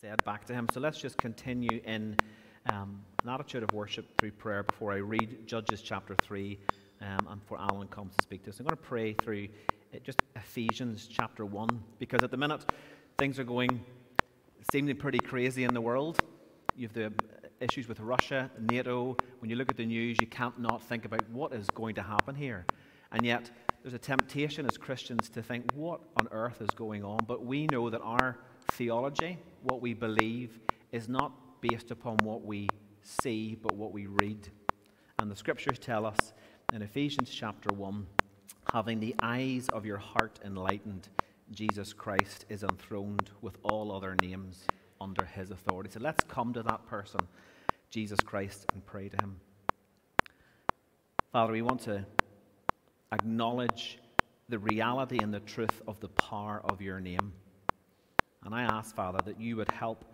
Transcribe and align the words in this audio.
said 0.00 0.22
back 0.24 0.44
to 0.44 0.54
him. 0.54 0.68
So 0.72 0.78
let's 0.78 1.00
just 1.00 1.18
continue 1.18 1.80
in 1.84 2.16
um, 2.66 3.00
an 3.24 3.30
attitude 3.30 3.64
of 3.64 3.72
worship 3.72 4.06
through 4.20 4.30
prayer 4.30 4.62
before 4.62 4.92
I 4.92 4.98
read 4.98 5.44
Judges 5.44 5.82
chapter 5.82 6.14
3 6.14 6.56
um, 7.00 7.26
and 7.28 7.40
before 7.40 7.58
Alan 7.60 7.88
comes 7.88 8.14
to 8.14 8.22
speak 8.22 8.44
to 8.44 8.50
us. 8.50 8.60
I'm 8.60 8.66
going 8.66 8.76
to 8.76 8.82
pray 8.82 9.14
through 9.14 9.48
uh, 9.92 9.98
just 10.04 10.22
Ephesians 10.36 11.08
chapter 11.10 11.44
1 11.44 11.82
because 11.98 12.22
at 12.22 12.30
the 12.30 12.36
minute 12.36 12.64
things 13.18 13.40
are 13.40 13.44
going 13.44 13.84
seemingly 14.70 14.94
pretty 14.94 15.18
crazy 15.18 15.64
in 15.64 15.74
the 15.74 15.80
world. 15.80 16.20
You 16.76 16.86
have 16.86 16.94
the 16.94 17.12
issues 17.60 17.88
with 17.88 17.98
Russia, 17.98 18.52
NATO. 18.70 19.16
When 19.40 19.50
you 19.50 19.56
look 19.56 19.68
at 19.68 19.76
the 19.76 19.86
news, 19.86 20.18
you 20.20 20.28
can't 20.28 20.60
not 20.60 20.80
think 20.80 21.06
about 21.06 21.28
what 21.30 21.52
is 21.52 21.66
going 21.70 21.96
to 21.96 22.02
happen 22.02 22.36
here. 22.36 22.66
And 23.10 23.26
yet, 23.26 23.50
there's 23.82 23.94
a 23.94 23.98
temptation 23.98 24.64
as 24.64 24.76
Christians 24.76 25.28
to 25.30 25.42
think, 25.42 25.72
what 25.74 26.00
on 26.20 26.28
earth 26.30 26.60
is 26.60 26.70
going 26.76 27.02
on? 27.02 27.18
But 27.26 27.44
we 27.44 27.66
know 27.66 27.90
that 27.90 28.00
our 28.02 28.38
theology, 28.72 29.38
what 29.62 29.80
we 29.80 29.94
believe, 29.94 30.58
is 30.92 31.08
not 31.08 31.32
based 31.60 31.90
upon 31.90 32.16
what 32.18 32.44
we 32.44 32.68
see, 33.02 33.56
but 33.60 33.74
what 33.74 33.92
we 33.92 34.06
read. 34.06 34.48
And 35.18 35.30
the 35.30 35.36
scriptures 35.36 35.78
tell 35.78 36.06
us 36.06 36.32
in 36.72 36.82
Ephesians 36.82 37.30
chapter 37.30 37.74
1 37.74 38.06
having 38.72 39.00
the 39.00 39.14
eyes 39.22 39.68
of 39.72 39.86
your 39.86 39.96
heart 39.96 40.38
enlightened, 40.44 41.08
Jesus 41.50 41.92
Christ 41.92 42.44
is 42.48 42.62
enthroned 42.62 43.30
with 43.40 43.56
all 43.62 43.90
other 43.90 44.14
names 44.20 44.66
under 45.00 45.24
his 45.24 45.50
authority. 45.50 45.90
So 45.90 46.00
let's 46.00 46.22
come 46.24 46.52
to 46.52 46.62
that 46.64 46.86
person, 46.86 47.20
Jesus 47.90 48.20
Christ, 48.20 48.66
and 48.74 48.84
pray 48.84 49.08
to 49.08 49.16
him. 49.16 49.40
Father, 51.32 51.52
we 51.52 51.62
want 51.62 51.80
to 51.82 52.04
acknowledge 53.12 53.98
the 54.48 54.58
reality 54.58 55.18
and 55.22 55.32
the 55.32 55.40
truth 55.40 55.82
of 55.86 55.98
the 56.00 56.08
power 56.08 56.60
of 56.64 56.82
your 56.82 57.00
name. 57.00 57.32
And 58.44 58.54
I 58.54 58.62
ask, 58.62 58.94
Father, 58.94 59.18
that 59.24 59.40
you 59.40 59.56
would 59.56 59.70
help 59.70 60.04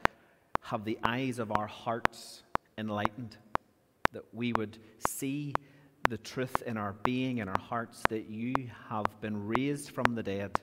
have 0.63 0.85
the 0.85 0.99
eyes 1.05 1.39
of 1.39 1.53
our 1.53 1.67
hearts 1.67 2.43
enlightened, 2.79 3.37
that 4.13 4.25
we 4.33 4.53
would 4.55 4.79
see 5.07 5.53
the 6.09 6.19
truth 6.19 6.63
in 6.67 6.77
our 6.77 6.95
being, 7.03 7.39
in 7.39 7.49
our 7.49 7.61
hearts, 7.61 8.03
that 8.09 8.29
you 8.29 8.55
have 8.89 9.07
been 9.21 9.47
raised 9.47 9.91
from 9.91 10.15
the 10.15 10.23
dead 10.23 10.61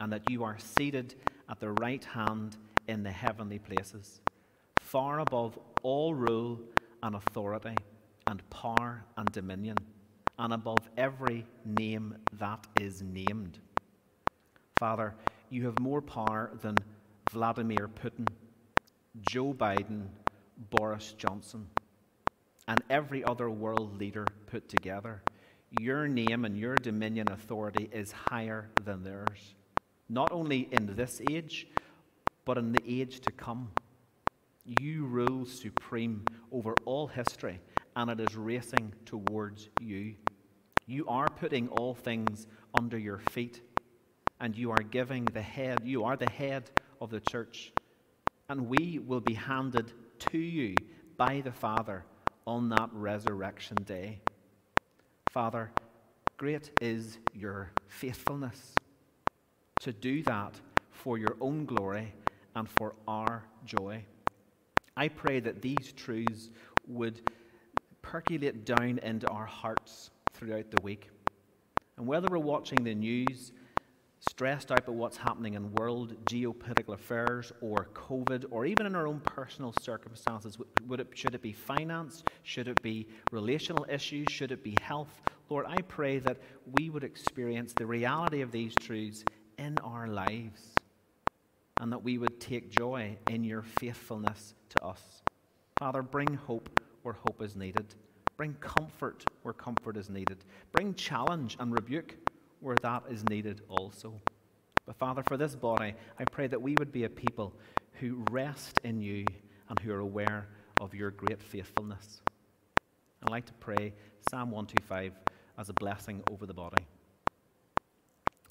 and 0.00 0.12
that 0.12 0.28
you 0.30 0.44
are 0.44 0.58
seated 0.58 1.14
at 1.48 1.60
the 1.60 1.70
right 1.70 2.04
hand 2.04 2.56
in 2.88 3.02
the 3.02 3.10
heavenly 3.10 3.58
places, 3.58 4.20
far 4.80 5.20
above 5.20 5.58
all 5.82 6.14
rule 6.14 6.60
and 7.02 7.14
authority 7.14 7.76
and 8.26 8.48
power 8.50 9.04
and 9.16 9.30
dominion, 9.32 9.76
and 10.38 10.52
above 10.52 10.88
every 10.96 11.46
name 11.64 12.16
that 12.32 12.66
is 12.80 13.02
named. 13.02 13.58
Father, 14.78 15.14
you 15.50 15.64
have 15.66 15.78
more 15.78 16.02
power 16.02 16.50
than 16.60 16.76
Vladimir 17.30 17.88
Putin, 17.88 18.26
Joe 19.28 19.54
Biden, 19.54 20.06
Boris 20.70 21.14
Johnson, 21.16 21.66
and 22.68 22.82
every 22.90 23.24
other 23.24 23.48
world 23.50 23.98
leader 23.98 24.26
put 24.46 24.68
together. 24.68 25.22
Your 25.80 26.08
name 26.08 26.44
and 26.44 26.56
your 26.56 26.74
dominion 26.76 27.28
authority 27.30 27.88
is 27.92 28.12
higher 28.12 28.68
than 28.84 29.02
theirs, 29.02 29.54
not 30.08 30.32
only 30.32 30.68
in 30.72 30.94
this 30.96 31.20
age, 31.30 31.66
but 32.44 32.58
in 32.58 32.72
the 32.72 32.82
age 32.86 33.20
to 33.20 33.32
come. 33.32 33.70
You 34.80 35.06
rule 35.06 35.46
supreme 35.46 36.24
over 36.50 36.74
all 36.84 37.06
history, 37.06 37.60
and 37.94 38.10
it 38.10 38.20
is 38.20 38.36
racing 38.36 38.92
towards 39.04 39.68
you. 39.80 40.14
You 40.86 41.06
are 41.08 41.28
putting 41.28 41.68
all 41.68 41.94
things 41.94 42.46
under 42.74 42.98
your 42.98 43.18
feet, 43.30 43.60
and 44.40 44.56
you 44.56 44.70
are 44.70 44.82
giving 44.82 45.24
the 45.24 45.42
head, 45.42 45.82
you 45.84 46.04
are 46.04 46.16
the 46.16 46.28
head 46.28 46.70
of 47.00 47.10
the 47.10 47.20
church. 47.20 47.72
And 48.48 48.68
we 48.68 48.98
will 48.98 49.20
be 49.20 49.34
handed 49.34 49.92
to 50.30 50.38
you 50.38 50.74
by 51.16 51.40
the 51.40 51.52
Father 51.52 52.04
on 52.46 52.68
that 52.68 52.90
resurrection 52.92 53.82
day. 53.84 54.20
Father, 55.30 55.70
great 56.36 56.70
is 56.80 57.18
your 57.34 57.72
faithfulness 57.88 58.74
to 59.80 59.92
do 59.92 60.22
that 60.22 60.54
for 60.90 61.18
your 61.18 61.36
own 61.40 61.64
glory 61.64 62.12
and 62.54 62.68
for 62.78 62.94
our 63.06 63.44
joy. 63.64 64.02
I 64.96 65.08
pray 65.08 65.40
that 65.40 65.60
these 65.60 65.92
truths 65.92 66.50
would 66.86 67.20
percolate 68.00 68.64
down 68.64 68.98
into 69.02 69.28
our 69.28 69.44
hearts 69.44 70.10
throughout 70.32 70.70
the 70.70 70.80
week. 70.82 71.10
And 71.98 72.06
whether 72.06 72.28
we're 72.30 72.38
watching 72.38 72.84
the 72.84 72.94
news, 72.94 73.52
stressed 74.20 74.72
out 74.72 74.86
by 74.86 74.92
what's 74.92 75.16
happening 75.16 75.54
in 75.54 75.72
world 75.72 76.14
geopolitical 76.24 76.94
affairs 76.94 77.52
or 77.60 77.88
COVID, 77.94 78.46
or 78.50 78.66
even 78.66 78.86
in 78.86 78.94
our 78.94 79.06
own 79.06 79.20
personal 79.20 79.74
circumstances, 79.80 80.58
would 80.86 81.00
it, 81.00 81.08
should 81.14 81.34
it 81.34 81.42
be 81.42 81.52
finance? 81.52 82.24
Should 82.42 82.68
it 82.68 82.82
be 82.82 83.06
relational 83.30 83.86
issues? 83.88 84.30
Should 84.30 84.52
it 84.52 84.62
be 84.62 84.76
health? 84.80 85.20
Lord, 85.48 85.66
I 85.68 85.82
pray 85.82 86.18
that 86.20 86.38
we 86.78 86.90
would 86.90 87.04
experience 87.04 87.72
the 87.72 87.86
reality 87.86 88.40
of 88.40 88.50
these 88.50 88.74
truths 88.74 89.24
in 89.58 89.78
our 89.78 90.06
lives 90.08 90.74
and 91.80 91.92
that 91.92 92.02
we 92.02 92.18
would 92.18 92.40
take 92.40 92.70
joy 92.70 93.16
in 93.28 93.44
your 93.44 93.62
faithfulness 93.62 94.54
to 94.70 94.84
us. 94.84 95.02
Father, 95.78 96.02
bring 96.02 96.34
hope 96.34 96.80
where 97.02 97.14
hope 97.14 97.42
is 97.42 97.54
needed. 97.54 97.94
Bring 98.36 98.54
comfort 98.54 99.24
where 99.42 99.54
comfort 99.54 99.96
is 99.96 100.10
needed. 100.10 100.38
Bring 100.72 100.94
challenge 100.94 101.56
and 101.60 101.72
rebuke 101.72 102.16
where 102.60 102.76
that 102.82 103.04
is 103.10 103.24
needed 103.28 103.62
also. 103.68 104.20
But 104.86 104.96
Father, 104.96 105.22
for 105.22 105.36
this 105.36 105.54
body, 105.54 105.94
I 106.18 106.24
pray 106.24 106.46
that 106.46 106.60
we 106.60 106.74
would 106.78 106.92
be 106.92 107.04
a 107.04 107.08
people 107.08 107.54
who 108.00 108.24
rest 108.30 108.80
in 108.84 109.00
you 109.00 109.24
and 109.68 109.78
who 109.80 109.92
are 109.92 110.00
aware 110.00 110.48
of 110.80 110.94
your 110.94 111.10
great 111.10 111.42
faithfulness. 111.42 112.20
I'd 113.22 113.30
like 113.30 113.46
to 113.46 113.54
pray 113.54 113.92
Psalm 114.30 114.50
125 114.50 115.12
as 115.58 115.68
a 115.68 115.72
blessing 115.74 116.22
over 116.30 116.46
the 116.46 116.54
body. 116.54 116.86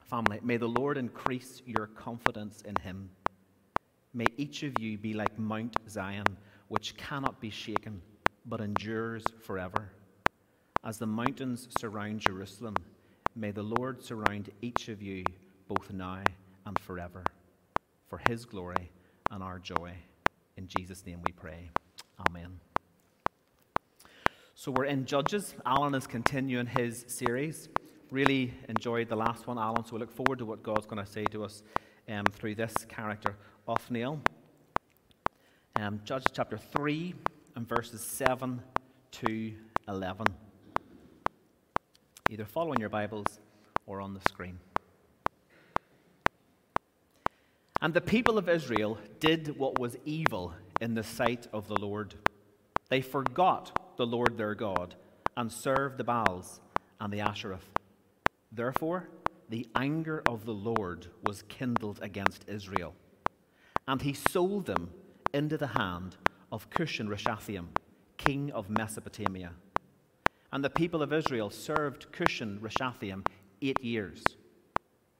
Family, 0.02 0.40
may 0.44 0.58
the 0.58 0.68
Lord 0.68 0.98
increase 0.98 1.62
your 1.66 1.88
confidence 1.88 2.62
in 2.62 2.76
him. 2.78 3.10
May 4.14 4.26
each 4.38 4.64
of 4.64 4.80
you 4.80 4.98
be 4.98 5.14
like 5.14 5.38
Mount 5.38 5.78
Zion, 5.90 6.38
which 6.68 6.96
cannot 6.98 7.40
be 7.40 7.50
shaken, 7.50 8.02
but 8.46 8.62
endures 8.62 9.24
forever. 9.42 9.92
As 10.84 11.00
the 11.00 11.08
mountains 11.08 11.68
surround 11.80 12.20
Jerusalem, 12.20 12.76
may 13.35 13.51
the 13.51 13.63
Lord 13.63 14.01
surround 14.01 14.50
each 14.62 14.88
of 14.88 15.01
you 15.01 15.23
both 15.68 15.91
now 15.91 16.23
and 16.66 16.79
forever, 16.79 17.23
for 18.09 18.22
his 18.29 18.46
glory 18.46 18.91
and 19.29 19.44
our 19.44 19.59
joy. 19.59 19.94
In 20.57 20.68
Jesus' 20.68 21.06
name 21.06 21.19
we 21.25 21.34
pray. 21.34 21.69
Amen. 22.29 22.59
So 24.53 24.72
we're 24.72 24.85
in 24.85 25.06
Judges. 25.06 25.53
Alan 25.66 25.94
is 25.95 26.07
continuing 26.07 26.66
his 26.66 27.03
series. 27.07 27.68
Really 28.09 28.53
enjoyed 28.69 29.09
the 29.09 29.16
last 29.18 29.47
one, 29.47 29.57
Alan, 29.57 29.84
so 29.84 29.94
we 29.94 30.00
look 30.00 30.12
forward 30.12 30.40
to 30.40 30.45
what 30.45 30.63
God's 30.63 30.85
going 30.85 31.03
to 31.03 31.12
say 31.12 31.25
to 31.25 31.44
us 31.44 31.62
um, 32.07 32.24
through 32.31 32.56
this 32.56 32.74
character, 32.88 33.35
Othniel. 33.68 34.22
Um, 35.75 36.00
Judges 36.06 36.31
chapter 36.34 36.57
3 36.57 37.13
and 37.56 37.68
verses 37.68 38.01
7 38.01 38.62
to 39.12 39.53
11. 39.90 40.25
Either 42.30 42.46
following 42.46 42.80
your 42.80 42.90
Bibles 42.90 43.40
or 43.86 44.02
on 44.02 44.16
the 44.16 44.22
screen. 44.28 44.58
And 47.81 47.94
the 47.94 48.02
people 48.02 48.40
of 48.40 48.50
Israel 48.50 48.97
did 49.19 49.59
what 49.59 49.78
was 49.78 49.96
evil 50.06 50.56
in 50.81 50.96
the 50.96 51.03
sight 51.03 51.47
of 51.53 51.68
the 51.68 51.80
Lord. 51.80 52.16
They 52.90 53.02
forgot 53.02 53.80
the 53.97 54.08
Lord 54.08 54.38
their 54.38 54.56
God 54.56 54.96
and 55.38 55.52
served 55.52 55.97
the 55.97 56.03
Baals 56.03 56.62
and 57.00 57.13
the 57.13 57.19
Asheroth. 57.19 57.69
Therefore, 58.52 59.07
the 59.50 59.68
anger 59.75 60.24
of 60.25 60.46
the 60.46 60.53
Lord 60.53 61.06
was 61.28 61.44
kindled 61.44 62.00
against 62.02 62.45
Israel, 62.48 62.95
and 63.88 64.01
he 64.01 64.13
sold 64.13 64.66
them 64.66 64.89
into 65.31 65.57
the 65.57 65.68
hand 65.68 66.16
of 66.51 66.72
Cushan 66.72 67.07
Rishathaim, 67.07 67.68
king 68.18 68.51
of 68.51 68.68
Mesopotamia. 68.68 69.51
And 70.56 70.63
the 70.63 70.69
people 70.69 71.02
of 71.02 71.12
Israel 71.12 71.50
served 71.50 72.10
Cushan 72.13 72.60
Rishathaim 72.62 73.28
eight 73.62 73.84
years. 73.84 74.24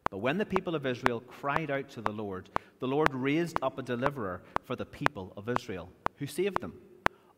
But 0.10 0.20
when 0.20 0.38
the 0.38 0.46
people 0.46 0.76
of 0.76 0.86
Israel 0.86 1.20
cried 1.20 1.70
out 1.70 1.90
to 1.90 2.02
the 2.02 2.14
Lord, 2.14 2.48
the 2.80 2.88
Lord 2.88 3.14
raised 3.14 3.60
up 3.62 3.78
a 3.78 3.84
deliverer 3.84 4.44
for 4.64 4.78
the 4.78 4.86
people 4.86 5.34
of 5.36 5.50
Israel, 5.50 5.90
who 6.20 6.26
saved 6.26 6.62
them 6.62 6.80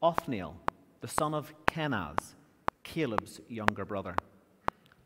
Othniel, 0.04 0.58
the 1.02 1.08
son 1.08 1.34
of 1.34 1.52
Kenaz, 1.66 2.36
Caleb's 2.84 3.42
younger 3.50 3.84
brother. 3.84 4.14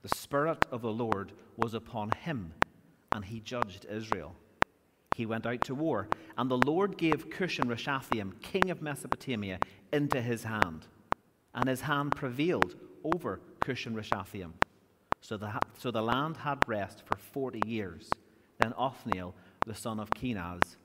The 0.02 0.14
Spirit 0.14 0.66
of 0.70 0.82
the 0.82 0.92
Lord 0.92 1.32
was 1.56 1.74
upon 1.74 2.12
him, 2.12 2.54
and 3.14 3.24
he 3.24 3.40
judged 3.40 3.86
Israel. 3.90 4.36
He 5.16 5.26
went 5.26 5.46
out 5.46 5.62
to 5.62 5.76
war, 5.76 6.10
and 6.38 6.52
the 6.52 6.58
Lord 6.58 6.98
gave 6.98 7.30
Cushan 7.30 7.70
Rishathaim, 7.70 8.42
king 8.42 8.70
of 8.70 8.82
Mesopotamia, 8.82 9.60
into 9.94 10.22
his 10.22 10.44
hand, 10.44 10.88
and 11.54 11.68
his 11.68 11.82
hand 11.82 12.16
prevailed 12.16 12.76
over 13.04 13.40
Cush 13.60 13.86
and 13.86 13.96
Rishathaim. 13.96 14.52
So 15.22 15.38
the, 15.38 15.60
so 15.78 15.92
the 15.92 16.02
land 16.02 16.38
had 16.38 16.60
rest 16.68 17.04
for 17.06 17.18
forty 17.18 17.62
years. 17.66 18.10
Then 18.58 18.74
Othniel, 18.78 19.34
the 19.66 19.76
son 19.76 20.00
of 20.00 20.10
Kenaz, 20.12 20.76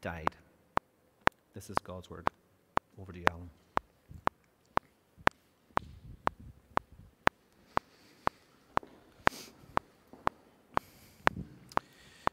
died. 0.00 0.30
This 1.54 1.70
is 1.70 1.76
God's 1.82 2.08
word. 2.10 2.28
Over 3.00 3.12
to 3.12 3.18
you, 3.18 3.24
Alan. 3.30 3.50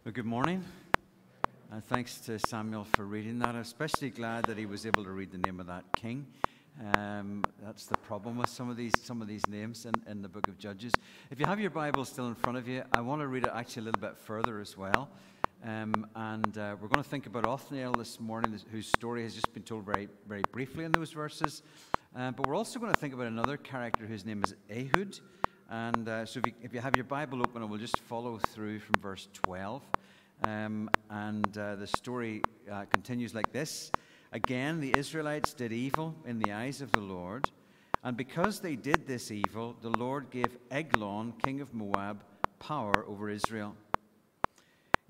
Well, 0.06 0.12
good 0.12 0.26
morning. 0.26 0.64
And 1.72 1.84
thanks 1.86 2.20
to 2.22 2.38
Samuel 2.38 2.86
for 2.94 3.06
reading 3.06 3.40
that. 3.40 3.50
I'm 3.50 3.62
especially 3.62 4.10
glad 4.10 4.46
that 4.46 4.58
he 4.58 4.66
was 4.66 4.86
able 4.86 5.04
to 5.06 5.12
read 5.12 5.32
the 5.32 5.38
name 5.38 5.60
of 5.60 5.68
that 5.68 5.86
king. 5.96 6.28
Um, 6.82 7.46
that's 7.64 7.86
the 7.86 7.96
problem 7.98 8.38
with 8.38 8.50
some 8.50 8.70
of 8.70 8.78
these 8.78 8.94
some 9.04 9.22
of 9.22 9.28
these 9.28 9.46
names 9.48 9.86
in, 9.86 9.94
in 10.10 10.22
the 10.22 10.28
book 10.28 10.48
of 10.48 10.58
Judges. 10.58 10.94
If 11.30 11.40
you 11.40 11.46
have 11.46 11.60
your 11.60 11.70
Bible 11.70 12.04
still 12.04 12.28
in 12.28 12.36
front 12.36 12.58
of 12.58 12.68
you, 12.68 12.84
I 12.92 13.02
want 13.02 13.22
to 13.22 13.28
read 13.28 13.44
it 13.44 13.52
actually 13.54 13.84
a 13.84 13.86
little 13.86 14.02
bit 14.02 14.18
further 14.18 14.60
as 14.60 14.78
well. 14.78 15.10
Um, 15.64 16.08
and 16.16 16.58
uh, 16.58 16.76
we're 16.82 16.90
going 16.90 17.04
to 17.04 17.10
think 17.10 17.26
about 17.26 17.46
Othniel 17.46 17.96
this 17.96 18.20
morning, 18.20 18.60
whose 18.72 18.88
story 18.88 19.24
has 19.24 19.34
just 19.34 19.54
been 19.54 19.64
told 19.64 19.86
very, 19.86 20.10
very 20.28 20.42
briefly 20.52 20.84
in 20.84 20.92
those 20.92 21.12
verses. 21.12 21.62
Uh, 22.16 22.32
but 22.32 22.46
we're 22.46 22.56
also 22.56 22.80
going 22.80 22.94
to 22.94 23.00
think 23.00 23.14
about 23.14 23.28
another 23.28 23.56
character 23.56 24.06
whose 24.06 24.26
name 24.26 24.44
is 24.44 24.54
Ehud. 24.70 25.20
And 25.70 26.10
uh, 26.10 26.26
so 26.26 26.40
if 26.40 26.48
you, 26.48 26.52
if 26.62 26.74
you, 26.74 26.82
have 26.82 26.96
your 26.96 27.06
Bible 27.06 27.42
open, 27.42 27.62
I 27.62 27.66
will 27.66 27.78
just 27.78 28.00
follow 28.00 28.38
through 28.38 28.80
from 28.80 28.96
verse 29.00 29.30
12. 29.32 29.82
Um, 30.44 30.90
and 31.10 31.58
uh, 31.58 31.76
the 31.76 31.88
story 31.88 32.42
uh, 32.70 32.84
continues 32.86 33.34
like 33.34 33.54
this 33.54 33.92
Again, 34.34 34.80
the 34.80 34.98
Israelites 34.98 35.54
did 35.54 35.72
evil 35.72 36.16
in 36.26 36.40
the 36.40 36.52
eyes 36.52 36.82
of 36.82 36.92
the 36.92 37.00
Lord. 37.00 37.52
And 38.04 38.18
because 38.18 38.60
they 38.60 38.76
did 38.76 39.06
this 39.06 39.30
evil, 39.30 39.76
the 39.80 39.92
Lord 39.92 40.32
gave 40.32 40.58
Eglon, 40.72 41.34
king 41.46 41.62
of 41.62 41.72
Moab, 41.72 42.24
power 42.58 43.06
over 43.08 43.30
Israel. 43.30 43.76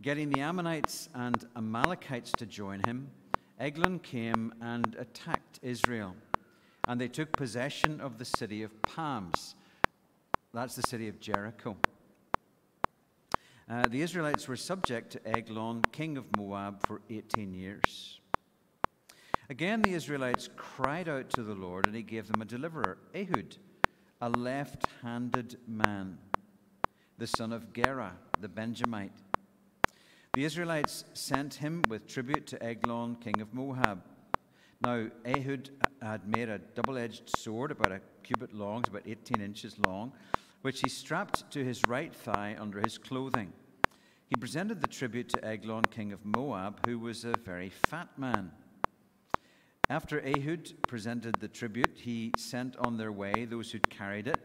Getting 0.02 0.30
the 0.30 0.42
Ammonites 0.42 1.08
and 1.16 1.48
Amalekites 1.56 2.34
to 2.34 2.46
join 2.46 2.82
him, 2.86 3.10
Eglon 3.62 4.00
came 4.00 4.54
and 4.60 4.94
attacked 5.00 5.58
Israel. 5.62 6.18
And 6.90 7.00
they 7.00 7.08
took 7.08 7.32
possession 7.32 8.02
of 8.02 8.18
the 8.18 8.26
city 8.26 8.62
of 8.62 8.82
Palms. 8.82 9.56
That's 10.54 10.76
the 10.76 10.84
city 10.84 11.08
of 11.08 11.22
Jericho. 11.22 11.78
Uh, 13.70 13.88
the 13.88 14.02
Israelites 14.02 14.50
were 14.50 14.58
subject 14.58 15.14
to 15.14 15.26
Eglon, 15.26 15.82
king 15.94 16.18
of 16.18 16.26
Moab, 16.36 16.86
for 16.86 17.00
18 17.10 17.54
years. 17.54 18.20
Again, 19.50 19.82
the 19.82 19.94
Israelites 19.94 20.50
cried 20.56 21.10
out 21.10 21.30
to 21.32 21.44
the 21.44 21.54
Lord, 21.54 21.86
and 21.86 21.96
he 21.96 22.02
gave 22.02 22.28
them 22.28 22.42
a 22.42 22.46
deliverer, 22.46 22.98
Ehud, 23.14 23.58
a 24.22 24.30
left 24.30 24.86
handed 25.02 25.58
man, 25.68 26.18
the 27.18 27.28
son 27.28 27.52
of 27.52 27.74
Gera, 27.74 28.14
the 28.40 28.48
Benjamite. 28.48 29.12
The 30.34 30.46
Israelites 30.46 31.04
sent 31.14 31.56
him 31.56 31.84
with 31.90 32.08
tribute 32.08 32.48
to 32.48 32.64
Eglon, 32.64 33.18
king 33.18 33.42
of 33.42 33.54
Moab. 33.54 34.02
Now, 34.82 35.08
Ehud 35.26 35.70
had 36.02 36.28
made 36.28 36.48
a 36.48 36.60
double 36.60 36.98
edged 36.98 37.30
sword 37.38 37.72
about 37.72 37.92
a 37.92 38.02
cubit 38.24 38.54
long, 38.54 38.86
about 38.88 39.04
18 39.06 39.42
inches 39.42 39.78
long, 39.86 40.14
which 40.62 40.80
he 40.80 40.90
strapped 40.90 41.52
to 41.52 41.64
his 41.64 41.82
right 41.86 42.16
thigh 42.16 42.56
under 42.58 42.80
his 42.80 42.98
clothing. 42.98 43.52
He 44.30 44.38
presented 44.38 44.82
the 44.82 44.88
tribute 44.88 45.30
to 45.30 45.46
Eglon, 45.46 45.84
king 45.84 46.14
of 46.14 46.26
Moab, 46.26 46.80
who 46.88 46.98
was 46.98 47.26
a 47.26 47.34
very 47.44 47.70
fat 47.70 48.08
man. 48.18 48.52
After 49.94 50.20
Ehud 50.26 50.74
presented 50.88 51.36
the 51.36 51.48
tribute, 51.48 51.96
he 51.96 52.32
sent 52.36 52.76
on 52.78 52.98
their 52.98 53.12
way 53.12 53.46
those 53.46 53.72
who'd 53.72 53.90
carried 53.90 54.28
it 54.28 54.40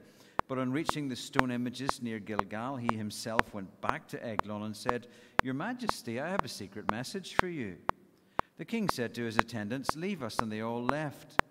but 0.48 0.58
on 0.58 0.72
reaching 0.72 1.08
the 1.08 1.16
stone 1.16 1.50
images 1.50 2.02
near 2.02 2.18
Gilgal, 2.18 2.76
he 2.76 2.96
himself 2.96 3.52
went 3.52 3.80
back 3.82 4.08
to 4.08 4.26
Eglon 4.26 4.62
and 4.62 4.74
said, 4.74 5.06
Your 5.42 5.52
Majesty, 5.52 6.20
I 6.20 6.28
have 6.30 6.44
a 6.44 6.48
secret 6.48 6.90
message 6.90 7.34
for 7.34 7.48
you. 7.48 7.76
The 8.56 8.64
king 8.64 8.88
said 8.88 9.14
to 9.14 9.24
his 9.24 9.36
attendants, 9.36 9.94
Leave 9.94 10.22
us, 10.22 10.38
and 10.38 10.50
they 10.50 10.62
all 10.62 10.82
left. 10.82 11.42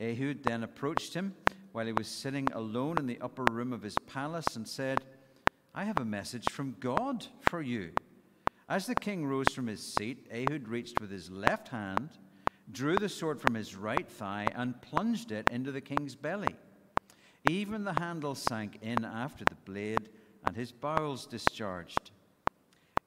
Ehud 0.00 0.42
then 0.42 0.62
approached 0.62 1.12
him 1.12 1.34
while 1.72 1.84
he 1.84 1.92
was 1.92 2.08
sitting 2.08 2.48
alone 2.52 2.96
in 2.98 3.06
the 3.06 3.20
upper 3.20 3.44
room 3.44 3.74
of 3.74 3.82
his 3.82 3.96
palace 4.06 4.56
and 4.56 4.66
said, 4.66 5.02
I 5.74 5.84
have 5.84 6.00
a 6.00 6.04
message 6.04 6.50
from 6.50 6.76
God 6.80 7.26
for 7.42 7.60
you. 7.60 7.90
As 8.70 8.86
the 8.86 8.94
king 8.94 9.26
rose 9.26 9.52
from 9.54 9.66
his 9.66 9.82
seat, 9.82 10.26
Ehud 10.32 10.68
reached 10.68 10.98
with 10.98 11.10
his 11.10 11.30
left 11.30 11.68
hand, 11.68 12.08
drew 12.72 12.98
the 12.98 13.08
sword 13.08 13.40
from 13.40 13.54
his 13.54 13.76
right 13.76 14.08
thigh, 14.08 14.52
and 14.54 14.80
plunged 14.82 15.32
it 15.32 15.46
into 15.48 15.72
the 15.72 15.80
king's 15.80 16.14
belly. 16.14 16.56
Even 17.44 17.84
the 17.84 17.92
handle 17.92 18.34
sank 18.34 18.78
in 18.82 19.04
after 19.04 19.44
the 19.44 19.54
blade, 19.64 20.08
and 20.44 20.56
his 20.56 20.72
bowels 20.72 21.26
discharged. 21.26 22.10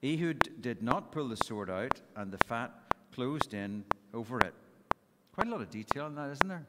Ehud 0.02 0.62
did 0.62 0.82
not 0.82 1.12
pull 1.12 1.28
the 1.28 1.36
sword 1.36 1.68
out, 1.68 2.00
and 2.16 2.32
the 2.32 2.38
fat 2.38 2.72
closed 3.12 3.52
in 3.52 3.84
over 4.14 4.40
it. 4.40 4.54
Quite 5.34 5.46
a 5.46 5.50
lot 5.50 5.60
of 5.60 5.70
detail 5.70 6.06
in 6.06 6.14
that, 6.14 6.30
isn't 6.30 6.48
there? 6.48 6.66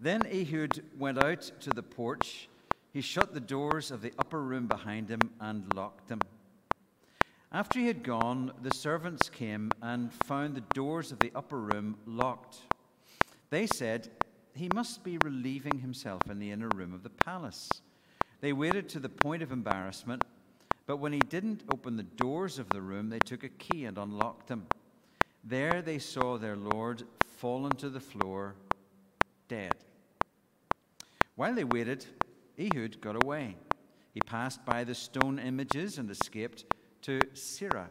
Then 0.00 0.26
Ehud 0.26 0.82
went 0.98 1.18
out 1.18 1.42
to 1.60 1.70
the 1.70 1.82
porch. 1.82 2.48
He 2.92 3.02
shut 3.02 3.34
the 3.34 3.40
doors 3.40 3.90
of 3.90 4.00
the 4.00 4.12
upper 4.18 4.40
room 4.40 4.66
behind 4.66 5.10
him 5.10 5.20
and 5.38 5.74
locked 5.74 6.08
them. 6.08 6.20
After 7.52 7.80
he 7.80 7.88
had 7.88 8.04
gone, 8.04 8.52
the 8.62 8.72
servants 8.72 9.28
came 9.28 9.72
and 9.82 10.12
found 10.12 10.54
the 10.54 10.62
doors 10.72 11.10
of 11.10 11.18
the 11.18 11.32
upper 11.34 11.58
room 11.58 11.96
locked. 12.06 12.58
They 13.50 13.66
said, 13.66 14.08
he 14.54 14.68
must 14.74 15.02
be 15.02 15.18
relieving 15.18 15.78
himself 15.78 16.22
in 16.30 16.38
the 16.38 16.52
inner 16.52 16.68
room 16.68 16.94
of 16.94 17.02
the 17.02 17.10
palace. 17.10 17.68
They 18.40 18.52
waited 18.52 18.88
to 18.90 19.00
the 19.00 19.08
point 19.08 19.42
of 19.42 19.50
embarrassment, 19.50 20.24
but 20.86 20.98
when 20.98 21.12
he 21.12 21.18
didn't 21.18 21.64
open 21.72 21.96
the 21.96 22.02
doors 22.04 22.58
of 22.58 22.68
the 22.70 22.80
room, 22.80 23.10
they 23.10 23.18
took 23.18 23.42
a 23.42 23.48
key 23.48 23.84
and 23.84 23.98
unlocked 23.98 24.46
them. 24.46 24.66
There 25.42 25.82
they 25.82 25.98
saw 25.98 26.36
their 26.36 26.56
Lord 26.56 27.02
fallen 27.38 27.72
to 27.76 27.88
the 27.88 28.00
floor, 28.00 28.54
dead. 29.48 29.74
While 31.34 31.54
they 31.54 31.64
waited, 31.64 32.06
Ehud 32.58 33.00
got 33.00 33.22
away. 33.24 33.56
He 34.12 34.20
passed 34.20 34.64
by 34.64 34.84
the 34.84 34.94
stone 34.94 35.38
images 35.38 35.98
and 35.98 36.10
escaped 36.10 36.64
to 37.02 37.20
Seirah. 37.34 37.88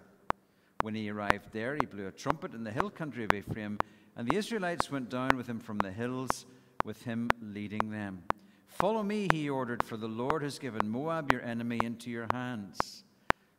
When 0.82 0.96
he 0.96 1.10
arrived 1.10 1.52
there, 1.52 1.76
he 1.76 1.86
blew 1.86 2.08
a 2.08 2.12
trumpet 2.12 2.54
in 2.54 2.64
the 2.64 2.72
hill 2.72 2.90
country 2.90 3.24
of 3.24 3.34
Ephraim 3.34 3.80
and 4.20 4.28
the 4.28 4.36
Israelites 4.36 4.92
went 4.92 5.10
down 5.10 5.38
with 5.38 5.48
him 5.48 5.62
from 5.62 5.80
the 5.80 5.94
hills, 5.94 6.46
with 6.84 7.02
him 7.04 7.30
leading 7.42 7.90
them. 7.90 8.24
Follow 8.68 9.02
me, 9.02 9.30
he 9.32 9.50
ordered, 9.50 9.82
for 9.82 9.96
the 9.96 10.10
Lord 10.10 10.44
has 10.44 10.60
given 10.60 10.90
Moab, 10.90 11.32
your 11.32 11.42
enemy, 11.42 11.80
into 11.86 12.12
your 12.12 12.28
hands. 12.28 13.06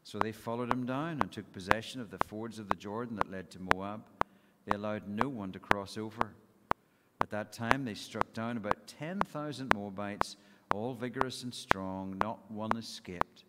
So 0.04 0.18
they 0.20 0.32
followed 0.32 0.70
him 0.70 0.84
down 0.84 1.22
and 1.22 1.32
took 1.32 1.50
possession 1.50 2.02
of 2.02 2.10
the 2.10 2.22
fords 2.26 2.58
of 2.58 2.68
the 2.68 2.76
Jordan 2.76 3.16
that 3.16 3.30
led 3.30 3.50
to 3.52 3.58
Moab. 3.72 4.02
They 4.66 4.74
allowed 4.74 5.08
no 5.08 5.30
one 5.30 5.50
to 5.52 5.58
cross 5.58 5.96
over. 5.96 6.34
At 7.22 7.30
that 7.30 7.54
time, 7.54 7.86
they 7.86 7.94
struck 7.94 8.30
down 8.34 8.58
about 8.58 8.86
10,000 8.86 9.72
Moabites, 9.72 10.36
all 10.74 10.92
vigorous 10.92 11.42
and 11.42 11.54
strong, 11.54 12.18
not 12.18 12.50
one 12.50 12.76
escaped. 12.76 13.44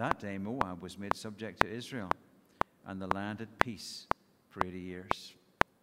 That 0.00 0.18
day, 0.18 0.38
Moab 0.38 0.80
was 0.80 0.98
made 0.98 1.14
subject 1.14 1.60
to 1.60 1.70
Israel, 1.70 2.08
and 2.86 3.02
the 3.02 3.06
land 3.08 3.40
had 3.40 3.58
peace 3.58 4.06
for 4.48 4.64
80 4.64 4.78
years. 4.78 5.34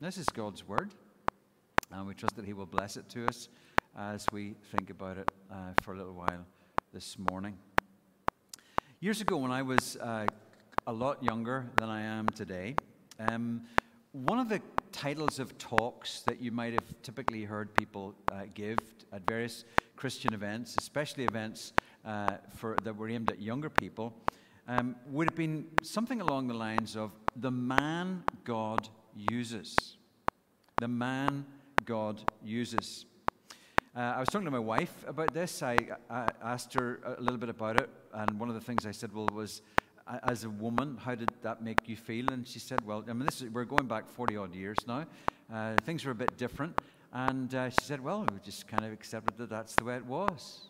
This 0.02 0.18
is 0.18 0.26
God's 0.26 0.68
word, 0.68 0.90
and 1.92 2.08
we 2.08 2.16
trust 2.16 2.36
that 2.38 2.44
He 2.44 2.54
will 2.54 2.66
bless 2.66 2.98
it 2.98 3.08
to 3.10 3.28
us 3.28 3.48
as 3.96 4.26
we 4.34 4.56
think 4.72 4.90
about 4.90 5.20
it 5.20 5.32
uh, 5.52 5.74
for 5.84 5.94
a 5.94 5.98
little 5.98 6.16
while 6.16 6.44
this 6.92 7.20
morning. 7.30 7.60
Years 9.02 9.22
ago, 9.22 9.38
when 9.38 9.52
I 9.52 9.62
was 9.62 9.98
uh, 9.98 10.26
a 10.88 10.92
lot 10.92 11.24
younger 11.24 11.70
than 11.76 11.90
I 11.90 12.02
am 12.02 12.28
today, 12.30 12.76
um, 13.20 13.66
one 14.14 14.40
of 14.40 14.50
the 14.50 14.64
titles 14.92 15.38
of 15.38 15.56
talks 15.60 16.22
that 16.22 16.42
you 16.42 16.52
might 16.52 16.74
have 16.74 17.02
typically 17.04 17.44
heard 17.44 17.72
people 17.76 18.16
uh, 18.32 18.46
give 18.56 18.80
at 19.14 19.28
various 19.28 19.64
Christian 19.96 20.34
events, 20.34 20.76
especially 20.80 21.26
events 21.26 21.74
uh, 22.08 22.38
for, 22.56 22.78
that 22.84 22.96
were 22.96 23.10
aimed 23.10 23.30
at 23.30 23.42
younger 23.42 23.70
people, 23.70 24.14
um, 24.68 24.96
would 25.10 25.30
have 25.30 25.36
been 25.36 25.66
something 25.82 26.22
along 26.22 26.48
the 26.48 26.54
lines 26.54 26.96
of 26.96 27.12
The 27.36 27.52
Man 27.52 28.24
God 28.44 28.88
uses. 29.30 29.98
The 30.80 30.88
man 30.88 31.46
God 31.86 32.22
uses. 32.44 33.06
Uh, 33.96 34.00
I 34.00 34.20
was 34.20 34.30
talking 34.30 34.46
to 34.46 34.52
my 34.52 34.60
wife 34.60 34.94
about 35.08 35.34
this. 35.34 35.64
I, 35.64 35.78
I, 36.10 36.28
asked 36.44 36.74
her 36.76 37.00
a 37.18 37.22
little 37.22 37.40
bit 37.40 37.50
about 37.50 37.82
it, 37.82 37.90
and 38.14 38.40
one 38.40 38.48
of 38.48 38.56
the 38.56 38.62
things 38.62 38.86
I 38.86 38.92
said, 38.92 39.14
well, 39.14 39.28
was 39.34 39.62
as 40.24 40.44
a 40.44 40.50
woman, 40.50 40.98
how 41.02 41.16
did 41.16 41.32
that 41.42 41.62
make 41.62 41.90
you 41.90 41.96
feel? 41.96 42.30
And 42.30 42.48
she 42.48 42.60
said, 42.60 42.86
well, 42.86 43.04
I 43.08 43.14
mean, 43.14 43.26
this 43.26 43.42
is, 43.42 43.50
we're 43.50 43.66
going 43.66 43.88
back 43.88 44.08
40 44.08 44.38
odd 44.38 44.56
years 44.56 44.78
now. 44.88 45.06
Uh, 45.54 45.76
things 45.84 46.06
were 46.06 46.12
a 46.12 46.16
bit 46.16 46.38
different. 46.38 46.80
And 47.12 47.54
uh, 47.54 47.70
she 47.70 47.82
said, 47.82 48.04
well, 48.04 48.26
we 48.32 48.40
just 48.44 48.68
kind 48.68 48.86
of 48.86 48.94
accepted 48.94 49.38
that 49.38 49.50
that's 49.50 49.76
the 49.76 49.84
way 49.84 49.96
it 49.96 50.06
was. 50.06 50.70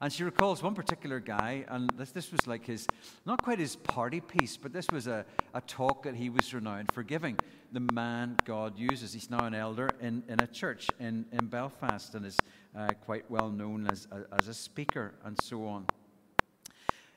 And 0.00 0.12
she 0.12 0.22
recalls 0.22 0.62
one 0.62 0.76
particular 0.76 1.18
guy, 1.18 1.64
and 1.68 1.90
this, 1.96 2.12
this 2.12 2.30
was 2.30 2.46
like 2.46 2.64
his, 2.64 2.86
not 3.26 3.42
quite 3.42 3.58
his 3.58 3.74
party 3.74 4.20
piece, 4.20 4.56
but 4.56 4.72
this 4.72 4.86
was 4.92 5.08
a, 5.08 5.24
a 5.54 5.60
talk 5.62 6.04
that 6.04 6.14
he 6.14 6.30
was 6.30 6.54
renowned 6.54 6.92
for 6.92 7.02
giving. 7.02 7.36
The 7.72 7.80
man 7.92 8.36
God 8.44 8.78
uses. 8.78 9.12
He's 9.12 9.28
now 9.28 9.44
an 9.44 9.54
elder 9.54 9.90
in, 10.00 10.22
in 10.28 10.38
a 10.38 10.46
church 10.46 10.88
in, 11.00 11.26
in 11.32 11.46
Belfast 11.46 12.14
and 12.14 12.24
is 12.26 12.38
uh, 12.76 12.90
quite 13.04 13.28
well 13.28 13.50
known 13.50 13.88
as, 13.88 14.06
as 14.38 14.46
a 14.46 14.54
speaker 14.54 15.14
and 15.24 15.36
so 15.42 15.66
on. 15.66 15.84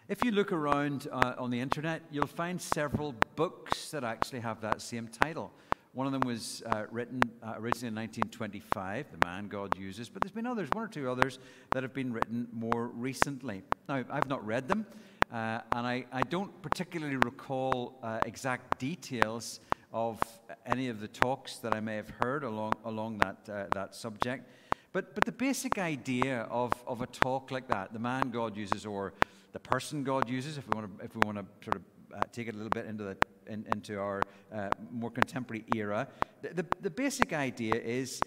If 0.09 0.25
you 0.25 0.31
look 0.31 0.51
around 0.51 1.07
uh, 1.11 1.35
on 1.37 1.51
the 1.51 1.59
internet, 1.59 2.01
you'll 2.11 2.25
find 2.25 2.59
several 2.59 3.13
books 3.35 3.91
that 3.91 4.03
actually 4.03 4.39
have 4.39 4.59
that 4.61 4.81
same 4.81 5.07
title. 5.07 5.51
One 5.93 6.07
of 6.07 6.13
them 6.13 6.21
was 6.21 6.63
uh, 6.65 6.85
written 6.89 7.21
uh, 7.43 7.55
originally 7.57 7.89
in 7.89 7.95
1925, 7.95 9.07
The 9.11 9.25
Man 9.25 9.49
God 9.49 9.77
Uses, 9.77 10.07
but 10.07 10.21
there's 10.21 10.31
been 10.31 10.47
others, 10.47 10.69
one 10.71 10.85
or 10.85 10.87
two 10.87 11.11
others, 11.11 11.37
that 11.73 11.83
have 11.83 11.93
been 11.93 12.13
written 12.13 12.47
more 12.53 12.87
recently. 12.87 13.61
Now, 13.89 14.05
I've 14.09 14.29
not 14.29 14.45
read 14.45 14.69
them, 14.69 14.85
uh, 15.33 15.59
and 15.73 15.85
I, 15.85 16.05
I, 16.13 16.23
don't 16.23 16.61
particularly 16.61 17.17
recall 17.17 17.99
uh, 18.03 18.19
exact 18.25 18.79
details 18.79 19.59
of 19.91 20.17
any 20.65 20.87
of 20.87 21.01
the 21.01 21.09
talks 21.09 21.57
that 21.57 21.73
I 21.73 21.81
may 21.81 21.97
have 21.97 22.09
heard 22.09 22.45
along, 22.45 22.73
along 22.85 23.17
that, 23.17 23.49
uh, 23.51 23.65
that 23.73 23.93
subject. 23.93 24.47
But, 24.93 25.13
but 25.13 25.25
the 25.25 25.33
basic 25.33 25.77
idea 25.77 26.47
of, 26.49 26.71
of 26.87 27.01
a 27.01 27.07
talk 27.07 27.51
like 27.51 27.67
that, 27.67 27.91
the 27.91 27.99
man 27.99 28.29
God 28.29 28.55
uses, 28.55 28.85
or 28.85 29.11
the 29.51 29.59
person 29.59 30.05
God 30.05 30.29
uses, 30.29 30.57
if 30.57 30.65
we 30.69 30.79
want 30.79 30.99
to, 30.99 31.05
if 31.05 31.15
we 31.15 31.21
want 31.25 31.37
to 31.37 31.45
sort 31.65 31.75
of 31.75 31.81
uh, 32.15 32.21
take 32.31 32.47
it 32.47 32.53
a 32.53 32.57
little 32.57 32.69
bit 32.69 32.85
into 32.85 33.03
the 33.03 33.17
in, 33.51 33.65
into 33.71 33.99
our 33.99 34.21
uh, 34.53 34.69
more 34.91 35.11
contemporary 35.11 35.65
era. 35.75 36.07
The, 36.41 36.53
the, 36.53 36.65
the 36.81 36.89
basic 36.89 37.33
idea 37.33 37.75
is 37.75 38.21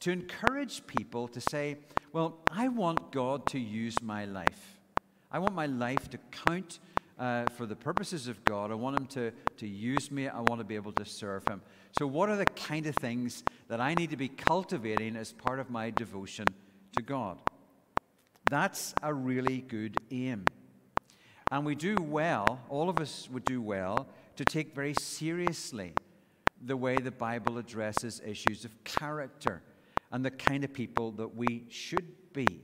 to 0.00 0.10
encourage 0.10 0.86
people 0.86 1.28
to 1.28 1.40
say, 1.40 1.78
Well, 2.12 2.38
I 2.50 2.68
want 2.68 3.10
God 3.12 3.46
to 3.46 3.58
use 3.58 3.96
my 4.02 4.24
life. 4.26 4.78
I 5.30 5.38
want 5.38 5.54
my 5.54 5.66
life 5.66 6.08
to 6.10 6.18
count 6.30 6.78
uh, 7.18 7.46
for 7.56 7.66
the 7.66 7.76
purposes 7.76 8.28
of 8.28 8.44
God. 8.44 8.70
I 8.70 8.74
want 8.74 8.98
Him 8.98 9.06
to, 9.06 9.32
to 9.56 9.66
use 9.66 10.10
me. 10.10 10.28
I 10.28 10.40
want 10.40 10.60
to 10.60 10.64
be 10.64 10.76
able 10.76 10.92
to 10.92 11.04
serve 11.04 11.46
Him. 11.48 11.62
So, 11.98 12.06
what 12.06 12.28
are 12.28 12.36
the 12.36 12.46
kind 12.46 12.86
of 12.86 12.94
things 12.96 13.42
that 13.68 13.80
I 13.80 13.94
need 13.94 14.10
to 14.10 14.16
be 14.16 14.28
cultivating 14.28 15.16
as 15.16 15.32
part 15.32 15.58
of 15.58 15.70
my 15.70 15.90
devotion 15.90 16.46
to 16.96 17.02
God? 17.02 17.38
That's 18.50 18.94
a 19.02 19.12
really 19.12 19.58
good 19.58 19.96
aim. 20.10 20.44
And 21.50 21.64
we 21.64 21.74
do 21.74 21.96
well, 22.00 22.60
all 22.68 22.88
of 22.88 22.98
us 22.98 23.28
would 23.32 23.44
do 23.44 23.62
well, 23.62 24.08
to 24.36 24.44
take 24.44 24.74
very 24.74 24.94
seriously 24.94 25.94
the 26.64 26.76
way 26.76 26.96
the 26.96 27.10
Bible 27.10 27.58
addresses 27.58 28.20
issues 28.24 28.64
of 28.64 28.84
character 28.84 29.62
and 30.12 30.24
the 30.24 30.30
kind 30.30 30.64
of 30.64 30.72
people 30.72 31.10
that 31.12 31.34
we 31.34 31.64
should 31.68 32.32
be. 32.32 32.60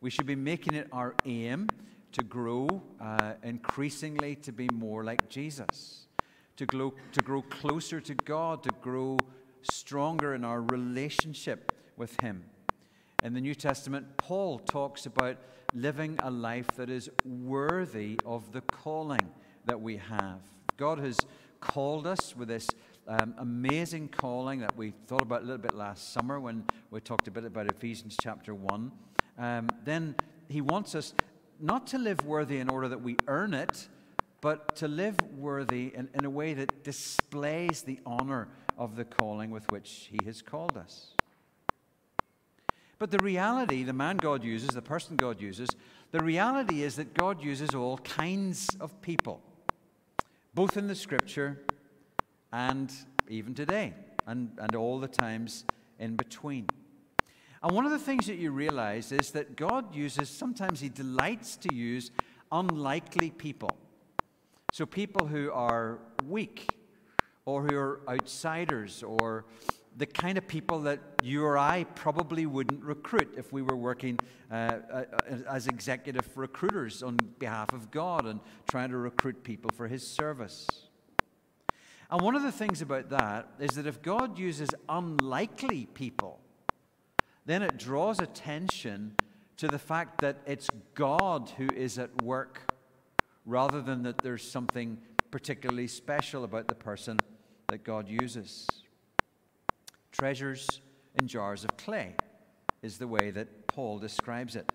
We 0.00 0.10
should 0.10 0.26
be 0.26 0.36
making 0.36 0.74
it 0.74 0.88
our 0.92 1.14
aim 1.24 1.68
to 2.12 2.22
grow 2.22 2.82
uh, 3.00 3.34
increasingly 3.42 4.36
to 4.36 4.52
be 4.52 4.68
more 4.72 5.04
like 5.04 5.28
Jesus, 5.28 6.06
to 6.56 6.66
grow, 6.66 6.94
to 7.12 7.20
grow 7.20 7.42
closer 7.42 8.00
to 8.00 8.14
God, 8.14 8.62
to 8.62 8.70
grow 8.80 9.18
stronger 9.62 10.34
in 10.34 10.44
our 10.44 10.62
relationship 10.62 11.72
with 11.96 12.18
Him. 12.20 12.44
In 13.22 13.34
the 13.34 13.40
New 13.40 13.54
Testament, 13.54 14.06
Paul 14.16 14.58
talks 14.58 15.04
about 15.06 15.36
living 15.74 16.18
a 16.22 16.30
life 16.30 16.68
that 16.76 16.88
is 16.88 17.10
worthy 17.24 18.18
of 18.24 18.52
the 18.52 18.60
calling 18.62 19.28
that 19.66 19.80
we 19.80 19.96
have. 19.96 20.40
God 20.78 21.00
has 21.00 21.18
called 21.60 22.06
us 22.06 22.36
with 22.36 22.46
this 22.46 22.68
um, 23.08 23.34
amazing 23.38 24.08
calling 24.08 24.60
that 24.60 24.76
we 24.76 24.92
thought 25.08 25.22
about 25.22 25.40
a 25.42 25.44
little 25.44 25.58
bit 25.58 25.74
last 25.74 26.12
summer 26.12 26.38
when 26.38 26.64
we 26.92 27.00
talked 27.00 27.26
a 27.26 27.32
bit 27.32 27.44
about 27.44 27.66
Ephesians 27.66 28.16
chapter 28.22 28.54
1. 28.54 28.92
Um, 29.38 29.68
then 29.84 30.14
He 30.48 30.60
wants 30.60 30.94
us 30.94 31.14
not 31.58 31.88
to 31.88 31.98
live 31.98 32.24
worthy 32.24 32.58
in 32.58 32.70
order 32.70 32.86
that 32.88 33.02
we 33.02 33.16
earn 33.26 33.54
it, 33.54 33.88
but 34.40 34.76
to 34.76 34.86
live 34.86 35.16
worthy 35.36 35.90
in, 35.96 36.08
in 36.14 36.24
a 36.24 36.30
way 36.30 36.54
that 36.54 36.84
displays 36.84 37.82
the 37.82 37.98
honor 38.06 38.46
of 38.76 38.94
the 38.94 39.04
calling 39.04 39.50
with 39.50 39.68
which 39.72 40.08
He 40.12 40.24
has 40.26 40.42
called 40.42 40.76
us. 40.76 41.08
But 43.00 43.10
the 43.10 43.18
reality, 43.18 43.82
the 43.82 43.92
man 43.92 44.16
God 44.16 44.44
uses, 44.44 44.68
the 44.68 44.82
person 44.82 45.16
God 45.16 45.40
uses, 45.40 45.70
the 46.12 46.20
reality 46.20 46.84
is 46.84 46.94
that 46.96 47.14
God 47.14 47.42
uses 47.42 47.70
all 47.74 47.98
kinds 47.98 48.68
of 48.80 49.02
people 49.02 49.42
both 50.54 50.76
in 50.76 50.86
the 50.86 50.94
scripture 50.94 51.60
and 52.52 52.92
even 53.28 53.54
today, 53.54 53.94
and, 54.26 54.50
and 54.58 54.74
all 54.74 54.98
the 54.98 55.08
times 55.08 55.64
in 55.98 56.16
between. 56.16 56.66
And 57.62 57.74
one 57.74 57.84
of 57.84 57.90
the 57.90 57.98
things 57.98 58.26
that 58.26 58.36
you 58.36 58.52
realize 58.52 59.12
is 59.12 59.32
that 59.32 59.56
God 59.56 59.94
uses, 59.94 60.28
sometimes 60.28 60.80
He 60.80 60.88
delights 60.88 61.56
to 61.56 61.74
use 61.74 62.10
unlikely 62.52 63.30
people. 63.30 63.76
So 64.72 64.86
people 64.86 65.26
who 65.26 65.50
are 65.52 65.98
weak, 66.26 66.68
or 67.44 67.62
who 67.62 67.76
are 67.76 68.00
outsiders, 68.08 69.02
or 69.02 69.44
the 69.98 70.06
kind 70.06 70.38
of 70.38 70.46
people 70.46 70.80
that 70.82 71.00
you 71.22 71.44
or 71.44 71.58
I 71.58 71.84
probably 71.96 72.46
wouldn't 72.46 72.84
recruit 72.84 73.34
if 73.36 73.52
we 73.52 73.62
were 73.62 73.76
working 73.76 74.18
uh, 74.50 74.54
uh, 74.54 75.04
as 75.48 75.66
executive 75.66 76.24
recruiters 76.36 77.02
on 77.02 77.16
behalf 77.40 77.72
of 77.72 77.90
God 77.90 78.24
and 78.24 78.38
trying 78.68 78.90
to 78.90 78.96
recruit 78.96 79.42
people 79.42 79.72
for 79.74 79.88
His 79.88 80.06
service. 80.06 80.68
And 82.10 82.22
one 82.22 82.36
of 82.36 82.42
the 82.42 82.52
things 82.52 82.80
about 82.80 83.10
that 83.10 83.48
is 83.58 83.72
that 83.72 83.88
if 83.88 84.00
God 84.00 84.38
uses 84.38 84.68
unlikely 84.88 85.86
people, 85.86 86.38
then 87.44 87.62
it 87.62 87.76
draws 87.76 88.20
attention 88.20 89.16
to 89.56 89.66
the 89.66 89.80
fact 89.80 90.20
that 90.20 90.36
it's 90.46 90.68
God 90.94 91.50
who 91.56 91.66
is 91.74 91.98
at 91.98 92.22
work 92.22 92.72
rather 93.44 93.82
than 93.82 94.04
that 94.04 94.18
there's 94.18 94.48
something 94.48 94.98
particularly 95.32 95.88
special 95.88 96.44
about 96.44 96.68
the 96.68 96.74
person 96.74 97.18
that 97.66 97.82
God 97.82 98.08
uses 98.08 98.68
treasures 100.12 100.80
in 101.14 101.28
jars 101.28 101.64
of 101.64 101.76
clay, 101.76 102.14
is 102.82 102.98
the 102.98 103.08
way 103.08 103.30
that 103.30 103.66
Paul 103.66 103.98
describes 103.98 104.56
it. 104.56 104.70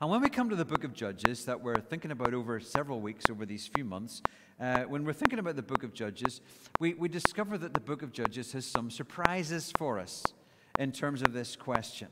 And 0.00 0.10
when 0.10 0.20
we 0.20 0.28
come 0.28 0.50
to 0.50 0.56
the 0.56 0.64
book 0.64 0.84
of 0.84 0.92
Judges, 0.92 1.44
that 1.46 1.62
we're 1.62 1.80
thinking 1.80 2.10
about 2.10 2.34
over 2.34 2.60
several 2.60 3.00
weeks, 3.00 3.30
over 3.30 3.46
these 3.46 3.66
few 3.66 3.84
months, 3.84 4.22
uh, 4.60 4.82
when 4.82 5.04
we're 5.04 5.12
thinking 5.12 5.38
about 5.38 5.56
the 5.56 5.62
book 5.62 5.82
of 5.82 5.94
Judges, 5.94 6.40
we, 6.78 6.94
we 6.94 7.08
discover 7.08 7.56
that 7.58 7.74
the 7.74 7.80
book 7.80 8.02
of 8.02 8.12
Judges 8.12 8.52
has 8.52 8.66
some 8.66 8.90
surprises 8.90 9.72
for 9.76 9.98
us 9.98 10.24
in 10.78 10.92
terms 10.92 11.22
of 11.22 11.32
this 11.32 11.56
question. 11.56 12.08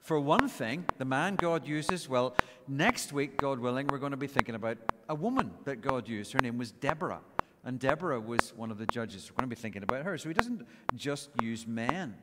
For 0.00 0.20
one 0.20 0.48
thing, 0.48 0.84
the 0.98 1.04
man 1.04 1.36
God 1.36 1.66
uses, 1.66 2.08
well, 2.08 2.34
next 2.66 3.12
week, 3.12 3.36
God 3.36 3.58
willing, 3.58 3.88
we're 3.88 3.98
going 3.98 4.12
to 4.12 4.16
be 4.16 4.26
thinking 4.26 4.54
about 4.54 4.78
a 5.08 5.14
woman 5.14 5.50
that 5.64 5.80
God 5.80 6.08
used. 6.08 6.32
Her 6.32 6.40
name 6.40 6.56
was 6.56 6.70
Deborah. 6.70 7.20
And 7.64 7.78
Deborah 7.78 8.20
was 8.20 8.52
one 8.54 8.70
of 8.70 8.78
the 8.78 8.86
judges. 8.86 9.30
We're 9.30 9.36
going 9.36 9.50
to 9.50 9.56
be 9.56 9.60
thinking 9.60 9.82
about 9.82 10.04
her. 10.04 10.16
So 10.18 10.28
he 10.28 10.34
doesn't 10.34 10.66
just 10.94 11.30
use 11.40 11.66
men. 11.66 12.14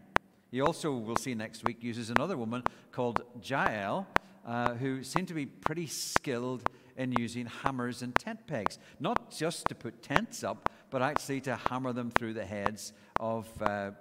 He 0.52 0.62
also, 0.62 0.94
we'll 0.94 1.18
see 1.18 1.36
next 1.36 1.64
week, 1.64 1.84
uses 1.84 2.10
another 2.10 2.38
woman 2.38 2.64
called 2.92 3.24
Jael, 3.44 4.08
uh, 4.46 4.76
who 4.76 5.04
seemed 5.04 5.28
to 5.28 5.34
be 5.34 5.46
pretty 5.46 5.88
skilled 5.88 6.64
in 6.98 7.12
using 7.12 7.46
hammers 7.46 8.02
and 8.02 8.16
tent 8.16 8.48
pegs. 8.48 8.80
Not 9.00 9.36
just 9.36 9.68
to 9.68 9.76
put 9.76 10.02
tents 10.02 10.44
up, 10.44 10.70
but 10.90 11.02
actually 11.02 11.42
to 11.42 11.56
hammer 11.56 11.92
them 11.92 12.10
through 12.12 12.34
the 12.34 12.46
heads 12.46 12.94
of 13.20 13.50
uh, 13.62 13.92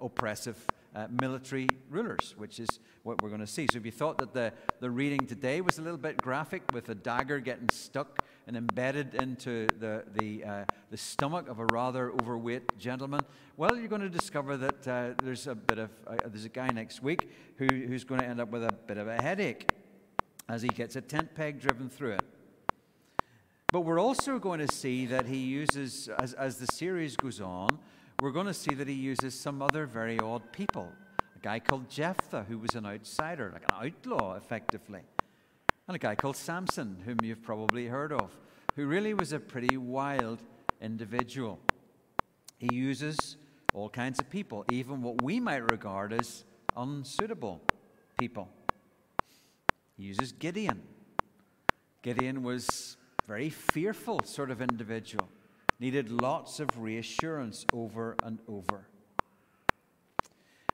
oppressive 0.00 0.56
uh, 0.94 1.06
military 1.10 1.68
rulers, 1.90 2.34
which 2.36 2.58
is 2.58 2.80
what 3.02 3.20
we're 3.20 3.28
going 3.28 3.40
to 3.40 3.46
see. 3.46 3.66
So 3.70 3.78
if 3.78 3.84
you 3.84 3.92
thought 3.92 4.18
that 4.18 4.32
the, 4.32 4.52
the 4.80 4.90
reading 4.90 5.26
today 5.26 5.60
was 5.60 5.78
a 5.78 5.82
little 5.82 5.98
bit 5.98 6.20
graphic 6.20 6.62
with 6.72 6.88
a 6.88 6.94
dagger 6.94 7.40
getting 7.40 7.68
stuck 7.70 8.20
and 8.46 8.56
embedded 8.56 9.14
into 9.14 9.68
the, 9.78 10.04
the, 10.14 10.44
uh, 10.44 10.64
the 10.90 10.96
stomach 10.96 11.48
of 11.48 11.58
a 11.58 11.66
rather 11.66 12.10
overweight 12.10 12.78
gentleman, 12.78 13.20
well, 13.56 13.76
you're 13.76 13.88
going 13.88 14.00
to 14.00 14.08
discover 14.08 14.56
that 14.56 14.88
uh, 14.88 15.10
there's 15.22 15.46
a 15.46 15.54
bit 15.54 15.78
of, 15.78 15.90
uh, 16.06 16.16
there's 16.26 16.46
a 16.46 16.48
guy 16.48 16.68
next 16.68 17.02
week 17.02 17.30
who, 17.56 17.66
who's 17.66 18.04
going 18.04 18.20
to 18.20 18.26
end 18.26 18.40
up 18.40 18.50
with 18.50 18.64
a 18.64 18.72
bit 18.86 18.96
of 18.96 19.06
a 19.06 19.20
headache 19.20 19.68
as 20.48 20.62
he 20.62 20.68
gets 20.68 20.96
a 20.96 21.00
tent 21.00 21.34
peg 21.34 21.60
driven 21.60 21.90
through 21.90 22.12
it. 22.12 22.24
But 23.70 23.82
we're 23.82 24.00
also 24.00 24.38
going 24.38 24.66
to 24.66 24.72
see 24.72 25.04
that 25.06 25.26
he 25.26 25.36
uses, 25.36 26.08
as, 26.18 26.32
as 26.32 26.56
the 26.56 26.66
series 26.72 27.16
goes 27.16 27.38
on, 27.38 27.78
we're 28.20 28.32
going 28.32 28.46
to 28.46 28.54
see 28.54 28.74
that 28.74 28.88
he 28.88 28.94
uses 28.94 29.38
some 29.38 29.62
other 29.62 29.86
very 29.86 30.18
odd 30.18 30.52
people. 30.52 30.90
A 31.36 31.38
guy 31.38 31.60
called 31.60 31.88
Jephthah, 31.88 32.46
who 32.48 32.58
was 32.58 32.74
an 32.74 32.84
outsider, 32.84 33.50
like 33.52 33.62
an 33.70 33.86
outlaw, 33.86 34.34
effectively. 34.34 35.02
And 35.86 35.94
a 35.94 36.00
guy 36.00 36.16
called 36.16 36.36
Samson, 36.36 36.96
whom 37.04 37.18
you've 37.22 37.42
probably 37.42 37.86
heard 37.86 38.12
of, 38.12 38.36
who 38.74 38.86
really 38.86 39.14
was 39.14 39.32
a 39.32 39.38
pretty 39.38 39.76
wild 39.76 40.40
individual. 40.80 41.60
He 42.58 42.74
uses 42.74 43.36
all 43.72 43.88
kinds 43.88 44.18
of 44.18 44.28
people, 44.28 44.64
even 44.72 45.00
what 45.00 45.22
we 45.22 45.38
might 45.38 45.70
regard 45.70 46.12
as 46.12 46.44
unsuitable 46.76 47.60
people. 48.18 48.48
He 49.96 50.04
uses 50.04 50.32
Gideon. 50.32 50.82
Gideon 52.02 52.42
was 52.42 52.96
a 53.24 53.28
very 53.28 53.50
fearful 53.50 54.20
sort 54.24 54.50
of 54.50 54.60
individual 54.60 55.28
needed 55.80 56.10
lots 56.10 56.60
of 56.60 56.80
reassurance 56.80 57.64
over 57.72 58.16
and 58.22 58.40
over. 58.48 58.88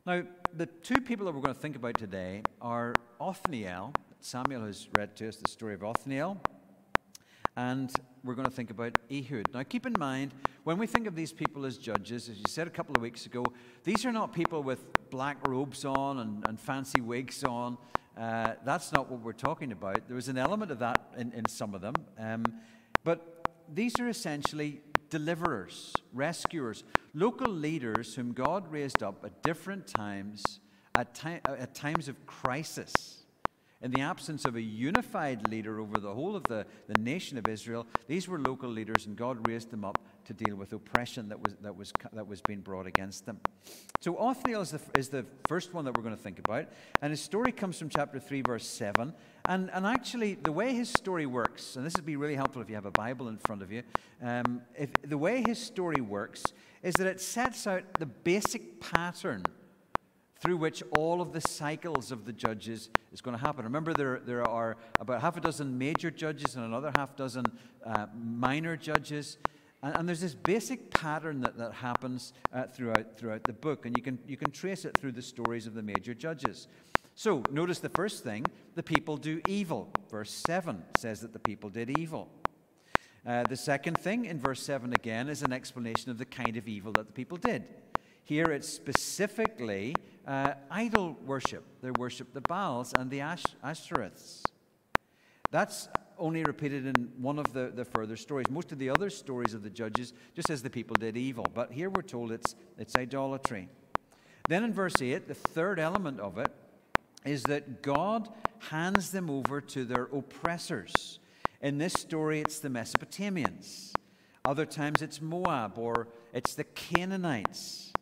Now, 0.07 0.23
the 0.55 0.67
two 0.67 1.01
people 1.01 1.27
that 1.27 1.35
we're 1.35 1.41
going 1.41 1.55
to 1.55 1.61
think 1.61 1.77
about 1.77 1.99
today 1.99 2.43
are 2.61 2.95
Othniel. 3.21 3.93
Samuel 4.21 4.65
has 4.67 4.89
read 4.97 5.17
to 5.17 5.29
us 5.29 5.37
the 5.37 5.49
story 5.49 5.75
of 5.75 5.83
Othniel. 5.83 6.41
And 7.57 7.91
we're 8.25 8.35
going 8.35 8.49
to 8.49 8.55
think 8.55 8.71
about 8.71 8.99
Ehud. 9.11 9.47
Now, 9.55 9.63
keep 9.63 9.87
in 9.87 9.95
mind, 9.99 10.35
when 10.65 10.77
we 10.77 10.87
think 10.87 11.07
of 11.07 11.15
these 11.15 11.33
people 11.33 11.65
as 11.65 11.79
judges, 11.79 12.29
as 12.29 12.37
you 12.37 12.45
said 12.49 12.67
a 12.67 12.71
couple 12.71 12.97
of 12.97 13.03
weeks 13.03 13.27
ago, 13.27 13.45
these 13.85 14.05
are 14.05 14.13
not 14.13 14.33
people 14.33 14.63
with 14.63 15.11
black 15.11 15.47
robes 15.47 15.85
on 15.85 16.19
and, 16.19 16.45
and 16.45 16.61
fancy 16.61 17.01
wigs 17.01 17.45
on. 17.45 17.79
Uh, 18.19 18.55
that's 18.65 18.93
not 18.93 19.11
what 19.11 19.21
we're 19.21 19.33
talking 19.33 19.73
about. 19.73 20.07
There 20.07 20.17
was 20.17 20.29
an 20.29 20.39
element 20.39 20.71
of 20.71 20.81
that 20.81 21.13
in, 21.17 21.33
in 21.33 21.47
some 21.49 21.75
of 21.75 21.81
them. 21.81 21.95
Um, 22.19 22.45
but 23.05 23.49
these 23.73 23.99
are 24.01 24.09
essentially 24.09 24.81
deliverers, 25.11 25.93
rescuers, 26.13 26.85
local 27.15 27.51
leaders 27.51 28.15
whom 28.15 28.33
God 28.33 28.71
raised 28.71 29.03
up 29.03 29.25
at 29.25 29.43
different 29.43 29.87
times, 29.87 30.61
at, 30.95 31.21
at 31.25 31.75
times 31.75 32.09
of 32.09 32.27
crisis. 32.27 33.14
In 33.85 33.91
the 33.91 34.01
absence 34.01 34.47
of 34.47 34.57
a 34.57 34.63
unified 34.63 35.47
leader 35.51 35.79
over 35.79 36.01
the 36.01 36.15
whole 36.15 36.35
of 36.35 36.45
the, 36.45 36.65
the 36.89 36.99
nation 36.99 37.37
of 37.37 37.47
Israel, 37.47 37.87
these 38.09 38.27
were 38.27 38.39
local 38.39 38.71
leaders, 38.71 39.05
and 39.05 39.15
God 39.15 39.47
raised 39.47 39.71
them 39.71 39.85
up 39.85 39.99
to 40.25 40.33
deal 40.33 40.57
with 40.57 40.73
oppression 40.73 41.29
that 41.29 41.39
was, 41.39 41.55
that 41.61 41.77
was, 41.77 41.93
that 42.15 42.27
was 42.27 42.41
being 42.41 42.61
brought 42.61 42.87
against 42.87 43.27
them. 43.27 43.41
So, 44.01 44.17
Othniel 44.17 44.63
is 44.63 44.71
the, 44.71 44.81
is 44.97 45.11
the 45.11 45.27
first 45.47 45.75
one 45.75 45.85
that 45.85 45.95
we're 45.95 46.03
going 46.03 46.17
to 46.17 46.23
think 46.23 46.39
about. 46.39 46.69
And 47.03 47.11
his 47.11 47.21
story 47.21 47.53
comes 47.53 47.79
from 47.79 47.91
chapter 47.91 48.19
3, 48.19 48.41
verse 48.41 48.67
7. 48.67 49.13
And, 49.51 49.71
and 49.71 49.87
actually, 49.87 50.37
the 50.37 50.53
way 50.53 50.73
his 50.73 50.89
story 50.89 51.27
works, 51.27 51.77
and 51.77 51.85
this 51.85 51.93
would 51.97 52.07
be 52.07 52.17
really 52.17 52.37
helpful 52.37 52.63
if 52.63 52.71
you 52.71 52.77
have 52.77 52.87
a 52.87 52.91
Bible 52.91 53.29
in 53.29 53.37
front 53.37 53.61
of 53.61 53.71
you, 53.71 53.83
um, 54.23 54.63
if, 54.79 54.89
the 55.03 55.19
way 55.19 55.43
his 55.47 55.59
story 55.59 56.01
works 56.01 56.43
is 56.83 56.95
that 56.95 57.07
it 57.07 57.21
sets 57.21 57.67
out 57.67 57.83
the 57.99 58.07
basic 58.07 58.81
pattern 58.81 59.43
through 60.41 60.57
which 60.57 60.83
all 60.97 61.21
of 61.21 61.33
the 61.33 61.41
cycles 61.41 62.11
of 62.11 62.25
the 62.25 62.33
judges 62.33 62.91
is 63.13 63.21
going 63.21 63.37
to 63.37 63.43
happen. 63.43 63.65
Remember, 63.65 63.95
there, 63.95 64.21
there 64.25 64.47
are 64.47 64.77
about 65.01 65.21
half 65.21 65.37
a 65.37 65.41
dozen 65.41 65.79
major 65.79 66.11
judges 66.11 66.57
and 66.57 66.65
another 66.65 66.93
half 66.97 67.17
dozen 67.17 67.45
uh, 67.85 68.07
minor 68.15 68.77
judges. 68.77 69.39
And, 69.83 69.95
and, 69.97 70.09
there's 70.09 70.21
this 70.21 70.35
basic 70.35 70.91
pattern 70.91 71.41
that, 71.41 71.57
that 71.59 71.73
happens 71.73 72.33
uh, 72.53 72.65
throughout, 72.65 73.17
throughout 73.17 73.45
the 73.45 73.53
book, 73.53 73.87
and 73.87 73.97
you 73.97 74.03
can, 74.03 74.19
you 74.27 74.37
can 74.37 74.51
trace 74.51 74.85
it 74.85 74.97
through 74.99 75.13
the 75.13 75.23
stories 75.23 75.67
of 75.67 75.75
the 75.75 75.83
major 75.83 76.15
judges. 76.15 76.69
So, 77.15 77.43
notice 77.51 77.79
the 77.79 77.91
first 77.91 78.25
thing 78.25 78.45
the 78.75 78.83
people 78.83 79.17
do 79.17 79.41
evil. 79.47 79.91
Verse 80.11 80.43
7 80.47 80.83
says 80.97 81.21
that 81.21 81.33
the 81.33 81.39
people 81.39 81.71
did 81.71 81.97
evil. 81.97 82.29
Uh, 83.27 83.45
the 83.45 83.57
second 83.57 83.97
thing 83.99 84.27
in 84.27 84.39
verse 84.39 84.63
7 84.63 84.93
again 84.93 85.29
is 85.29 85.43
an 85.43 85.53
explanation 85.53 86.11
of 86.11 86.19
the 86.19 86.25
kind 86.27 86.57
of 86.57 86.69
evil 86.69 86.93
that 86.93 87.07
the 87.07 87.13
people 87.13 87.39
did. 87.39 87.65
Here 88.25 88.51
it's 88.53 88.69
specifically 88.69 89.95
uh, 90.27 90.55
idol 90.71 91.17
worship. 91.27 91.65
They 91.83 91.91
worship 91.91 92.33
the 92.33 92.41
Baals 92.41 92.93
and 92.99 93.11
the 93.11 93.21
Ash- 93.21 93.57
Ashtoreths. 93.65 94.43
That's 95.51 95.89
only 96.19 96.43
repeated 96.45 96.87
in 96.87 97.11
one 97.19 97.39
of 97.39 97.53
the, 97.53 97.73
the 97.75 97.85
further 97.85 98.17
stories. 98.17 98.47
Most 98.51 98.73
of 98.73 98.79
the 98.79 98.91
other 98.91 99.11
stories 99.11 99.55
of 99.55 99.63
the 99.63 99.71
judges 99.71 100.13
just 100.35 100.49
says 100.49 100.63
the 100.63 100.71
people 100.71 100.97
did 100.99 101.17
evil. 101.17 101.47
But 101.55 101.73
here 101.73 101.91
we're 101.91 102.03
told 102.03 102.33
it's, 102.33 102.55
it's 102.79 102.97
idolatry. 102.97 103.69
Then 104.49 104.65
in 104.65 104.73
verse 104.73 105.01
8, 105.01 105.27
the 105.27 105.35
third 105.35 105.79
element 105.79 106.21
of 106.21 106.39
it 106.39 106.53
is 107.25 107.43
that 107.45 107.83
God 107.83 108.29
hands 108.71 109.11
them 109.11 109.31
over 109.31 109.61
to 109.61 109.85
their 109.85 110.05
oppressors. 110.05 111.19
In 111.61 111.79
this 111.79 111.95
story, 111.95 112.41
it's 112.41 112.59
the 112.59 112.69
Mesopotamians. 112.69 113.93
Other 114.45 114.67
times, 114.67 115.01
it's 115.01 115.23
Moab 115.23 115.79
or 115.79 116.09
it's 116.33 116.55
the 116.55 116.65
Canaanites 116.65 117.93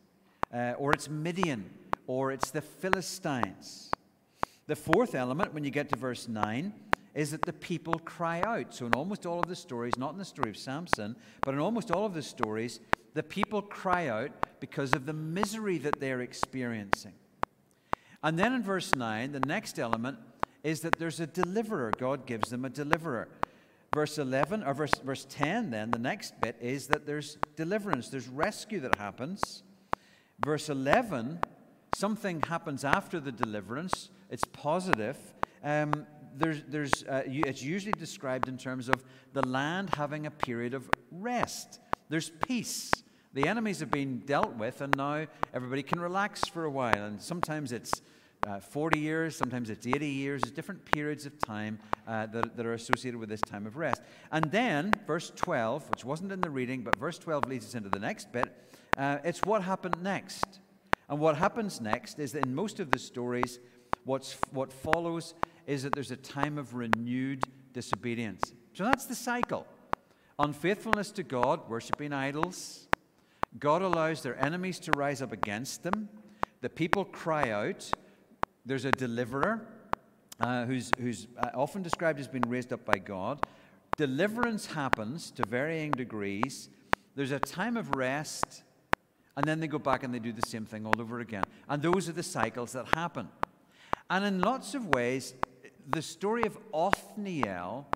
uh, 0.53 0.75
or 0.77 0.93
it's 0.93 1.09
Midian, 1.09 1.71
or 2.13 2.31
it's 2.31 2.51
the 2.51 2.61
Philistines. 2.61 3.91
The 4.67 4.77
fourth 4.77 5.15
element, 5.15 5.55
when 5.55 5.65
you 5.65 5.71
get 5.71 5.89
to 5.89 5.97
verse 5.97 6.29
9, 6.29 6.75
is 7.15 7.31
that 7.31 7.41
the 7.41 7.55
people 7.55 7.95
cry 8.05 8.43
out. 8.43 8.75
So, 8.75 8.85
in 8.85 8.93
almost 8.93 9.25
all 9.25 9.41
of 9.41 9.49
the 9.49 9.57
stories, 9.57 9.95
not 9.97 10.13
in 10.13 10.19
the 10.19 10.25
story 10.27 10.51
of 10.51 10.59
Samson, 10.59 11.17
but 11.41 11.55
in 11.55 11.61
almost 11.61 11.91
all 11.91 12.05
of 12.05 12.13
the 12.13 12.23
stories, 12.23 12.81
the 13.15 13.23
people 13.23 13.63
cry 13.63 14.09
out 14.09 14.31
because 14.61 14.93
of 14.93 15.07
the 15.07 15.15
misery 15.15 15.79
that 15.79 16.01
they're 16.01 16.21
experiencing. 16.21 17.15
And 18.23 18.39
then 18.39 18.53
in 18.53 18.63
verse 18.63 18.95
9, 18.95 19.33
the 19.33 19.41
next 19.41 19.79
element 19.79 20.19
is 20.63 20.81
that 20.81 20.99
there's 20.99 21.19
a 21.19 21.27
deliverer. 21.27 21.93
God 21.99 22.27
gives 22.27 22.51
them 22.51 22.67
a 22.67 22.71
deliverer. 22.71 23.29
Verse 23.95 24.19
11, 24.19 24.65
or 24.65 24.75
verse, 24.75 24.95
verse 25.03 25.27
10, 25.31 25.71
then, 25.71 25.91
the 25.91 25.99
next 25.99 26.39
bit 26.43 26.57
is 26.61 26.89
that 26.89 27.07
there's 27.07 27.39
deliverance, 27.57 28.11
there's 28.11 28.29
rescue 28.29 28.81
that 28.81 28.97
happens. 28.97 29.63
Verse 30.45 30.69
11, 30.69 31.41
something 31.95 32.41
happens 32.43 32.85
after 32.85 33.21
the 33.21 33.33
deliverance. 33.33 34.11
It's 34.31 34.45
positive. 34.45 35.19
Um, 35.63 36.07
there's, 36.35 36.63
there's, 36.69 37.03
uh, 37.05 37.23
it's 37.27 37.63
usually 37.63 37.93
described 37.93 38.49
in 38.49 38.57
terms 38.57 38.89
of 38.89 39.05
the 39.33 39.47
land 39.47 39.91
having 39.95 40.27
a 40.27 40.31
period 40.31 40.75
of 40.75 40.89
rest. 41.11 41.81
There's 42.09 42.31
peace. 42.31 42.91
The 43.35 43.47
enemies 43.47 43.81
have 43.81 43.91
been 43.91 44.19
dealt 44.21 44.55
with, 44.57 44.81
and 44.81 44.95
now 44.97 45.27
everybody 45.55 45.83
can 45.83 46.01
relax 46.01 46.43
for 46.49 46.65
a 46.65 46.71
while. 46.71 47.05
And 47.05 47.21
sometimes 47.21 47.73
it's 47.73 48.03
uh, 48.47 48.59
40 48.59 48.99
years, 48.99 49.37
sometimes 49.37 49.71
it's 49.71 49.87
80 49.87 50.07
years. 50.07 50.43
There's 50.43 50.53
different 50.53 50.85
periods 50.85 51.27
of 51.27 51.39
time 51.39 51.79
uh, 52.07 52.27
that, 52.27 52.57
that 52.57 52.67
are 52.67 52.75
associated 52.75 53.19
with 53.19 53.29
this 53.29 53.41
time 53.41 53.67
of 53.67 53.77
rest. 53.77 54.03
And 54.33 54.51
then, 54.51 54.93
verse 55.07 55.33
12, 55.37 55.89
which 55.91 56.05
wasn't 56.05 56.33
in 56.33 56.41
the 56.41 56.51
reading, 56.51 56.83
but 56.83 56.97
verse 56.97 57.19
12 57.19 57.49
leads 57.49 57.67
us 57.67 57.75
into 57.75 57.89
the 57.89 58.01
next 58.01 58.33
bit. 58.33 58.53
Uh, 58.97 59.19
it's 59.25 59.41
what 59.45 59.63
happened 59.63 59.97
next. 60.03 60.59
And 61.13 61.21
what 61.21 61.37
happens 61.37 61.79
next 61.79 62.19
is 62.19 62.33
that 62.33 62.47
in 62.47 62.55
most 62.55 62.81
of 62.81 62.91
the 62.91 62.99
stories, 62.99 63.59
what's, 64.07 64.39
what 64.51 64.73
follows 64.73 65.35
is 65.67 65.83
that 65.83 65.93
there's 65.93 66.11
a 66.11 66.17
time 66.17 66.57
of 66.57 66.73
renewed 66.73 67.45
disobedience. 67.75 68.55
So 68.73 68.85
that's 68.85 69.05
the 69.05 69.15
cycle 69.15 69.67
unfaithfulness 70.39 71.11
to 71.11 71.23
God, 71.23 71.69
worshiping 71.69 72.15
idols. 72.15 72.89
God 73.59 73.83
allows 73.83 74.23
their 74.23 74.43
enemies 74.43 74.79
to 74.79 74.91
rise 74.93 75.21
up 75.21 75.33
against 75.33 75.83
them. 75.83 76.09
The 76.63 76.71
people 76.71 77.05
cry 77.05 77.51
out. 77.51 77.91
There's 78.65 78.87
a 78.87 78.93
deliverer 78.93 79.67
uh, 80.41 80.65
who's, 80.65 80.91
who's 80.99 81.27
uh, 81.37 81.51
often 81.55 81.83
described 81.83 82.21
as 82.21 82.27
being 82.27 82.49
raised 82.49 82.73
up 82.73 82.87
by 82.87 82.97
God. 82.97 83.45
Deliverance 83.99 84.65
happens 84.65 85.31
to 85.33 85.47
varying 85.47 85.91
degrees. 85.91 86.71
There's 87.15 87.33
a 87.33 87.39
time 87.39 87.77
of 87.77 87.97
rest 87.97 88.63
and 89.37 89.47
then 89.47 89.61
they 89.61 89.67
go 89.67 89.79
back 89.79 90.03
and 90.03 90.15
they 90.15 90.19
do 90.19 90.33
the 90.33 90.47
same 90.47 90.67
thing 90.67 90.87
all 90.87 91.01
over 91.01 91.21
again. 91.21 91.45
And 91.69 91.83
those 91.83 92.09
are 92.09 92.13
the 92.13 92.23
cycles 92.23 92.73
that 92.73 92.87
happen. 92.95 93.29
And 94.11 94.25
in 94.25 94.41
lots 94.41 94.75
of 94.75 94.89
ways, 94.89 95.35
the 95.89 96.03
story 96.03 96.43
of 96.43 96.59
Othniel 96.73 97.87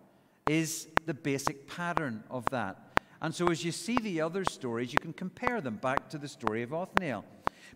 is 0.48 0.88
the 1.04 1.14
basic 1.14 1.66
pattern 1.66 2.24
of 2.30 2.48
that. 2.50 3.00
And 3.20 3.34
so 3.34 3.50
as 3.50 3.64
you 3.64 3.72
see 3.72 3.98
the 3.98 4.20
other 4.20 4.44
stories, 4.44 4.92
you 4.92 4.98
can 4.98 5.12
compare 5.12 5.60
them 5.60 5.76
back 5.76 6.08
to 6.10 6.18
the 6.18 6.28
story 6.28 6.62
of 6.62 6.72
Othniel. 6.72 7.24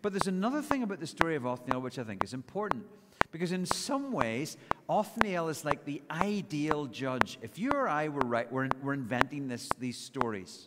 But 0.02 0.12
there's 0.12 0.26
another 0.26 0.62
thing 0.62 0.82
about 0.82 1.00
the 1.00 1.06
story 1.06 1.36
of 1.36 1.46
Othniel 1.46 1.80
which 1.80 1.98
I 1.98 2.04
think 2.04 2.24
is 2.24 2.32
important. 2.32 2.84
Because 3.30 3.52
in 3.52 3.66
some 3.66 4.10
ways, 4.10 4.56
Othniel 4.88 5.48
is 5.48 5.64
like 5.64 5.84
the 5.84 6.02
ideal 6.10 6.86
judge. 6.86 7.38
If 7.42 7.58
you 7.58 7.70
or 7.70 7.88
I 7.88 8.08
were, 8.08 8.20
right, 8.20 8.50
we're, 8.50 8.68
we're 8.82 8.94
inventing 8.94 9.48
this, 9.48 9.68
these 9.78 9.98
stories 9.98 10.66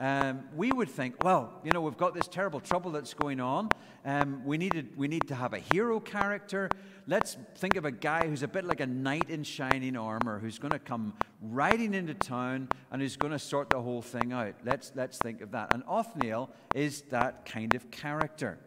um, 0.00 0.44
we 0.56 0.72
would 0.72 0.88
think, 0.88 1.22
well, 1.22 1.52
you 1.62 1.72
know, 1.72 1.82
we've 1.82 1.96
got 1.96 2.14
this 2.14 2.26
terrible 2.26 2.58
trouble 2.58 2.90
that's 2.90 3.12
going 3.12 3.38
on. 3.38 3.68
Um, 4.06 4.42
we, 4.46 4.56
needed, 4.56 4.96
we 4.96 5.08
need 5.08 5.28
to 5.28 5.34
have 5.34 5.52
a 5.52 5.58
hero 5.58 6.00
character. 6.00 6.70
Let's 7.06 7.36
think 7.56 7.76
of 7.76 7.84
a 7.84 7.90
guy 7.90 8.26
who's 8.26 8.42
a 8.42 8.48
bit 8.48 8.64
like 8.64 8.80
a 8.80 8.86
knight 8.86 9.28
in 9.28 9.44
shining 9.44 9.98
armor 9.98 10.38
who's 10.38 10.58
going 10.58 10.72
to 10.72 10.78
come 10.78 11.12
riding 11.42 11.92
into 11.92 12.14
town 12.14 12.70
and 12.90 13.02
who's 13.02 13.18
going 13.18 13.32
to 13.32 13.38
sort 13.38 13.68
the 13.68 13.82
whole 13.82 14.00
thing 14.00 14.32
out. 14.32 14.54
Let's, 14.64 14.90
let's 14.94 15.18
think 15.18 15.42
of 15.42 15.50
that. 15.50 15.74
And 15.74 15.82
Othniel 15.86 16.48
is 16.74 17.02
that 17.10 17.44
kind 17.44 17.74
of 17.74 17.90
character. 17.90 18.58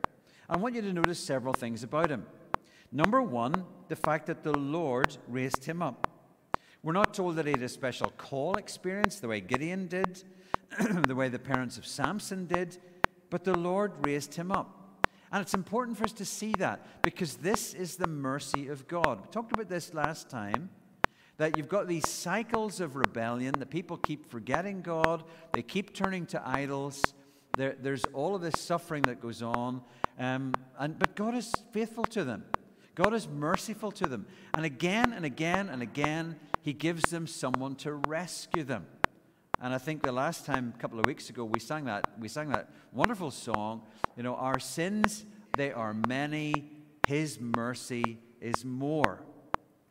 I 0.48 0.58
want 0.58 0.76
you 0.76 0.84
to 0.84 0.94
notice 0.94 1.20
several 1.20 1.54
things 1.56 1.82
about 1.82 2.12
him. 2.12 2.28
Number 2.92 3.24
one, 3.24 3.66
the 3.88 3.96
fact 3.96 4.28
that 4.28 4.44
the 4.44 4.56
Lord 4.56 5.18
raised 5.28 5.66
him 5.66 5.82
up. 5.82 6.08
We're 6.84 6.94
not 6.94 7.16
told 7.16 7.38
that 7.38 7.46
he 7.46 7.52
had 7.54 7.64
a 7.64 7.70
special 7.70 8.12
call 8.18 8.54
experience 8.54 9.20
the 9.20 9.30
way 9.30 9.42
Gideon 9.42 9.88
did. 9.88 10.24
the 11.08 11.16
way 11.16 11.30
the 11.30 11.40
parents 11.40 11.78
of 11.78 11.86
Samson 11.86 12.46
did, 12.46 12.78
but 13.30 13.44
the 13.44 13.58
Lord 13.58 13.94
raised 14.06 14.36
him 14.36 14.52
up. 14.52 14.80
And 15.32 15.42
it's 15.42 15.56
important 15.56 15.98
for 15.98 16.04
us 16.04 16.14
to 16.14 16.26
see 16.26 16.54
that 16.60 17.02
because 17.02 17.38
this 17.38 17.74
is 17.74 17.96
the 17.96 18.08
mercy 18.08 18.68
of 18.68 18.88
God. 18.88 19.20
We 19.22 19.28
talked 19.32 19.52
about 19.52 19.68
this 19.68 19.94
last 19.94 20.30
time 20.30 20.70
that 21.38 21.58
you've 21.58 21.68
got 21.68 21.88
these 21.88 22.08
cycles 22.08 22.80
of 22.80 22.96
rebellion. 22.96 23.56
The 23.58 23.66
people 23.66 23.98
keep 23.98 24.30
forgetting 24.30 24.82
God, 24.82 25.24
they 25.54 25.64
keep 25.64 25.96
turning 25.96 26.26
to 26.28 26.48
idols. 26.48 27.02
There, 27.58 27.76
there's 27.80 28.04
all 28.14 28.36
of 28.36 28.42
this 28.42 28.60
suffering 28.60 29.04
that 29.04 29.22
goes 29.22 29.44
on. 29.44 29.82
Um, 30.18 30.54
and, 30.80 30.98
but 30.98 31.16
God 31.16 31.36
is 31.36 31.52
faithful 31.72 32.04
to 32.06 32.24
them, 32.24 32.46
God 32.96 33.14
is 33.14 33.28
merciful 33.28 33.92
to 33.94 34.08
them. 34.08 34.28
And 34.54 34.66
again 34.66 35.14
and 35.14 35.26
again 35.26 35.70
and 35.70 35.82
again, 35.82 36.36
He 36.62 36.74
gives 36.74 37.10
them 37.10 37.26
someone 37.26 37.76
to 37.78 37.94
rescue 38.08 38.64
them. 38.64 38.86
And 39.64 39.74
I 39.74 39.78
think 39.78 40.04
the 40.04 40.12
last 40.12 40.46
time, 40.46 40.74
a 40.76 40.78
couple 40.78 41.00
of 41.00 41.06
weeks 41.06 41.30
ago, 41.30 41.46
we 41.46 41.58
sang 41.58 41.86
that, 41.86 42.06
we 42.20 42.28
sang 42.28 42.50
that 42.50 42.70
wonderful 42.92 43.32
song. 43.32 43.84
You 44.18 44.24
know, 44.24 44.36
our 44.36 44.60
sins, 44.60 45.26
they 45.56 45.72
are 45.72 45.96
many, 46.06 46.70
His 47.08 47.40
mercy 47.40 48.20
is 48.42 48.66
more. 48.66 49.24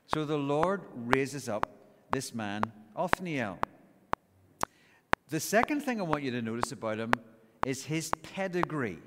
So 0.08 0.26
the 0.26 0.37
Lord 0.37 0.82
raises 0.94 1.48
up 1.48 1.66
this 2.12 2.35
man, 2.35 2.64
Othniel. 2.94 3.58
The 5.30 5.40
second 5.40 5.80
thing 5.80 6.00
I 6.00 6.04
want 6.04 6.22
you 6.22 6.32
to 6.32 6.42
notice 6.42 6.72
about 6.72 6.98
him 6.98 7.12
is 7.64 7.87
his 7.87 8.11
pedigree. 8.35 8.98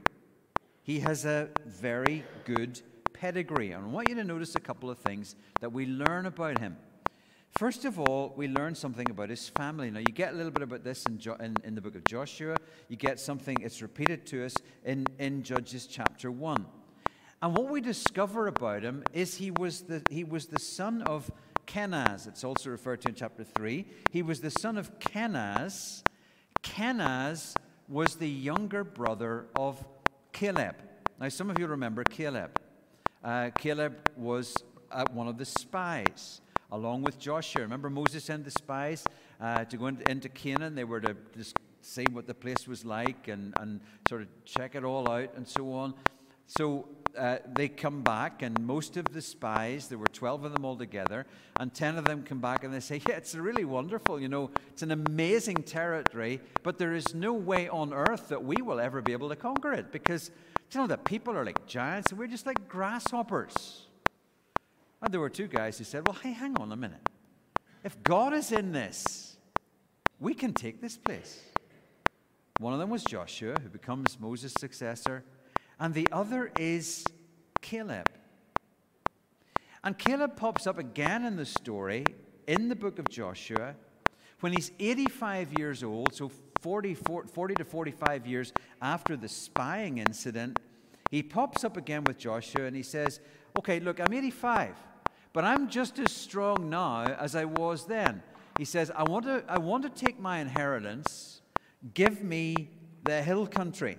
He 0.82 1.00
has 1.02 1.26
a 1.26 1.50
very 1.68 2.24
good 2.44 2.82
pedigree. 3.14 3.74
And 3.74 3.86
I 3.86 3.88
want 3.88 4.10
you 4.10 4.16
to 4.16 4.24
notice 4.24 4.56
a 4.56 4.60
couple 4.60 4.90
of 4.90 4.98
things 4.98 5.36
that 5.62 5.72
we 5.72 5.86
learn 5.86 6.26
about 6.26 6.58
him. 6.58 6.78
First 7.56 7.86
of 7.86 7.98
all, 7.98 8.34
we 8.36 8.50
learn 8.50 8.76
something 8.76 9.10
about 9.10 9.30
his 9.30 9.48
family. 9.48 9.90
Now, 9.90 10.00
you 10.00 10.12
get 10.14 10.34
a 10.34 10.36
little 10.36 10.52
bit 10.52 10.62
about 10.62 10.84
this 10.84 11.06
in, 11.06 11.18
jo- 11.18 11.38
in, 11.40 11.56
in, 11.64 11.74
the 11.74 11.80
book 11.80 11.96
of 11.96 12.04
Joshua. 12.04 12.58
You 12.90 12.98
get 12.98 13.18
something, 13.18 13.56
it's 13.62 13.82
repeated 13.82 14.26
to 14.26 14.46
us 14.46 14.56
in, 14.84 15.06
in 15.20 15.42
Judges 15.42 15.88
chapter 15.88 16.30
1. 16.30 16.66
And 17.42 17.56
what 17.56 17.70
we 17.70 17.80
discover 17.80 18.48
about 18.48 18.84
him 18.84 19.06
is 19.14 19.36
he 19.36 19.52
was 19.52 19.84
the, 19.84 20.04
he 20.10 20.26
was 20.26 20.48
the 20.48 20.60
son 20.60 21.04
of 21.04 21.32
Kenaz. 21.66 22.28
It's 22.28 22.44
also 22.44 22.72
referred 22.72 23.00
to 23.04 23.10
in 23.10 23.16
chapter 23.16 23.46
3. 23.46 23.86
He 24.12 24.22
was 24.22 24.42
the 24.42 24.52
son 24.52 24.78
of 24.78 25.00
Kenaz. 25.00 26.04
Kenaz 26.62 27.56
was 27.88 28.18
the 28.18 28.30
younger 28.30 28.84
brother 28.84 29.46
of 29.56 29.82
Caleb. 30.34 30.76
Now, 31.22 31.30
some 31.30 31.50
of 31.50 31.58
you 31.58 31.68
remember 31.68 32.04
Caleb. 32.04 32.60
Uh, 33.24 33.52
Caleb 33.58 33.96
was 34.18 34.54
uh, 34.92 35.06
one 35.14 35.30
of 35.30 35.38
the 35.38 35.46
spies 35.46 36.42
along 36.76 37.04
with 37.04 37.18
Joshua. 37.18 37.62
Remember, 37.62 37.90
Moses 37.90 38.24
sent 38.24 38.44
the 38.44 38.52
spies 38.52 39.04
uh, 39.40 39.64
to 39.66 39.78
go 39.78 39.88
into, 39.88 40.10
into, 40.12 40.30
Canaan. 40.30 40.76
They 40.76 40.84
were 40.84 41.00
to 41.00 41.16
just 41.36 41.58
see 41.82 42.06
what 42.12 42.28
the 42.28 42.34
place 42.34 42.68
was 42.68 42.84
like 42.84 43.28
and, 43.28 43.54
and 43.58 43.80
sort 44.10 44.22
of 44.22 44.28
check 44.44 44.76
it 44.76 44.84
all 44.84 45.10
out 45.10 45.30
and 45.36 45.48
so 45.48 45.72
on. 45.74 45.94
So 46.48 46.88
uh, 47.18 47.38
they 47.56 47.70
come 47.70 48.02
back, 48.02 48.42
and 48.42 48.60
most 48.60 48.98
of 48.98 49.06
the 49.06 49.22
spies, 49.22 49.88
there 49.88 49.98
were 49.98 50.06
12 50.08 50.44
of 50.44 50.54
them 50.54 50.66
altogether, 50.66 51.26
and 51.60 51.74
10 51.74 51.98
of 51.98 52.06
them 52.06 52.24
come 52.24 52.40
back 52.40 52.64
and 52.64 52.74
they 52.74 52.82
say, 52.82 53.02
Yeah, 53.08 53.16
it's 53.16 53.34
really 53.34 53.66
wonderful. 53.66 54.20
You 54.20 54.28
know, 54.28 54.52
it's 54.70 54.84
an 54.84 54.92
amazing 54.92 55.64
territory, 55.64 56.42
but 56.62 56.78
there 56.78 56.94
is 56.94 57.16
no 57.16 57.34
way 57.34 57.70
on 57.70 57.94
earth 57.94 58.28
that 58.30 58.44
we 58.44 58.62
will 58.62 58.80
ever 58.80 59.02
be 59.02 59.14
able 59.14 59.30
to 59.30 59.36
conquer 59.36 59.74
it 59.74 59.92
because, 59.92 60.30
you 60.72 60.80
know, 60.82 60.88
the 60.88 60.98
people 60.98 61.36
are 61.36 61.46
like 61.46 61.66
giants 61.66 62.12
and 62.12 62.20
we're 62.20 62.28
just 62.28 62.46
like 62.46 62.68
grasshoppers. 62.68 63.85
And 65.02 65.14
there 65.14 65.20
were 65.20 65.30
two 65.30 65.48
guys 65.48 65.78
who 65.78 65.84
said, 65.84 66.08
Well, 66.08 66.18
hey, 66.22 66.32
hang 66.32 66.58
on 66.58 66.72
a 66.72 66.76
minute. 66.76 67.10
If 67.84 68.02
God 68.04 68.34
is 68.34 68.52
in 68.52 68.72
this, 68.72 69.38
we 70.20 70.34
can 70.34 70.54
take 70.54 70.82
this 70.82 70.98
place. 70.98 71.42
One 72.60 72.74
of 72.74 72.80
them 72.80 72.90
was 72.90 73.04
Joshua, 73.04 73.56
who 73.62 73.70
becomes 73.70 74.20
Moses' 74.20 74.54
successor, 74.58 75.24
and 75.80 75.94
the 75.94 76.08
other 76.12 76.52
is 76.58 77.04
Caleb. 77.62 78.10
And 79.84 79.98
Caleb 79.98 80.36
pops 80.36 80.66
up 80.66 80.80
again 80.80 81.26
in 81.26 81.36
the 81.36 81.46
story 81.46 82.06
in 82.48 82.70
the 82.70 82.76
book 82.76 82.98
of 82.98 83.10
Joshua 83.10 83.76
when 84.40 84.54
he's 84.54 84.72
85 84.80 85.58
years 85.58 85.84
old, 85.84 86.16
so 86.16 86.32
40, 86.62 86.96
40 86.96 87.56
to 87.56 87.64
45 87.64 88.26
years 88.26 88.54
after 88.82 89.16
the 89.16 89.28
spying 89.28 90.00
incident. 90.00 90.60
He 91.16 91.24
pops 91.24 91.64
up 91.64 91.78
again 91.78 92.04
with 92.04 92.18
Joshua 92.18 92.66
and 92.66 92.76
he 92.76 92.84
says, 92.84 93.22
Okay, 93.58 93.80
look, 93.80 94.02
I'm 94.02 94.14
85 94.14 94.76
but 95.36 95.44
I'm 95.44 95.68
just 95.68 96.00
as 96.00 96.14
strong 96.14 96.70
now 96.70 97.04
as 97.04 97.36
I 97.36 97.44
was 97.44 97.86
then. 97.86 98.24
He 98.58 98.64
says, 98.64 98.90
I 98.96 99.04
want 99.04 99.26
to, 99.26 99.44
I 99.50 99.58
want 99.58 99.84
to 99.84 99.90
take 99.90 100.18
my 100.18 100.40
inheritance, 100.40 101.42
give 101.94 102.24
me 102.24 102.70
the 103.04 103.22
hill 103.22 103.46
country. 103.46 103.98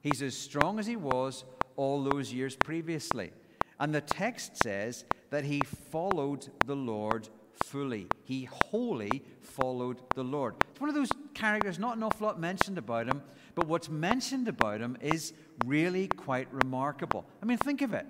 He's 0.00 0.22
as 0.22 0.36
strong 0.36 0.78
as 0.78 0.86
he 0.86 0.94
was 0.94 1.42
all 1.74 2.04
those 2.04 2.32
years 2.32 2.54
previously. 2.54 3.32
And 3.80 3.92
the 3.92 4.00
text 4.00 4.62
says 4.62 5.04
that 5.30 5.42
he 5.42 5.60
followed 5.90 6.46
the 6.66 6.76
Lord 6.76 7.28
fully. 7.64 8.06
He 8.30 8.44
wholly 8.44 9.24
followed 9.40 9.96
the 10.14 10.22
Lord. 10.22 10.54
It's 10.70 10.80
one 10.80 10.88
of 10.88 10.94
those 10.94 11.10
characters, 11.34 11.80
not 11.80 11.96
an 11.96 12.04
awful 12.04 12.28
lot 12.28 12.38
mentioned 12.38 12.78
about 12.78 13.08
him, 13.08 13.22
but 13.56 13.66
what's 13.66 13.88
mentioned 13.88 14.46
about 14.46 14.80
him 14.80 14.96
is 15.00 15.32
really 15.66 16.06
quite 16.06 16.46
remarkable. 16.52 17.26
I 17.42 17.46
mean, 17.46 17.58
think 17.58 17.82
of 17.82 17.92
it 17.92 18.06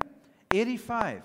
85 0.53 1.23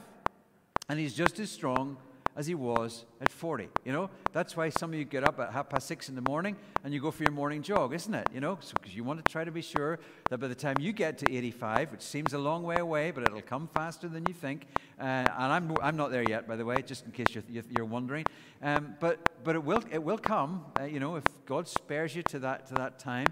and 0.87 0.97
he's 0.97 1.13
just 1.13 1.39
as 1.39 1.51
strong 1.51 1.97
as 2.35 2.47
he 2.47 2.55
was 2.55 3.05
at 3.21 3.31
40. 3.31 3.69
You 3.85 3.93
know, 3.93 4.09
that's 4.33 4.57
why 4.57 4.69
some 4.69 4.91
of 4.91 4.99
you 4.99 5.05
get 5.05 5.23
up 5.23 5.39
at 5.39 5.53
half 5.53 5.69
past 5.69 5.87
six 5.87 6.09
in 6.09 6.15
the 6.15 6.21
morning 6.21 6.57
and 6.83 6.93
you 6.93 6.99
go 6.99 7.09
for 7.11 7.23
your 7.23 7.31
morning 7.31 7.61
jog, 7.61 7.93
isn't 7.93 8.13
it? 8.13 8.27
You 8.33 8.41
know, 8.41 8.55
because 8.55 8.69
so, 8.69 8.75
you 8.91 9.03
want 9.03 9.23
to 9.23 9.31
try 9.31 9.45
to 9.45 9.51
be 9.51 9.61
sure 9.61 9.99
that 10.29 10.39
by 10.39 10.47
the 10.47 10.55
time 10.55 10.75
you 10.79 10.91
get 10.91 11.17
to 11.19 11.31
85, 11.31 11.93
which 11.93 12.01
seems 12.01 12.33
a 12.33 12.37
long 12.37 12.63
way 12.63 12.77
away, 12.79 13.11
but 13.11 13.23
it'll 13.23 13.41
come 13.41 13.67
faster 13.67 14.09
than 14.09 14.25
you 14.27 14.33
think. 14.33 14.67
Uh, 14.99 15.03
and 15.03 15.53
I'm, 15.53 15.77
I'm 15.81 15.95
not 15.95 16.11
there 16.11 16.27
yet, 16.27 16.47
by 16.47 16.57
the 16.57 16.65
way, 16.65 16.81
just 16.81 17.05
in 17.05 17.11
case 17.11 17.27
you're, 17.31 17.63
you're 17.69 17.85
wondering. 17.85 18.25
Um, 18.61 18.95
but 18.99 19.43
but 19.43 19.55
it 19.55 19.63
will 19.63 19.81
it 19.91 20.03
will 20.03 20.17
come. 20.17 20.65
Uh, 20.79 20.85
you 20.85 20.99
know, 20.99 21.15
if 21.15 21.23
God 21.45 21.67
spares 21.67 22.15
you 22.15 22.23
to 22.23 22.39
that 22.39 22.67
to 22.67 22.73
that 22.75 22.99
time. 22.99 23.27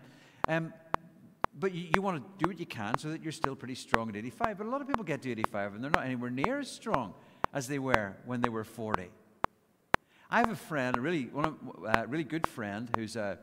Um, 0.48 0.74
but 1.60 1.74
you, 1.74 1.88
you 1.96 2.02
want 2.02 2.18
to 2.18 2.44
do 2.44 2.50
what 2.50 2.60
you 2.60 2.66
can 2.66 2.98
so 2.98 3.10
that 3.10 3.22
you're 3.22 3.32
still 3.32 3.56
pretty 3.56 3.76
strong 3.76 4.10
at 4.10 4.16
85. 4.16 4.58
But 4.58 4.68
a 4.68 4.70
lot 4.70 4.82
of 4.82 4.88
people 4.88 5.04
get 5.04 5.22
to 5.22 5.32
85 5.32 5.76
and 5.76 5.84
they're 5.84 5.92
not 5.92 6.06
anywhere 6.06 6.32
near 6.32 6.60
as 6.60 6.72
strong 6.72 7.14
as 7.54 7.68
they 7.68 7.80
were 7.80 8.16
when 8.26 8.42
they 8.42 8.50
were 8.50 8.64
40. 8.64 9.10
I 10.30 10.38
have 10.40 10.50
a 10.50 10.56
friend, 10.56 10.98
a 10.98 11.02
really, 11.02 11.26
one 11.26 11.46
of, 11.46 11.56
uh, 11.88 12.06
really 12.08 12.24
good 12.24 12.48
friend, 12.48 12.90
who's 12.98 13.16
uh, 13.16 13.36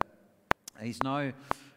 he's 0.83 0.99
now 1.05 1.33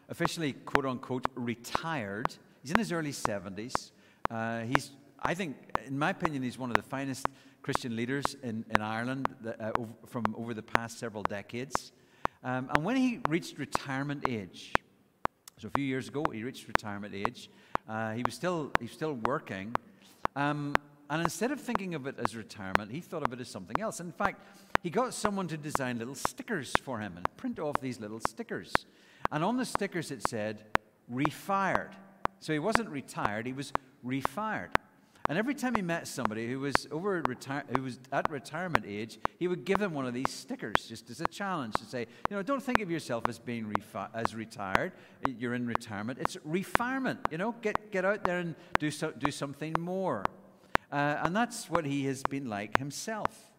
officially 0.08 0.52
quote 0.52 0.86
unquote 0.86 1.26
retired. 1.34 2.34
He's 2.62 2.72
in 2.72 2.78
his 2.78 2.90
early 2.92 3.12
70s. 3.12 3.92
Uh, 4.30 4.62
he's, 4.62 4.90
I 5.22 5.34
think, 5.34 5.56
in 5.86 5.98
my 5.98 6.10
opinion, 6.10 6.42
he's 6.42 6.58
one 6.58 6.70
of 6.70 6.76
the 6.76 6.82
finest 6.82 7.26
Christian 7.62 7.94
leaders 7.94 8.36
in, 8.42 8.64
in 8.74 8.80
Ireland 8.82 9.34
that, 9.42 9.60
uh, 9.60 9.72
over, 9.78 9.92
from 10.06 10.24
over 10.36 10.52
the 10.52 10.62
past 10.62 10.98
several 10.98 11.22
decades. 11.22 11.92
Um, 12.42 12.68
and 12.74 12.84
when 12.84 12.96
he 12.96 13.20
reached 13.28 13.58
retirement 13.58 14.28
age, 14.28 14.72
so 15.58 15.68
a 15.68 15.70
few 15.70 15.84
years 15.84 16.08
ago, 16.08 16.24
he 16.32 16.42
reached 16.42 16.66
retirement 16.66 17.14
age. 17.14 17.48
Uh, 17.88 18.12
he 18.12 18.22
was 18.24 18.34
still 18.34 18.72
he 18.80 18.86
was 18.86 18.92
still 18.92 19.14
working, 19.14 19.74
um, 20.36 20.74
and 21.10 21.22
instead 21.22 21.50
of 21.50 21.60
thinking 21.60 21.94
of 21.94 22.06
it 22.06 22.16
as 22.18 22.34
retirement, 22.34 22.90
he 22.90 23.00
thought 23.00 23.22
of 23.22 23.32
it 23.32 23.40
as 23.40 23.48
something 23.48 23.80
else. 23.80 24.00
In 24.00 24.12
fact, 24.12 24.40
he 24.82 24.90
got 24.90 25.14
someone 25.14 25.48
to 25.48 25.56
design 25.56 25.98
little 25.98 26.14
stickers 26.14 26.72
for 26.82 26.98
him 26.98 27.16
and 27.16 27.26
print 27.36 27.58
off 27.58 27.76
these 27.80 28.00
little 28.00 28.20
stickers. 28.20 28.86
And 29.30 29.42
on 29.44 29.56
the 29.56 29.64
stickers 29.64 30.10
it 30.10 30.26
said, 30.28 30.64
refired. 31.12 31.92
So 32.40 32.52
he 32.52 32.58
wasn't 32.58 32.88
retired, 32.90 33.46
he 33.46 33.52
was 33.52 33.72
refired. 34.04 34.68
And 35.26 35.38
every 35.38 35.54
time 35.54 35.74
he 35.74 35.80
met 35.80 36.06
somebody 36.06 36.46
who 36.46 36.60
was 36.60 36.86
over 36.90 37.22
retire- 37.26 37.64
who 37.74 37.82
was 37.82 37.98
at 38.12 38.30
retirement 38.30 38.84
age, 38.86 39.18
he 39.38 39.48
would 39.48 39.64
give 39.64 39.78
them 39.78 39.94
one 39.94 40.06
of 40.06 40.12
these 40.12 40.28
stickers 40.28 40.86
just 40.86 41.08
as 41.08 41.22
a 41.22 41.26
challenge 41.26 41.72
to 41.76 41.84
say, 41.86 42.00
you 42.00 42.36
know, 42.36 42.42
don't 42.42 42.62
think 42.62 42.82
of 42.82 42.90
yourself 42.90 43.24
as 43.26 43.38
being 43.38 43.64
refi- 43.64 44.10
as 44.12 44.34
retired. 44.34 44.92
You're 45.26 45.54
in 45.54 45.66
retirement. 45.66 46.18
It's 46.18 46.36
refirement. 46.46 47.20
You 47.30 47.38
know, 47.38 47.54
get 47.62 47.90
get 47.90 48.04
out 48.04 48.24
there 48.24 48.40
and 48.40 48.54
do 48.78 48.90
so- 48.90 49.12
do 49.12 49.30
something 49.30 49.74
more. 49.80 50.24
Uh, 50.94 51.18
and 51.24 51.34
that's 51.34 51.68
what 51.68 51.84
he 51.84 52.04
has 52.04 52.22
been 52.22 52.48
like 52.48 52.78
himself. 52.78 53.50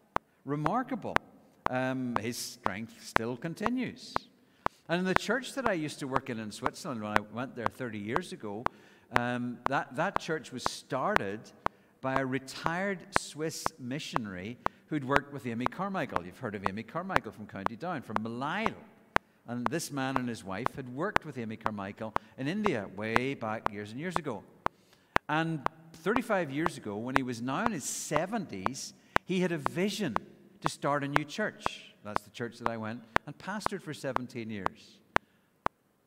Remarkable. 0.45 1.17
Um, 1.69 2.15
his 2.21 2.37
strength 2.37 2.93
still 3.03 3.35
continues. 3.35 4.13
And 4.87 4.99
in 4.99 5.05
the 5.05 5.13
church 5.13 5.53
that 5.55 5.67
I 5.67 5.73
used 5.73 5.99
to 5.99 6.07
work 6.07 6.29
in 6.29 6.39
in 6.39 6.49
Switzerland 6.49 7.03
when 7.03 7.11
I 7.11 7.19
went 7.33 7.53
there 7.53 7.67
30 7.67 7.99
years 7.99 8.31
ago, 8.31 8.63
um, 9.17 9.57
that, 9.67 9.97
that 9.97 10.17
church 10.17 10.53
was 10.53 10.63
started 10.63 11.41
by 11.99 12.21
a 12.21 12.25
retired 12.25 12.99
Swiss 13.19 13.65
missionary 13.79 14.57
who'd 14.87 15.03
worked 15.03 15.33
with 15.33 15.45
Amy 15.45 15.65
Carmichael. 15.65 16.25
You've 16.25 16.39
heard 16.39 16.55
of 16.55 16.65
Amy 16.69 16.83
Carmichael 16.83 17.33
from 17.33 17.47
County 17.47 17.75
Down, 17.75 18.01
from 18.01 18.15
Millisle. 18.23 18.75
And 19.45 19.67
this 19.67 19.91
man 19.91 20.15
and 20.15 20.29
his 20.29 20.45
wife 20.45 20.73
had 20.77 20.87
worked 20.87 21.25
with 21.25 21.37
Amy 21.37 21.57
Carmichael 21.57 22.13
in 22.37 22.47
India 22.47 22.87
way 22.95 23.33
back 23.33 23.73
years 23.73 23.91
and 23.91 23.99
years 23.99 24.15
ago. 24.15 24.41
And 25.27 25.67
35 25.95 26.51
years 26.51 26.77
ago, 26.77 26.95
when 26.97 27.15
he 27.15 27.23
was 27.23 27.41
now 27.41 27.65
in 27.65 27.71
his 27.71 27.85
70s, 27.85 28.93
he 29.25 29.39
had 29.39 29.51
a 29.51 29.57
vision 29.57 30.15
to 30.61 30.69
start 30.69 31.03
a 31.03 31.07
new 31.07 31.23
church. 31.23 31.93
That's 32.03 32.21
the 32.21 32.29
church 32.29 32.59
that 32.59 32.67
I 32.67 32.77
went 32.77 33.01
and 33.25 33.37
pastored 33.37 33.81
for 33.81 33.93
17 33.93 34.49
years. 34.49 34.99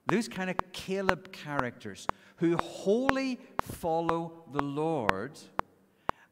Those 0.07 0.29
kind 0.29 0.49
of 0.49 0.57
Caleb 0.73 1.33
characters 1.33 2.07
who 2.37 2.57
wholly 2.57 3.41
follow 3.61 4.45
the 4.53 4.63
Lord 4.63 5.33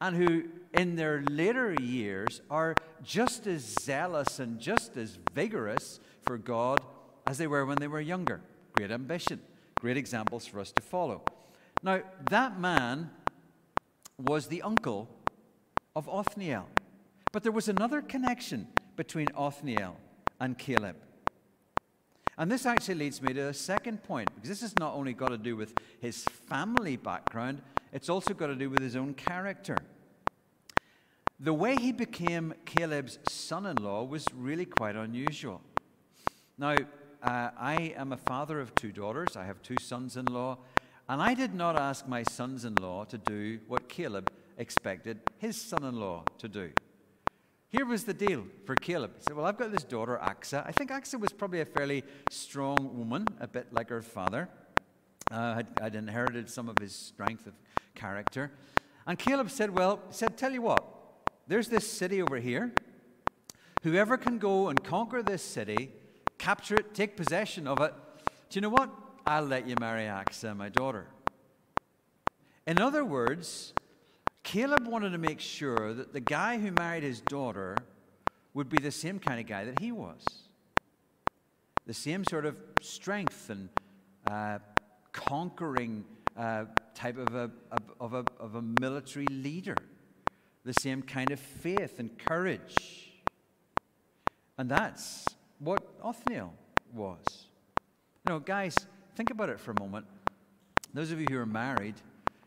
and 0.01 0.17
who, 0.17 0.45
in 0.73 0.97
their 0.97 1.23
later 1.29 1.75
years, 1.81 2.41
are 2.51 2.75
just 3.03 3.47
as 3.47 3.63
zealous 3.63 4.39
and 4.39 4.61
just 4.61 4.97
as 4.97 5.19
vigorous 5.35 6.01
for 6.23 6.39
God 6.39 6.81
as 7.27 7.39
they 7.39 7.47
were 7.47 7.67
when 7.67 7.79
they 7.79 7.89
were 7.89 8.01
younger. 8.01 8.41
Great 8.73 8.91
ambition, 8.91 9.41
great 9.81 9.97
examples 9.97 10.47
for 10.47 10.61
us 10.61 10.71
to 10.73 10.83
follow. 10.83 11.23
Now, 11.83 12.03
that 12.31 12.61
man 12.61 13.11
was 14.19 14.47
the 14.47 14.63
uncle 14.63 15.09
of 15.95 16.09
Othniel. 16.09 16.69
But 17.33 17.43
there 17.43 17.53
was 17.53 17.69
another 17.69 18.01
connection 18.01 18.69
between 18.97 19.29
Othniel 19.37 19.97
and 20.41 20.57
Caleb. 20.59 20.97
And 22.39 22.51
this 22.51 22.67
actually 22.67 22.97
leads 22.97 23.23
me 23.23 23.33
to 23.33 23.49
a 23.49 23.55
second 23.55 24.03
point, 24.03 24.29
because 24.35 24.49
this 24.49 24.61
has 24.61 24.79
not 24.79 24.95
only 24.95 25.15
got 25.15 25.29
to 25.29 25.39
do 25.39 25.57
with 25.57 25.75
his 26.01 26.25
family 26.49 26.97
background, 26.97 27.63
it's 27.93 28.11
also 28.11 28.35
got 28.35 28.49
to 28.49 28.55
do 28.55 28.69
with 28.69 28.81
his 28.81 28.95
own 28.95 29.15
character. 29.15 29.77
The 31.41 31.55
way 31.55 31.77
he 31.77 31.93
became 31.93 32.55
Caleb's 32.65 33.19
son 33.29 33.67
in 33.67 33.77
law 33.77 34.05
was 34.05 34.27
really 34.35 34.67
quite 34.67 34.97
unusual. 34.97 35.63
Now, 36.59 36.77
uh, 37.23 37.51
I 37.59 37.95
am 37.97 38.13
a 38.13 38.17
father 38.17 38.61
of 38.61 38.75
two 38.75 38.93
daughters, 38.93 39.37
I 39.37 39.45
have 39.45 39.63
two 39.63 39.77
sons 39.81 40.17
in 40.17 40.27
law, 40.27 40.59
and 41.09 41.23
I 41.23 41.35
did 41.35 41.55
not 41.55 41.79
ask 41.79 42.07
my 42.09 42.23
sons 42.23 42.65
in 42.65 42.75
law 42.77 43.05
to 43.05 43.19
do 43.19 43.61
what 43.69 43.89
Caleb 43.89 44.31
expected 44.59 45.21
his 45.39 45.61
son 45.61 45.85
in 45.85 46.01
law 46.01 46.25
to 46.39 46.49
do. 46.49 46.71
Here 47.69 47.85
was 47.85 48.05
the 48.05 48.15
deal 48.15 48.45
for 48.65 48.75
Caleb. 48.75 49.13
He 49.17 49.23
said, 49.23 49.37
Well, 49.37 49.45
I've 49.45 49.59
got 49.59 49.73
this 49.73 49.85
daughter, 49.85 50.19
Achsah. 50.23 50.67
I 50.67 50.73
think 50.73 50.91
Achsah 50.91 51.21
was 51.21 51.33
probably 51.33 51.61
a 51.61 51.65
fairly 51.65 52.05
strong 52.31 52.97
woman, 52.97 53.27
a 53.41 53.47
bit 53.47 53.73
like 53.73 53.89
her 53.91 54.03
father. 54.03 54.49
Uh, 55.31 55.55
had, 55.55 55.67
had 55.81 55.95
inherited 55.97 56.49
some 56.49 56.69
of 56.69 56.79
his 56.79 56.95
strength 56.95 57.49
of 57.49 57.55
character. 57.97 58.53
And 59.07 59.19
Caleb 59.19 59.51
said, 59.51 59.77
Well, 59.77 60.01
said, 60.11 60.37
Tell 60.37 60.53
you 60.53 60.63
what, 60.63 60.85
there's 61.49 61.69
this 61.69 61.91
city 61.91 62.23
over 62.23 62.39
here. 62.39 62.73
Whoever 63.83 64.17
can 64.17 64.39
go 64.39 64.69
and 64.69 64.83
conquer 64.83 65.23
this 65.23 65.43
city, 65.43 65.93
capture 66.39 66.77
it, 66.77 66.95
take 66.95 67.17
possession 67.17 67.67
of 67.67 67.81
it, 67.81 67.93
do 68.49 68.57
you 68.57 68.61
know 68.61 68.69
what? 68.69 68.91
I'll 69.29 69.45
let 69.45 69.67
you 69.67 69.75
marry 69.81 70.05
Achsah, 70.05 70.57
my 70.57 70.69
daughter. 70.69 71.09
In 72.65 72.81
other 72.81 73.05
words, 73.05 73.73
Caleb 74.45 74.87
wanted 74.87 75.11
to 75.11 75.19
make 75.19 75.41
sure 75.41 75.93
that 75.95 76.13
the 76.13 76.21
guy 76.21 76.59
who 76.59 76.71
married 76.71 77.03
his 77.03 77.21
daughter 77.23 77.77
would 78.55 78.69
be 78.69 78.79
the 78.79 78.93
same 78.93 79.19
kind 79.19 79.41
of 79.41 79.47
guy 79.47 79.65
that 79.65 79.81
he 79.81 79.91
was. 79.91 80.23
The 81.87 81.95
same 81.95 82.25
sort 82.25 82.47
of 82.47 82.57
strength 82.81 83.51
and 83.51 83.69
uh, 84.31 84.61
conquering 85.13 86.05
uh, 86.37 86.67
type 86.95 87.19
of 87.19 87.35
a, 87.35 87.51
of, 87.99 88.15
a, 88.15 88.25
of 88.39 88.55
a 88.55 88.63
military 88.81 89.27
leader. 89.27 89.77
The 90.65 90.73
same 90.73 91.03
kind 91.03 91.33
of 91.33 91.41
faith 91.41 91.99
and 91.99 92.17
courage. 92.17 93.11
And 94.57 94.71
that's 94.71 95.27
what 95.59 95.83
Othniel 96.01 96.55
was. 96.93 97.47
You 98.27 98.35
know, 98.35 98.39
guys, 98.39 98.87
think 99.17 99.31
about 99.31 99.49
it 99.49 99.59
for 99.59 99.71
a 99.71 99.81
moment. 99.81 100.07
Those 100.93 101.11
of 101.11 101.21
you 101.21 101.27
who 101.29 101.39
are 101.39 101.47
married, 101.47 101.95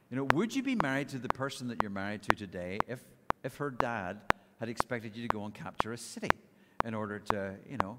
you 0.10 0.18
know, 0.18 0.24
would 0.24 0.56
you 0.56 0.62
be 0.62 0.76
married 0.76 1.10
to 1.10 1.18
the 1.18 1.30
person 1.30 1.68
that 1.70 1.82
you're 1.82 1.92
married 1.92 2.22
to 2.24 2.36
today 2.36 2.78
if, 2.88 3.00
if 3.44 3.58
her 3.58 3.72
dad 3.72 4.22
had 4.60 4.70
expected 4.70 5.16
you 5.16 5.28
to 5.28 5.28
go 5.28 5.46
and 5.46 5.54
capture 5.54 5.94
a 5.94 5.98
city 5.98 6.30
in 6.86 6.94
order 6.94 7.20
to, 7.20 7.56
you 7.70 7.78
know, 7.78 7.98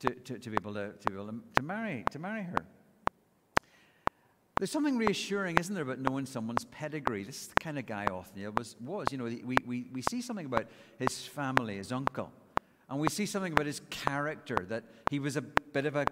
to, 0.00 0.10
to, 0.10 0.38
to 0.38 0.50
be 0.50 0.56
able 0.60 0.74
to, 0.74 0.92
to 0.92 1.10
be 1.10 1.14
able 1.14 1.26
to, 1.26 1.40
to 1.54 1.62
marry 1.62 2.04
to 2.10 2.18
marry 2.18 2.42
her? 2.42 2.66
There's 4.58 4.70
something 4.70 4.96
reassuring, 4.96 5.58
isn't 5.58 5.74
there, 5.74 5.82
about 5.82 5.98
knowing 5.98 6.24
someone's 6.24 6.64
pedigree? 6.66 7.24
This 7.24 7.42
is 7.42 7.48
the 7.48 7.60
kind 7.60 7.78
of 7.78 7.84
guy 7.84 8.06
Othniel 8.06 8.52
was. 8.56 8.74
was. 8.80 9.06
You 9.10 9.18
know, 9.18 9.24
we, 9.24 9.56
we, 9.66 9.86
we 9.92 10.02
see 10.02 10.22
something 10.22 10.46
about 10.46 10.66
his 10.98 11.26
family, 11.26 11.76
his 11.76 11.92
uncle, 11.92 12.32
and 12.88 12.98
we 12.98 13.08
see 13.08 13.26
something 13.26 13.52
about 13.52 13.66
his 13.66 13.82
character, 13.90 14.64
that 14.70 14.84
he 15.10 15.18
was 15.18 15.36
a 15.36 15.42
bit 15.42 15.84
of 15.84 15.96
a 15.96 16.06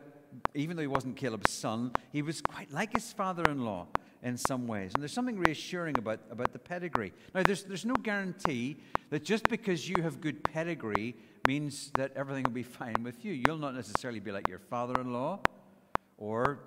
even 0.54 0.76
though 0.76 0.82
he 0.82 0.88
wasn't 0.88 1.16
Caleb's 1.16 1.50
son, 1.50 1.92
he 2.12 2.22
was 2.22 2.40
quite 2.40 2.72
like 2.72 2.92
his 2.92 3.12
father 3.12 3.48
in 3.48 3.64
law 3.64 3.86
in 4.22 4.36
some 4.36 4.66
ways. 4.66 4.92
And 4.94 5.02
there's 5.02 5.12
something 5.12 5.38
reassuring 5.38 5.98
about, 5.98 6.20
about 6.30 6.52
the 6.52 6.58
pedigree. 6.58 7.12
Now, 7.34 7.42
there's, 7.42 7.64
there's 7.64 7.84
no 7.84 7.94
guarantee 7.94 8.76
that 9.10 9.24
just 9.24 9.48
because 9.48 9.88
you 9.88 10.02
have 10.02 10.20
good 10.20 10.42
pedigree 10.42 11.14
means 11.46 11.90
that 11.94 12.12
everything 12.16 12.44
will 12.44 12.50
be 12.50 12.62
fine 12.80 13.02
with 13.02 13.24
you. 13.24 13.32
You'll 13.32 13.58
not 13.58 13.74
necessarily 13.74 14.20
be 14.20 14.32
like 14.32 14.48
your 14.48 14.58
father 14.58 15.00
in 15.00 15.12
law 15.12 15.40
or 16.16 16.60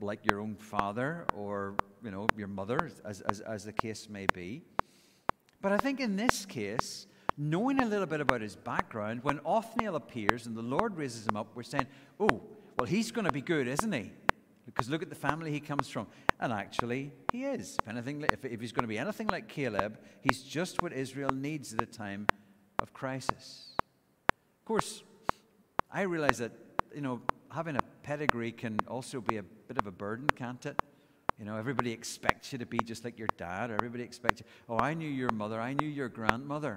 like 0.00 0.24
your 0.24 0.40
own 0.40 0.54
father 0.54 1.26
or 1.34 1.74
you 2.02 2.10
know 2.10 2.26
your 2.36 2.48
mother 2.48 2.90
as, 3.04 3.20
as, 3.22 3.40
as 3.40 3.64
the 3.64 3.72
case 3.72 4.08
may 4.08 4.26
be 4.32 4.62
but 5.60 5.72
i 5.72 5.76
think 5.76 6.00
in 6.00 6.16
this 6.16 6.46
case 6.46 7.06
knowing 7.36 7.80
a 7.80 7.86
little 7.86 8.06
bit 8.06 8.20
about 8.20 8.40
his 8.40 8.56
background 8.56 9.22
when 9.24 9.40
othniel 9.44 9.96
appears 9.96 10.46
and 10.46 10.56
the 10.56 10.62
lord 10.62 10.96
raises 10.96 11.26
him 11.26 11.36
up 11.36 11.48
we're 11.54 11.62
saying 11.62 11.86
oh 12.20 12.40
well, 12.78 12.86
he's 12.86 13.10
going 13.10 13.24
to 13.24 13.32
be 13.32 13.40
good, 13.40 13.66
isn't 13.66 13.92
he? 13.92 14.12
Because 14.64 14.88
look 14.88 15.02
at 15.02 15.08
the 15.08 15.16
family 15.16 15.50
he 15.50 15.60
comes 15.60 15.88
from. 15.88 16.06
And 16.38 16.52
actually, 16.52 17.12
he 17.32 17.44
is. 17.44 17.76
If, 17.82 17.88
anything, 17.88 18.24
if, 18.32 18.44
if 18.44 18.60
he's 18.60 18.70
going 18.70 18.84
to 18.84 18.88
be 18.88 18.98
anything 18.98 19.26
like 19.26 19.48
Caleb, 19.48 19.98
he's 20.20 20.42
just 20.42 20.80
what 20.82 20.92
Israel 20.92 21.30
needs 21.30 21.74
at 21.74 21.82
a 21.82 21.86
time 21.86 22.28
of 22.80 22.92
crisis. 22.92 23.74
Of 24.60 24.64
course, 24.64 25.02
I 25.90 26.02
realize 26.02 26.38
that, 26.38 26.52
you 26.94 27.00
know, 27.00 27.20
having 27.50 27.76
a 27.76 27.80
pedigree 28.02 28.52
can 28.52 28.78
also 28.86 29.20
be 29.20 29.38
a 29.38 29.42
bit 29.42 29.78
of 29.78 29.86
a 29.86 29.92
burden, 29.92 30.28
can't 30.36 30.64
it? 30.64 30.80
You 31.38 31.46
know, 31.46 31.56
everybody 31.56 31.90
expects 31.90 32.52
you 32.52 32.58
to 32.58 32.66
be 32.66 32.78
just 32.78 33.04
like 33.04 33.18
your 33.18 33.28
dad. 33.36 33.70
Everybody 33.70 34.04
expects 34.04 34.40
you. 34.40 34.46
Oh, 34.68 34.78
I 34.78 34.94
knew 34.94 35.08
your 35.08 35.30
mother. 35.32 35.60
I 35.60 35.72
knew 35.72 35.88
your 35.88 36.08
grandmother 36.08 36.76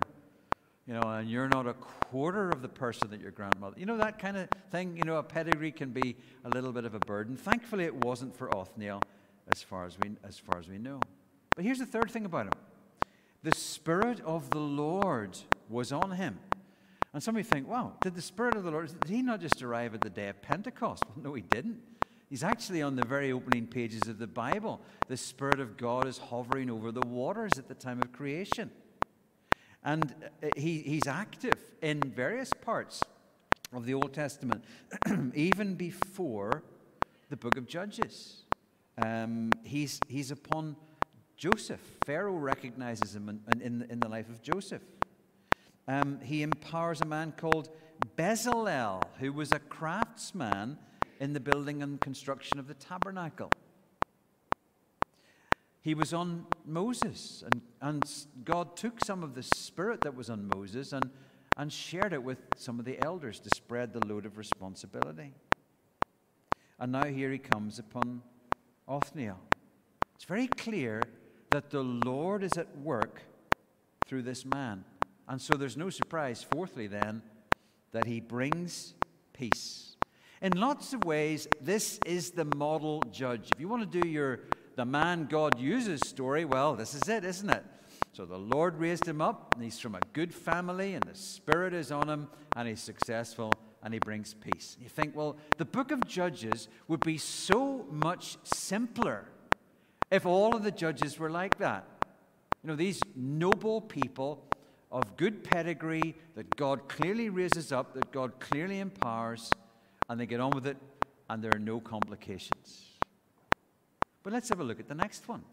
you 0.92 1.00
know, 1.00 1.10
and 1.10 1.30
you're 1.30 1.48
not 1.48 1.68
a 1.68 1.74
quarter 1.74 2.52
of 2.52 2.62
the 2.62 2.68
person 2.68 3.10
that 3.12 3.22
your 3.22 3.32
grandmother, 3.32 3.80
you 3.80 3.86
know, 3.86 3.96
that 3.96 4.20
kind 4.20 4.36
of 4.36 4.50
thing, 4.72 4.98
you 4.98 5.06
know, 5.06 5.16
a 5.16 5.24
pedigree 5.24 5.72
can 5.72 5.92
be 5.92 6.18
a 6.44 6.50
little 6.50 6.74
bit 6.74 6.84
of 6.84 6.94
a 6.94 7.00
burden. 7.00 7.38
Thankfully, 7.38 7.86
it 7.86 7.96
wasn't 7.96 8.36
for 8.36 8.54
Othniel 8.54 9.02
as 9.50 9.64
far 9.64 9.86
as 9.86 9.98
we, 9.98 10.12
as 10.28 10.38
far 10.38 10.60
as 10.60 10.68
we 10.68 10.78
know. 10.78 11.00
But 11.56 11.64
here's 11.64 11.80
the 11.80 11.86
third 11.86 12.12
thing 12.12 12.26
about 12.26 12.48
him 12.48 12.54
the 13.42 13.56
Spirit 13.56 14.20
of 14.26 14.50
the 14.50 14.60
Lord 14.60 15.38
was 15.70 15.94
on 15.94 16.12
him. 16.12 16.38
And 17.14 17.24
some 17.24 17.38
of 17.38 17.40
you 17.40 17.50
think, 17.50 17.70
wow, 17.70 17.94
did 18.02 18.14
the 18.14 18.22
Spirit 18.22 18.58
of 18.58 18.66
the 18.66 18.72
Lord, 18.72 18.92
did 19.00 19.10
he 19.10 19.22
not 19.22 19.40
just 19.40 19.64
arrive 19.64 19.94
at 19.94 20.02
the 20.02 20.10
day 20.10 20.28
of 20.28 20.42
Pentecost? 20.42 21.06
Well, 21.08 21.24
no, 21.24 21.34
he 21.36 21.42
didn't. 21.42 21.80
He's 22.30 22.44
actually 22.44 22.82
on 22.82 22.98
the 22.98 23.06
very 23.06 23.32
opening 23.32 23.66
pages 23.66 24.10
of 24.10 24.18
the 24.18 24.28
Bible. 24.28 24.82
The 25.08 25.16
Spirit 25.16 25.62
of 25.62 25.78
God 25.78 26.06
is 26.06 26.18
hovering 26.18 26.70
over 26.70 26.92
the 26.92 27.08
waters 27.08 27.54
at 27.58 27.70
the 27.70 27.76
time 27.76 28.02
of 28.02 28.12
creation. 28.12 28.72
And 29.84 30.14
uh, 30.44 30.48
he, 30.56 30.80
he's 30.80 31.08
active 31.08 31.60
in 31.82 32.02
various 32.02 32.52
parts 32.62 33.02
of 33.74 33.86
the 33.86 33.94
Old 33.94 34.14
Testament, 34.14 34.64
even 35.34 35.76
before 35.76 36.64
the 37.30 37.38
book 37.38 37.58
of 37.58 37.68
Judges. 37.68 38.44
Um, 39.02 39.52
he's, 39.64 40.00
he's 40.08 40.32
upon 40.32 40.76
Joseph. 41.38 41.82
Pharaoh 42.06 42.36
recognizes 42.36 43.16
him 43.16 43.30
in, 43.30 43.62
in, 43.62 43.88
in 43.90 44.00
the 44.00 44.10
life 44.10 44.30
of 44.30 44.42
Joseph. 44.42 44.84
Um, 45.88 46.20
he 46.22 46.44
empowers 46.44 47.02
a 47.02 47.06
man 47.06 47.34
called 47.36 47.70
Bezalel, 48.18 49.02
who 49.20 49.34
was 49.34 49.52
a 49.52 49.60
craftsman 49.60 50.78
in 51.20 51.34
the 51.34 51.40
building 51.40 51.82
and 51.82 52.00
construction 52.00 52.60
of 52.60 52.68
the 52.68 52.74
tabernacle. 52.74 53.52
He 55.82 55.96
was 55.96 56.14
on 56.14 56.46
Moses, 56.66 57.44
and, 57.44 57.62
and 57.82 58.04
God 58.44 58.78
took 58.78 59.04
some 59.04 59.24
of 59.24 59.34
the 59.34 59.42
spirit 59.42 60.02
that 60.02 60.16
was 60.16 60.30
on 60.30 60.48
Moses 60.56 60.94
and, 60.94 61.10
and 61.58 61.74
shared 61.74 62.14
it 62.14 62.22
with 62.24 62.38
some 62.56 62.78
of 62.78 62.86
the 62.86 63.04
elders 63.04 63.40
to 63.40 63.50
spread 63.56 63.92
the 63.92 64.06
load 64.06 64.28
of 64.28 64.38
responsibility. 64.38 65.34
And 66.80 66.92
now 66.92 67.06
here 67.06 67.32
he 67.32 67.40
comes 67.40 67.80
upon 67.80 68.22
Othniel. 68.88 69.40
It's 70.16 70.26
very 70.26 70.48
clear 70.48 71.02
that 71.50 71.72
the 71.72 71.82
Lord 71.82 72.44
is 72.44 72.58
at 72.58 72.78
work 72.78 73.24
through 74.06 74.22
this 74.22 74.46
man. 74.46 74.84
And 75.28 75.42
so 75.42 75.56
there's 75.56 75.78
no 75.78 75.90
surprise, 75.90 76.46
fourthly, 76.52 76.86
then, 76.88 77.24
that 77.92 78.06
he 78.06 78.20
brings 78.20 78.94
peace. 79.34 79.96
In 80.42 80.54
lots 80.58 80.94
of 80.94 81.04
ways, 81.06 81.48
this 81.60 82.00
is 82.06 82.32
the 82.32 82.46
model 82.56 83.02
judge. 83.12 83.50
If 83.54 83.60
you 83.60 83.68
want 83.68 83.92
to 83.92 84.02
do 84.02 84.08
your 84.08 84.42
the 84.76 84.86
man 84.86 85.26
God 85.26 85.60
uses 85.60 86.02
story, 86.02 86.46
well, 86.46 86.76
this 86.76 86.94
is 86.94 87.08
it, 87.10 87.24
isn't 87.24 87.50
it? 87.50 87.64
So 88.14 88.26
the 88.26 88.38
Lord 88.38 88.78
raised 88.78 89.08
him 89.08 89.22
up, 89.22 89.54
and 89.56 89.64
he's 89.64 89.80
from 89.80 89.96
a 89.96 90.02
good 90.14 90.34
family, 90.34 90.96
and 90.96 91.04
the 91.04 91.16
Spirit 91.16 91.74
is 91.74 91.92
on 91.92 92.10
him, 92.10 92.28
and 92.56 92.68
he's 92.68 92.82
successful, 92.82 93.54
and 93.84 93.94
he 93.94 94.00
brings 94.00 94.34
peace. 94.34 94.78
You 94.82 94.90
think, 94.90 95.16
well, 95.16 95.38
the 95.58 95.66
book 95.66 95.92
of 95.92 96.06
Judges 96.06 96.68
would 96.88 97.00
be 97.02 97.18
so 97.18 97.86
much 97.90 98.38
simpler 98.44 99.26
if 100.12 100.26
all 100.26 100.56
of 100.56 100.64
the 100.64 100.72
judges 100.72 101.18
were 101.18 101.30
like 101.30 101.58
that. 101.60 101.86
You 102.64 102.68
know, 102.68 102.76
these 102.76 103.02
noble 103.16 103.80
people 103.82 104.44
of 104.92 105.16
good 105.16 105.44
pedigree 105.44 106.16
that 106.36 106.56
God 106.58 106.90
clearly 106.90 107.30
raises 107.30 107.72
up, 107.72 107.94
that 107.94 108.12
God 108.12 108.40
clearly 108.40 108.80
empowers, 108.80 109.50
and 110.10 110.20
they 110.20 110.26
get 110.26 110.42
on 110.42 110.52
with 110.52 110.68
it, 110.68 110.78
and 111.30 111.42
there 111.42 111.52
are 111.56 111.60
no 111.60 111.80
complications. 111.80 112.92
But 114.24 114.34
let's 114.34 114.50
have 114.50 114.60
a 114.60 114.64
look 114.64 114.80
at 114.80 114.88
the 114.88 114.96
next 114.96 115.28
one. 115.28 115.44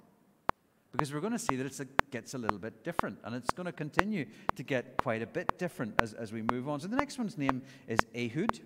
Because 0.92 1.12
we're 1.12 1.20
going 1.20 1.34
to 1.34 1.38
see 1.38 1.56
that 1.56 1.80
it 1.80 2.10
gets 2.10 2.34
a 2.34 2.38
little 2.38 2.58
bit 2.58 2.82
different, 2.82 3.18
and 3.24 3.34
it's 3.34 3.50
going 3.50 3.66
to 3.66 3.72
continue 3.72 4.24
to 4.56 4.62
get 4.62 4.96
quite 4.96 5.22
a 5.22 5.26
bit 5.26 5.58
different 5.58 5.94
as, 6.00 6.14
as 6.14 6.32
we 6.32 6.42
move 6.42 6.68
on. 6.68 6.80
So 6.80 6.88
the 6.88 6.96
next 6.96 7.18
one's 7.18 7.36
name 7.36 7.62
is 7.86 7.98
Ehud. 8.16 8.60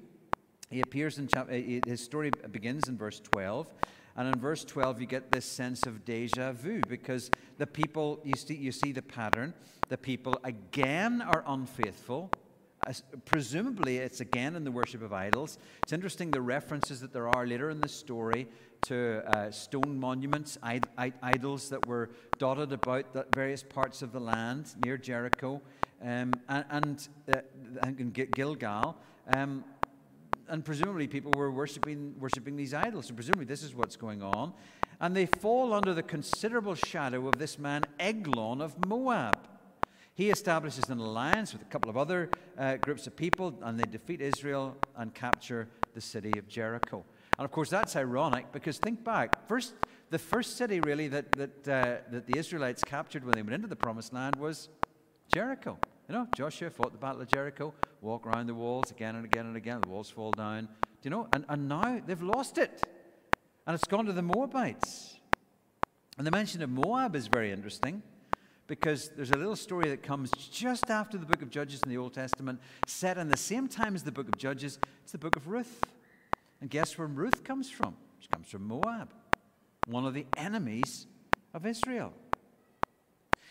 He 0.70 0.80
appears 0.80 1.18
in 1.18 1.26
chapter, 1.26 1.52
uh, 1.52 1.80
his 1.84 2.00
story 2.00 2.30
begins 2.50 2.88
in 2.88 2.96
verse 2.96 3.20
12. 3.20 3.66
And 4.16 4.28
in 4.28 4.38
verse 4.38 4.64
12, 4.64 5.00
you 5.00 5.06
get 5.06 5.32
this 5.32 5.44
sense 5.44 5.86
of 5.86 6.04
deja 6.04 6.52
vu 6.52 6.80
because 6.88 7.30
the 7.58 7.66
people, 7.66 8.20
you 8.24 8.34
see, 8.36 8.54
you 8.54 8.70
see 8.70 8.92
the 8.92 9.02
pattern. 9.02 9.54
The 9.88 9.98
people 9.98 10.38
again 10.44 11.22
are 11.22 11.42
unfaithful. 11.46 12.30
As, 12.86 13.02
presumably, 13.24 13.98
it's 13.98 14.20
again 14.20 14.54
in 14.54 14.64
the 14.64 14.70
worship 14.70 15.02
of 15.02 15.12
idols. 15.12 15.58
It's 15.82 15.92
interesting 15.92 16.30
the 16.30 16.40
references 16.40 17.00
that 17.00 17.12
there 17.12 17.28
are 17.28 17.46
later 17.46 17.70
in 17.70 17.80
the 17.80 17.88
story 17.88 18.48
to 18.82 19.22
uh, 19.26 19.50
stone 19.50 19.98
monuments, 19.98 20.58
Id- 20.62 20.88
idols 21.22 21.68
that 21.68 21.86
were 21.86 22.10
dotted 22.38 22.72
about 22.72 23.12
the 23.12 23.26
various 23.32 23.62
parts 23.62 24.02
of 24.02 24.12
the 24.12 24.20
land 24.20 24.74
near 24.80 24.96
Jericho 24.96 25.60
um, 26.02 26.40
and, 26.48 26.64
and 26.70 27.08
uh, 27.28 27.40
in 27.86 28.10
Gilgal. 28.10 28.96
Um, 29.28 29.64
and 30.48 30.64
presumably 30.64 31.06
people 31.06 31.32
were 31.32 31.50
worshipping, 31.50 32.14
worshipping 32.18 32.56
these 32.56 32.74
idols. 32.74 33.06
So 33.06 33.14
presumably 33.14 33.46
this 33.46 33.62
is 33.62 33.74
what's 33.74 33.96
going 33.96 34.22
on. 34.22 34.52
and 35.00 35.16
they 35.16 35.26
fall 35.26 35.72
under 35.72 35.94
the 35.94 36.02
considerable 36.02 36.74
shadow 36.74 37.26
of 37.28 37.38
this 37.38 37.58
man 37.58 37.84
Eglon 37.98 38.60
of 38.60 38.86
Moab. 38.86 39.48
He 40.14 40.30
establishes 40.30 40.90
an 40.90 40.98
alliance 40.98 41.52
with 41.52 41.62
a 41.62 41.66
couple 41.66 41.88
of 41.88 41.96
other 41.96 42.30
uh, 42.58 42.76
groups 42.76 43.06
of 43.06 43.16
people, 43.16 43.58
and 43.62 43.80
they 43.80 43.84
defeat 43.84 44.20
Israel 44.20 44.76
and 44.96 45.14
capture 45.14 45.68
the 45.94 46.00
city 46.00 46.38
of 46.38 46.46
Jericho. 46.48 47.04
And 47.38 47.44
of 47.44 47.50
course, 47.50 47.70
that's 47.70 47.96
ironic 47.96 48.52
because 48.52 48.78
think 48.78 49.02
back. 49.04 49.48
First, 49.48 49.74
the 50.10 50.18
first 50.18 50.56
city 50.56 50.80
really 50.80 51.08
that, 51.08 51.32
that, 51.32 51.68
uh, 51.68 52.10
that 52.10 52.26
the 52.26 52.38
Israelites 52.38 52.84
captured 52.84 53.24
when 53.24 53.34
they 53.34 53.42
went 53.42 53.54
into 53.54 53.68
the 53.68 53.76
promised 53.76 54.12
land 54.12 54.36
was 54.36 54.68
Jericho. 55.32 55.78
You 56.08 56.14
know, 56.14 56.28
Joshua 56.36 56.68
fought 56.68 56.92
the 56.92 56.98
Battle 56.98 57.22
of 57.22 57.28
Jericho, 57.28 57.72
walk 58.00 58.26
around 58.26 58.46
the 58.46 58.54
walls 58.54 58.90
again 58.90 59.16
and 59.16 59.24
again 59.24 59.46
and 59.46 59.56
again, 59.56 59.80
the 59.80 59.88
walls 59.88 60.10
fall 60.10 60.30
down. 60.32 60.68
Do 60.82 60.88
you 61.04 61.10
know? 61.10 61.28
And, 61.32 61.44
and 61.48 61.68
now 61.68 62.00
they've 62.06 62.22
lost 62.22 62.58
it. 62.58 62.82
And 63.66 63.74
it's 63.74 63.86
gone 63.86 64.06
to 64.06 64.12
the 64.12 64.22
Moabites. 64.22 65.16
And 66.18 66.26
the 66.26 66.30
mention 66.30 66.62
of 66.62 66.68
Moab 66.68 67.16
is 67.16 67.28
very 67.28 67.50
interesting 67.50 68.02
because 68.66 69.10
there's 69.16 69.30
a 69.30 69.36
little 69.36 69.56
story 69.56 69.88
that 69.88 70.02
comes 70.02 70.30
just 70.30 70.90
after 70.90 71.16
the 71.16 71.26
book 71.26 71.42
of 71.42 71.50
Judges 71.50 71.80
in 71.82 71.88
the 71.88 71.96
Old 71.96 72.14
Testament, 72.14 72.60
set 72.86 73.18
in 73.18 73.28
the 73.28 73.36
same 73.36 73.68
time 73.68 73.94
as 73.94 74.02
the 74.02 74.12
book 74.12 74.28
of 74.28 74.36
Judges. 74.36 74.78
It's 75.02 75.12
the 75.12 75.18
book 75.18 75.36
of 75.36 75.48
Ruth. 75.48 75.82
And 76.62 76.70
guess 76.70 76.96
where 76.96 77.08
Ruth 77.08 77.42
comes 77.42 77.68
from? 77.68 77.96
She 78.20 78.28
comes 78.28 78.48
from 78.48 78.68
Moab, 78.68 79.12
one 79.88 80.06
of 80.06 80.14
the 80.14 80.26
enemies 80.36 81.08
of 81.52 81.66
Israel. 81.66 82.12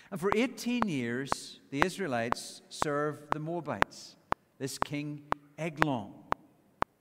And 0.09 0.17
for 0.17 0.31
18 0.33 0.87
years, 0.87 1.59
the 1.71 1.85
Israelites 1.85 2.61
served 2.69 3.33
the 3.33 3.39
Moabites, 3.39 4.15
this 4.59 4.77
king 4.77 5.23
Eglon. 5.57 6.13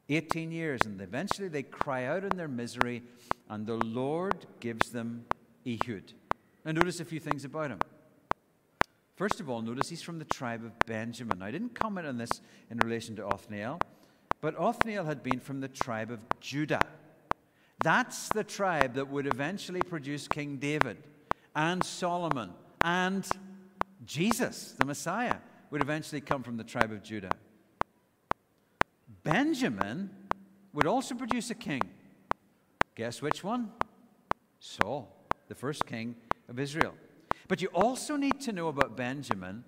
18 0.08 0.50
years, 0.50 0.80
and 0.84 1.00
eventually 1.00 1.46
they 1.46 1.62
cry 1.62 2.06
out 2.06 2.24
in 2.24 2.36
their 2.36 2.48
misery, 2.48 3.04
and 3.48 3.64
the 3.64 3.76
Lord 3.76 4.46
gives 4.58 4.90
them 4.90 5.26
Ehud. 5.64 6.12
Now, 6.64 6.72
notice 6.72 6.98
a 6.98 7.04
few 7.04 7.20
things 7.20 7.44
about 7.44 7.70
him. 7.70 7.78
First 9.14 9.38
of 9.38 9.48
all, 9.48 9.62
notice 9.62 9.88
he's 9.88 10.02
from 10.02 10.18
the 10.18 10.24
tribe 10.24 10.64
of 10.64 10.72
Benjamin. 10.86 11.38
Now, 11.38 11.46
I 11.46 11.52
didn't 11.52 11.76
comment 11.76 12.08
on 12.08 12.18
this 12.18 12.40
in 12.68 12.78
relation 12.78 13.14
to 13.14 13.26
Othniel, 13.28 13.78
but 14.40 14.56
Othniel 14.56 15.04
had 15.04 15.22
been 15.22 15.40
from 15.40 15.60
the 15.60 15.68
tribe 15.68 16.10
of 16.10 16.20
Judah. 16.40 16.80
That's 17.82 18.28
the 18.28 18.44
tribe 18.44 18.94
that 18.94 19.08
would 19.08 19.26
eventually 19.26 19.80
produce 19.80 20.28
King 20.28 20.56
David 20.56 20.98
and 21.54 21.82
Solomon 21.84 22.50
and 22.82 23.26
Jesus, 24.04 24.74
the 24.78 24.84
Messiah, 24.84 25.36
would 25.70 25.82
eventually 25.82 26.20
come 26.20 26.42
from 26.42 26.56
the 26.56 26.64
tribe 26.64 26.92
of 26.92 27.02
Judah. 27.02 27.30
Benjamin 29.22 30.10
would 30.72 30.86
also 30.86 31.14
produce 31.14 31.50
a 31.50 31.54
king. 31.54 31.82
Guess 32.94 33.22
which 33.22 33.44
one? 33.44 33.70
Saul, 34.58 35.14
the 35.48 35.54
first 35.54 35.86
king 35.86 36.16
of 36.48 36.58
Israel. 36.58 36.94
But 37.48 37.62
you 37.62 37.68
also 37.68 38.16
need 38.16 38.40
to 38.42 38.52
know 38.52 38.68
about 38.68 38.96
Benjamin 38.96 39.64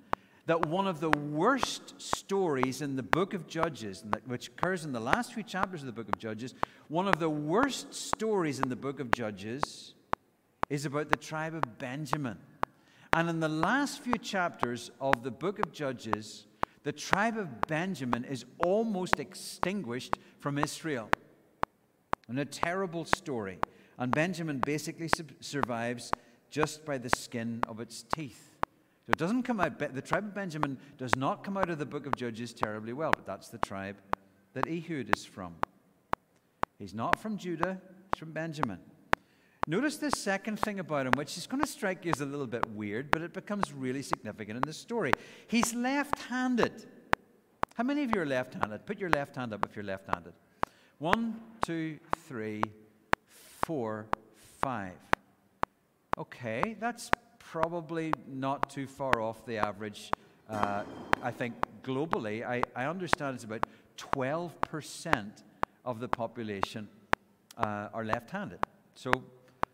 that 0.47 0.67
one 0.67 0.89
of 0.89 1.01
the 1.01 1.11
worst 1.11 2.01
stories 2.01 2.83
in 2.83 2.97
the 2.97 3.03
book 3.03 3.33
of 3.33 3.47
Judges, 3.47 4.05
which 4.27 4.49
occurs 4.49 4.85
in 4.85 4.93
the 4.93 5.01
last 5.01 5.33
few 5.33 5.43
chapters 5.43 5.81
of 5.83 5.87
the 5.87 5.93
book 5.93 6.09
of 6.09 6.19
Judges, 6.19 6.55
one 6.89 7.07
of 7.07 7.19
the 7.19 7.31
worst 7.31 7.95
stories 7.95 8.59
in 8.59 8.69
the 8.69 8.77
book 8.77 8.99
of 8.99 9.13
Judges 9.13 9.95
is 10.69 10.85
about 10.85 11.11
the 11.11 11.17
tribe 11.17 11.55
of 11.55 11.79
Benjamin. 11.79 12.39
And 13.13 13.29
in 13.29 13.41
the 13.41 13.49
last 13.49 14.03
few 14.03 14.15
chapters 14.15 14.91
of 15.01 15.23
the 15.23 15.31
book 15.31 15.59
of 15.59 15.73
Judges, 15.73 16.47
the 16.83 16.93
tribe 16.93 17.37
of 17.37 17.61
Benjamin 17.69 18.25
is 18.25 18.45
almost 18.59 19.21
extinguished 19.21 20.19
from 20.41 20.59
Israel. 20.59 21.09
And 22.29 22.41
a 22.41 22.45
terrible 22.45 23.05
story. 23.05 23.59
And 23.99 24.13
Benjamin 24.13 24.59
basically 24.59 25.11
survives 25.41 26.11
just 26.51 26.85
by 26.85 26.99
the 26.99 27.11
skin 27.11 27.63
of 27.69 27.79
its 27.79 28.05
teeth. 28.15 28.52
It 29.13 29.19
doesn't 29.19 29.43
come 29.43 29.61
out, 29.61 29.79
the 29.79 30.01
tribe 30.01 30.25
of 30.25 30.35
Benjamin 30.35 30.79
does 30.97 31.15
not 31.17 31.45
come 31.45 31.59
out 31.59 31.69
of 31.69 31.79
the 31.79 31.85
book 31.85 32.07
of 32.07 32.17
Judges 32.17 32.55
terribly 32.55 32.95
well, 32.95 33.13
but 33.15 33.27
that's 33.27 33.49
the 33.49 33.59
tribe 33.59 33.97
that 34.55 34.67
Ehud 34.67 35.15
is 35.15 35.23
from. 35.27 35.55
He's 36.79 36.95
not 36.95 37.21
from 37.21 37.37
Judah, 37.37 37.79
he's 38.13 38.19
from 38.19 38.33
Benjamin. 38.33 38.79
Notice 39.67 39.99
the 39.99 40.11
second 40.11 40.59
thing 40.61 40.81
about 40.81 41.07
him, 41.07 41.13
which 41.15 41.37
is 41.37 41.47
going 41.47 41.63
to 41.63 41.69
strike 41.69 42.07
you 42.07 42.11
as 42.11 42.23
a 42.23 42.27
little 42.27 42.47
bit 42.47 42.65
weird, 42.71 43.11
but 43.11 43.21
it 43.21 43.35
becomes 43.35 43.71
really 43.71 44.01
significant 44.01 44.57
in 44.57 44.63
the 44.63 44.73
story. 44.73 45.13
He's 45.47 45.75
left 45.75 46.19
handed. 46.23 46.87
How 47.75 47.85
many 47.85 48.05
of 48.05 48.15
you 48.15 48.23
are 48.23 48.27
left 48.27 48.55
handed? 48.55 48.87
Put 48.87 48.99
your 48.99 49.11
left 49.11 49.37
hand 49.37 49.53
up 49.53 49.65
if 49.69 49.77
you're 49.77 49.85
left 49.85 50.07
handed. 50.13 50.33
One, 50.99 51.39
two, 51.67 51.99
three, 52.27 52.63
four, 53.67 54.07
five. 54.63 54.97
Okay, 56.19 56.77
that's 56.81 57.11
probably 57.53 58.15
not 58.27 58.71
too 58.71 58.87
far 58.87 59.21
off 59.21 59.45
the 59.45 59.59
average. 59.59 60.11
Uh, 60.49 60.85
I 61.23 61.31
think 61.31 61.53
globally, 61.85 62.43
I, 62.43 62.63
I 62.75 62.87
understand 62.87 63.35
it's 63.35 63.45
about 63.45 63.67
12% 63.99 65.31
of 65.85 66.01
the 66.01 66.09
population 66.09 66.89
uh, 67.59 67.89
are 67.93 68.07
left 68.07 68.31
handed. 68.31 68.61
So 68.95 69.23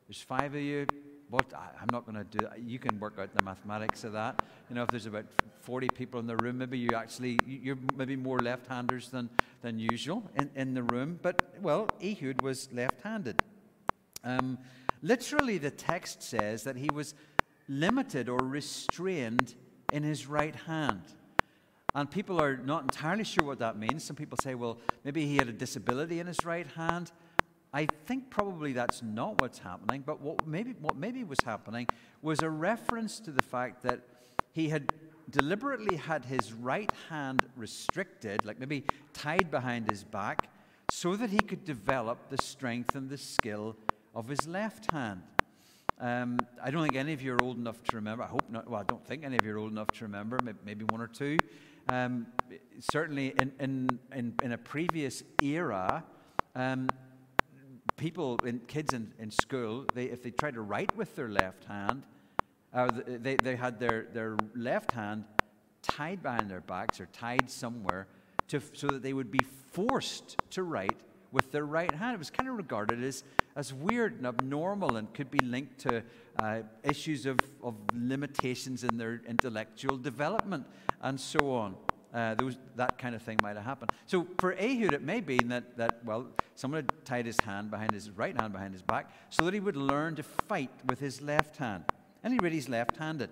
there's 0.09 0.21
five 0.21 0.57
of 0.57 0.61
you. 0.61 0.88
What 1.31 1.47
I'm 1.55 1.87
not 1.93 2.05
going 2.05 2.17
to 2.17 2.38
do. 2.38 2.49
You 2.61 2.81
can 2.81 2.99
work 2.99 3.14
out 3.17 3.33
the 3.33 3.45
mathematics 3.45 4.03
of 4.03 4.12
that. 4.14 4.43
You 4.69 4.75
know, 4.75 4.83
if 4.83 4.88
there's 4.88 5.07
about 5.07 5.27
40 5.61 5.87
people 5.95 6.19
in 6.19 6.27
the 6.27 6.37
room, 6.37 6.59
maybe 6.59 6.79
you 6.79 6.97
actually 6.97 7.38
you're 7.47 7.79
maybe 7.95 8.17
more 8.17 8.41
left-handers 8.41 9.11
than 9.11 9.29
than 9.62 9.79
usual 9.79 10.29
in, 10.35 10.51
in 10.57 10.75
the 10.75 10.83
room. 10.83 11.21
But 11.23 11.55
well, 11.62 11.87
Ehud 12.03 12.43
was 12.43 12.69
left-handed. 12.73 13.41
Um, 14.25 14.59
literally, 15.03 15.59
the 15.59 15.71
text 15.71 16.23
says 16.23 16.64
that 16.64 16.77
he 16.77 16.88
was 16.93 17.14
limited 17.68 18.28
or 18.28 18.38
restrained 18.38 19.54
in 19.92 20.02
his 20.02 20.26
right 20.26 20.54
hand. 20.54 21.02
And 21.94 22.11
people 22.11 22.40
are 22.40 22.57
not 22.57 22.83
entirely 22.83 23.24
sure 23.24 23.44
what 23.44 23.59
that 23.61 23.78
means. 23.78 24.04
Some 24.04 24.16
people 24.16 24.38
say, 24.42 24.54
well, 24.54 24.78
maybe 25.04 25.26
he 25.26 25.37
had 25.37 25.48
a 25.48 25.52
disability 25.52 26.20
in 26.20 26.26
his 26.26 26.44
right 26.44 26.66
hand. 26.66 27.12
I 27.72 27.87
think 28.07 28.31
probably 28.31 28.72
that's 28.72 29.02
not 29.02 29.40
what's 29.40 29.59
happening, 29.59 30.02
but 30.04 30.20
what 30.20 30.46
maybe, 30.46 30.74
what 30.81 30.96
maybe 30.96 31.24
was 31.24 31.38
happening 31.44 31.87
was 32.22 32.40
a 32.40 32.50
reference 32.50 33.20
to 33.20 33.31
the 33.31 33.42
fact 33.42 33.83
that 33.83 34.00
he 34.52 34.68
had 34.68 34.92
deliberately 35.31 35.96
had 35.96 36.24
his 36.24 36.52
right 36.52 36.90
hand 37.11 37.46
restricted, 37.57 38.44
like 38.46 38.59
maybe 38.59 38.85
tied 39.12 39.50
behind 39.50 39.90
his 39.90 40.04
back, 40.04 40.48
so 40.90 41.16
that 41.16 41.31
he 41.31 41.38
could 41.38 41.64
develop 41.64 42.31
the 42.31 42.38
strength 42.42 42.94
and 42.94 43.11
the 43.11 43.18
skill 43.18 43.76
of 44.14 44.28
his 44.28 44.46
left 44.48 44.90
hand. 44.90 45.22
Um, 46.00 46.38
I 46.62 46.70
don't 46.70 46.82
think 46.82 46.94
any 46.94 47.12
of 47.12 47.22
you 47.22 47.34
are 47.34 47.42
old 47.42 47.56
enough 47.56 47.82
to 47.84 47.96
remember. 47.96 48.22
I 48.22 48.28
hope 48.28 48.48
not. 48.48 48.70
Well, 48.70 48.80
I 48.80 48.84
don't 48.84 49.04
think 49.04 49.24
any 49.24 49.37
of 49.37 49.44
you 49.44 49.54
are 49.54 49.58
old 49.58 49.72
enough 49.72 49.90
to 49.92 50.04
remember. 50.04 50.40
Maybe 50.64 50.84
one 50.84 51.00
or 51.00 51.08
two. 51.08 51.38
Um, 51.88 52.26
certainly, 52.92 53.28
in, 53.37 53.52
in, 53.58 53.98
in, 54.14 54.34
in, 54.42 54.52
a 54.52 54.58
previous 54.58 55.22
era, 55.42 56.04
um, 56.54 56.90
people, 57.96 58.38
in, 58.44 58.61
kids 58.61 58.92
in, 58.92 59.12
in 59.18 59.30
school, 59.30 59.87
they, 59.94 60.04
if 60.04 60.22
they 60.22 60.30
tried 60.30 60.54
to 60.54 60.61
write 60.61 60.94
with 60.96 61.16
their 61.16 61.28
left 61.28 61.64
hand, 61.64 62.02
uh, 62.74 62.90
they, 63.06 63.37
they 63.37 63.56
had 63.56 63.80
their, 63.80 64.06
their 64.12 64.37
left 64.54 64.92
hand 64.92 65.24
tied 65.82 66.22
behind 66.22 66.50
their 66.50 66.61
backs 66.61 67.00
or 67.00 67.06
tied 67.06 67.50
somewhere 67.50 68.06
to, 68.48 68.61
so 68.74 68.88
that 68.88 69.02
they 69.02 69.14
would 69.14 69.30
be 69.30 69.44
forced 69.72 70.37
to 70.50 70.62
write 70.62 70.98
with 71.32 71.50
their 71.52 71.64
right 71.64 71.94
hand. 71.94 72.14
It 72.14 72.18
was 72.18 72.30
kind 72.30 72.48
of 72.48 72.56
regarded 72.56 73.02
as, 73.02 73.24
as 73.59 73.75
weird 73.75 74.16
and 74.16 74.27
abnormal 74.27 74.97
and 74.97 75.12
could 75.12 75.33
be 75.33 75.40
linked 75.40 75.81
to 75.81 76.01
uh, 76.38 76.61
issues 76.85 77.27
of, 77.27 77.40
of 77.61 77.75
limitations 77.92 78.85
in 78.85 78.97
their 78.97 79.21
intellectual 79.27 79.97
development 79.97 80.64
and 81.03 81.21
so 81.21 81.51
on 81.51 81.75
uh, 82.14 82.35
those, 82.37 82.57
that 82.77 82.99
kind 82.99 83.14
of 83.16 83.21
thing 83.21 83.40
might 83.42 83.57
have 83.57 83.64
happened. 83.64 83.90
So 84.07 84.27
for 84.38 84.55
Ehud, 84.55 84.92
it 84.92 85.03
may 85.03 85.21
be 85.21 85.38
that, 85.40 85.77
that, 85.77 86.05
well, 86.05 86.29
someone 86.55 86.85
had 86.85 87.05
tied 87.05 87.27
his 87.27 87.38
hand 87.40 87.71
behind 87.71 87.92
his 87.92 88.11
right 88.11 88.35
hand 88.35 88.53
behind 88.53 88.73
his 88.73 88.83
back 88.83 89.11
so 89.29 89.44
that 89.44 89.53
he 89.53 89.61
would 89.61 89.77
learn 89.77 90.14
to 90.14 90.23
fight 90.23 90.71
with 90.87 91.01
his 91.01 91.21
left 91.21 91.57
hand. 91.57 91.85
And 92.23 92.33
he 92.33 92.38
really 92.38 92.59
is 92.59 92.68
left 92.68 92.97
handed. 92.97 93.31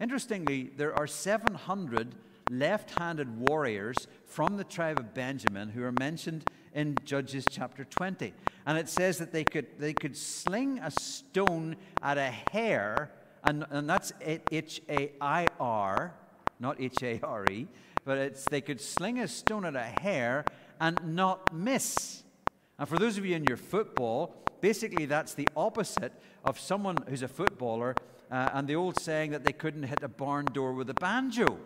Interestingly, 0.00 0.70
there 0.76 0.94
are 0.94 1.08
700 1.08 2.14
left 2.50 2.96
handed 2.98 3.48
warriors 3.48 4.06
from 4.24 4.56
the 4.56 4.64
tribe 4.64 4.98
of 4.98 5.12
Benjamin 5.12 5.70
who 5.70 5.82
are 5.82 5.92
mentioned 5.92 6.44
in 6.76 6.96
Judges 7.04 7.44
chapter 7.50 7.82
20. 7.82 8.32
And 8.66 8.78
it 8.78 8.88
says 8.88 9.18
that 9.18 9.32
they 9.32 9.42
could, 9.42 9.66
they 9.80 9.94
could 9.94 10.16
sling 10.16 10.78
a 10.78 10.92
stone 10.92 11.74
at 12.00 12.18
a 12.18 12.32
hair, 12.52 13.10
and, 13.42 13.64
and 13.70 13.90
that's 13.90 14.12
H 14.20 14.80
A 14.88 15.10
I 15.20 15.48
R, 15.58 16.14
not 16.60 16.80
H 16.80 17.02
A 17.02 17.18
R 17.24 17.44
E 17.50 17.66
but 18.06 18.18
it's, 18.18 18.44
they 18.44 18.62
could 18.62 18.80
sling 18.80 19.18
a 19.18 19.28
stone 19.28 19.66
at 19.66 19.74
a 19.74 20.00
hair 20.00 20.44
and 20.80 20.98
not 21.04 21.52
miss. 21.52 22.22
And 22.78 22.88
for 22.88 22.98
those 22.98 23.18
of 23.18 23.26
you 23.26 23.34
in 23.34 23.44
your 23.44 23.56
football, 23.56 24.36
basically 24.60 25.06
that's 25.06 25.34
the 25.34 25.48
opposite 25.56 26.12
of 26.44 26.58
someone 26.58 26.96
who's 27.08 27.22
a 27.22 27.28
footballer 27.28 27.96
uh, 28.30 28.50
and 28.52 28.68
the 28.68 28.76
old 28.76 29.00
saying 29.00 29.32
that 29.32 29.44
they 29.44 29.52
couldn't 29.52 29.82
hit 29.82 30.02
a 30.02 30.08
barn 30.08 30.44
door 30.46 30.72
with 30.72 30.88
a 30.88 30.94
banjo. 30.94 31.58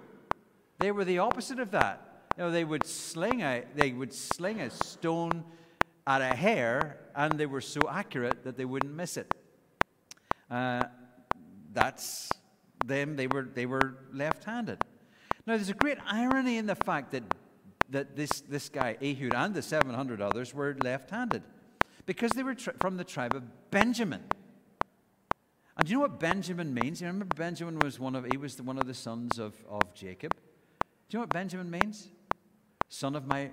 They 0.78 0.90
were 0.90 1.04
the 1.04 1.18
opposite 1.18 1.60
of 1.60 1.72
that. 1.72 2.09
They 2.48 2.64
would 2.64 2.86
sling 2.86 3.42
a, 3.42 3.64
they 3.74 3.92
would 3.92 4.14
sling 4.14 4.60
a 4.60 4.70
stone 4.70 5.44
at 6.06 6.22
a 6.22 6.34
hair 6.34 6.98
and 7.14 7.38
they 7.38 7.44
were 7.44 7.60
so 7.60 7.80
accurate 7.90 8.44
that 8.44 8.56
they 8.56 8.64
wouldn't 8.64 8.94
miss 8.94 9.18
it. 9.18 9.34
uh, 10.50 10.84
that's 11.72 12.30
them. 12.84 13.16
They 13.16 13.26
were, 13.26 13.42
they 13.42 13.66
were 13.66 13.96
left 14.12 14.44
handed. 14.44 14.82
Now, 15.46 15.56
there's 15.56 15.68
a 15.68 15.74
great 15.74 15.98
irony 16.06 16.56
in 16.56 16.66
the 16.66 16.74
fact 16.74 17.12
that, 17.12 17.22
that 17.90 18.16
this, 18.16 18.40
this 18.42 18.68
guy, 18.68 18.96
Ehud, 19.02 19.34
and 19.34 19.54
the 19.54 19.62
700 19.62 20.20
others 20.20 20.54
were 20.54 20.76
left 20.82 21.10
handed 21.10 21.42
because 22.06 22.30
they 22.32 22.42
were 22.42 22.54
tri- 22.54 22.74
from 22.80 22.96
the 22.96 23.04
tribe 23.04 23.34
of 23.34 23.70
Benjamin. 23.70 24.22
And 25.76 25.86
do 25.86 25.92
you 25.92 25.96
know 25.98 26.02
what 26.02 26.20
Benjamin 26.20 26.74
means? 26.74 27.00
You 27.00 27.06
remember 27.06 27.34
Benjamin 27.34 27.78
was 27.78 27.98
one 27.98 28.16
of, 28.16 28.26
he 28.30 28.36
was 28.36 28.56
the, 28.56 28.62
one 28.62 28.78
of 28.78 28.86
the 28.86 28.94
sons 28.94 29.38
of, 29.38 29.54
of 29.68 29.94
Jacob. 29.94 30.34
Do 30.34 31.16
you 31.16 31.18
know 31.18 31.22
what 31.22 31.30
Benjamin 31.30 31.70
means? 31.70 32.08
Son 32.90 33.16
of 33.16 33.26
my 33.26 33.50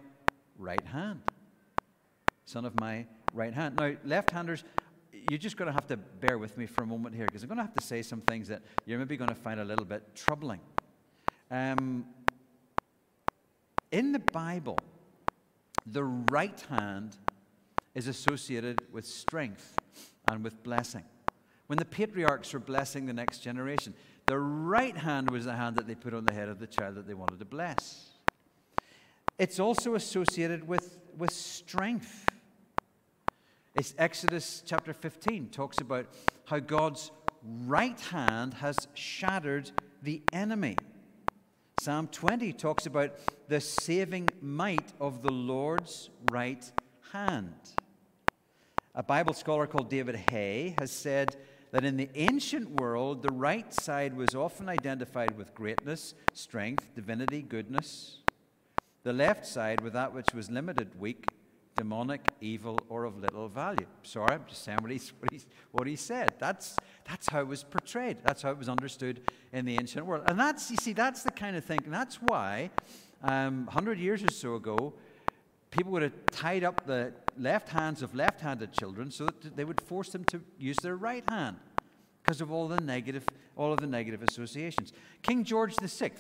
right 0.58 0.86
hand. 0.86 1.22
Son 2.46 2.66
of 2.66 2.78
my 2.80 3.06
right 3.34 3.54
hand. 3.54 3.76
Now, 3.78 3.94
left 4.04 4.32
handers, 4.32 4.64
you're 5.30 5.38
just 5.38 5.58
going 5.58 5.68
to 5.68 5.74
have 5.74 5.88
to 5.88 5.98
bear 5.98 6.38
with 6.38 6.58
me 6.58 6.66
for 6.66 6.84
a 6.84 6.88
moment 6.88 7.16
here 7.16 7.26
because 7.26 7.44
I'm 7.44 7.50
going 7.50 7.58
to 7.58 7.64
have 7.64 7.76
to 7.76 7.84
say 7.84 8.02
some 8.02 8.22
things 8.22 8.48
that 8.48 8.64
you're 8.86 8.98
maybe 8.98 9.16
going 9.16 9.30
to 9.30 9.36
find 9.36 9.60
a 9.60 9.66
little 9.66 9.86
bit 9.86 10.16
troubling. 10.16 10.60
Um, 11.52 12.06
in 13.92 14.12
the 14.12 14.20
Bible, 14.20 14.78
the 15.86 16.04
right 16.04 16.60
hand 16.70 17.16
is 17.94 18.08
associated 18.08 18.82
with 18.92 19.06
strength 19.06 19.76
and 20.30 20.44
with 20.44 20.62
blessing. 20.64 21.04
When 21.68 21.78
the 21.78 21.86
patriarchs 21.86 22.54
were 22.54 22.60
blessing 22.60 23.06
the 23.06 23.14
next 23.14 23.40
generation, 23.40 23.94
the 24.26 24.40
right 24.40 24.98
hand 24.98 25.30
was 25.30 25.46
the 25.46 25.56
hand 25.56 25.76
that 25.76 25.86
they 25.86 25.96
put 25.96 26.14
on 26.14 26.26
the 26.26 26.34
head 26.34 26.50
of 26.50 26.60
the 26.60 26.68
child 26.68 26.96
that 26.96 27.08
they 27.08 27.14
wanted 27.14 27.40
to 27.40 27.46
bless. 27.46 28.17
It's 29.40 29.60
also 29.60 29.94
associated 29.94 30.68
with, 30.68 30.98
with 31.16 31.32
strength. 31.32 32.26
It's 33.76 33.94
Exodus 34.00 34.64
chapter 34.66 34.94
15 34.94 35.50
talks 35.50 35.80
about 35.80 36.08
how 36.46 36.58
God's 36.58 37.12
right 37.68 38.00
hand 38.00 38.56
has 38.56 38.88
shattered 38.96 39.70
the 40.02 40.24
enemy. 40.34 40.76
Psalm 41.80 42.08
20 42.08 42.52
talks 42.54 42.88
about 42.88 43.12
the 43.48 43.62
saving 43.62 44.28
might 44.42 44.92
of 45.00 45.22
the 45.22 45.32
Lord's 45.32 46.10
right 46.32 46.72
hand. 47.14 47.54
A 48.96 49.04
Bible 49.04 49.36
scholar 49.36 49.68
called 49.68 49.88
David 49.88 50.16
Hay 50.32 50.74
has 50.80 50.90
said 50.90 51.36
that 51.70 51.86
in 51.86 51.96
the 51.96 52.10
ancient 52.16 52.82
world, 52.82 53.22
the 53.22 53.34
right 53.34 53.72
side 53.72 54.18
was 54.18 54.34
often 54.34 54.68
identified 54.68 55.38
with 55.38 55.54
greatness, 55.54 56.16
strength, 56.34 56.96
divinity, 56.96 57.44
goodness. 57.44 58.22
The 59.08 59.14
left 59.14 59.46
side 59.46 59.80
with 59.80 59.94
that 59.94 60.14
which 60.14 60.34
was 60.34 60.52
limited, 60.52 61.00
weak, 61.00 61.28
demonic, 61.78 62.28
evil, 62.42 62.78
or 62.90 63.06
of 63.06 63.18
little 63.18 63.48
value. 63.48 63.86
Sorry, 64.04 64.34
I'm 64.34 64.44
just 64.50 64.66
saying 64.66 64.80
what 64.82 64.92
he, 64.92 65.00
what 65.20 65.32
he, 65.32 65.42
what 65.72 65.88
he 65.88 65.96
said. 65.96 66.34
That's, 66.40 66.76
that's 67.08 67.30
how 67.30 67.40
it 67.40 67.48
was 67.48 67.64
portrayed. 67.64 68.18
That's 68.26 68.42
how 68.42 68.52
it 68.52 68.58
was 68.58 68.68
understood 68.68 69.22
in 69.54 69.64
the 69.64 69.76
ancient 69.76 70.06
world. 70.06 70.26
And 70.28 70.38
that's, 70.38 70.70
you 70.70 70.76
see, 70.76 70.92
that's 70.92 71.24
the 71.24 71.32
kind 71.32 71.56
of 71.56 71.64
thing. 71.64 71.80
That's 71.88 72.16
why, 72.16 72.70
um, 73.24 73.68
100 73.68 73.98
years 73.98 74.26
or 74.26 74.30
so 74.30 74.56
ago, 74.56 74.94
people 75.72 75.94
would 75.94 76.02
have 76.02 76.26
tied 76.32 76.66
up 76.66 76.86
the 76.86 77.14
left 77.38 77.70
hands 77.70 78.02
of 78.02 78.14
left 78.14 78.42
handed 78.42 78.74
children 78.74 79.10
so 79.10 79.28
that 79.28 79.56
they 79.56 79.64
would 79.64 79.80
force 79.80 80.10
them 80.10 80.26
to 80.26 80.42
use 80.60 80.76
their 80.84 80.98
right 80.98 81.24
hand 81.30 81.56
because 82.28 82.42
of 82.42 82.52
all 82.52 82.68
the 82.68 82.82
negative, 82.82 83.24
all 83.56 83.72
of 83.72 83.80
the 83.80 83.88
negative 83.88 84.22
associations. 84.22 84.92
King 85.22 85.46
George 85.46 85.74
VI, 85.82 86.12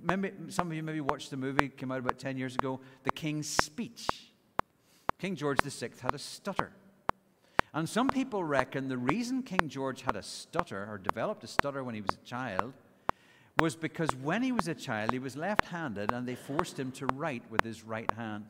maybe, 0.00 0.30
some 0.50 0.68
of 0.68 0.76
you 0.76 0.84
maybe 0.84 1.00
watched 1.00 1.30
the 1.30 1.36
movie, 1.36 1.68
came 1.68 1.90
out 1.90 1.98
about 1.98 2.16
10 2.16 2.38
years 2.38 2.54
ago, 2.54 2.78
The 3.02 3.10
King's 3.10 3.48
Speech. 3.48 4.06
King 5.18 5.34
George 5.34 5.58
VI 5.60 5.90
had 6.00 6.14
a 6.14 6.18
stutter. 6.18 6.70
And 7.74 7.88
some 7.88 8.08
people 8.08 8.44
reckon 8.44 8.86
the 8.86 8.96
reason 8.96 9.42
King 9.42 9.68
George 9.68 10.02
had 10.02 10.14
a 10.14 10.22
stutter 10.22 10.86
or 10.88 10.96
developed 10.96 11.42
a 11.42 11.48
stutter 11.48 11.82
when 11.82 11.96
he 11.96 12.02
was 12.02 12.14
a 12.14 12.24
child 12.24 12.72
was 13.58 13.74
because 13.74 14.10
when 14.22 14.44
he 14.44 14.52
was 14.52 14.68
a 14.68 14.76
child, 14.76 15.10
he 15.10 15.18
was 15.18 15.36
left 15.36 15.64
handed 15.64 16.12
and 16.12 16.28
they 16.28 16.36
forced 16.36 16.78
him 16.78 16.92
to 16.92 17.06
write 17.14 17.42
with 17.50 17.64
his 17.64 17.82
right 17.82 18.12
hand. 18.12 18.44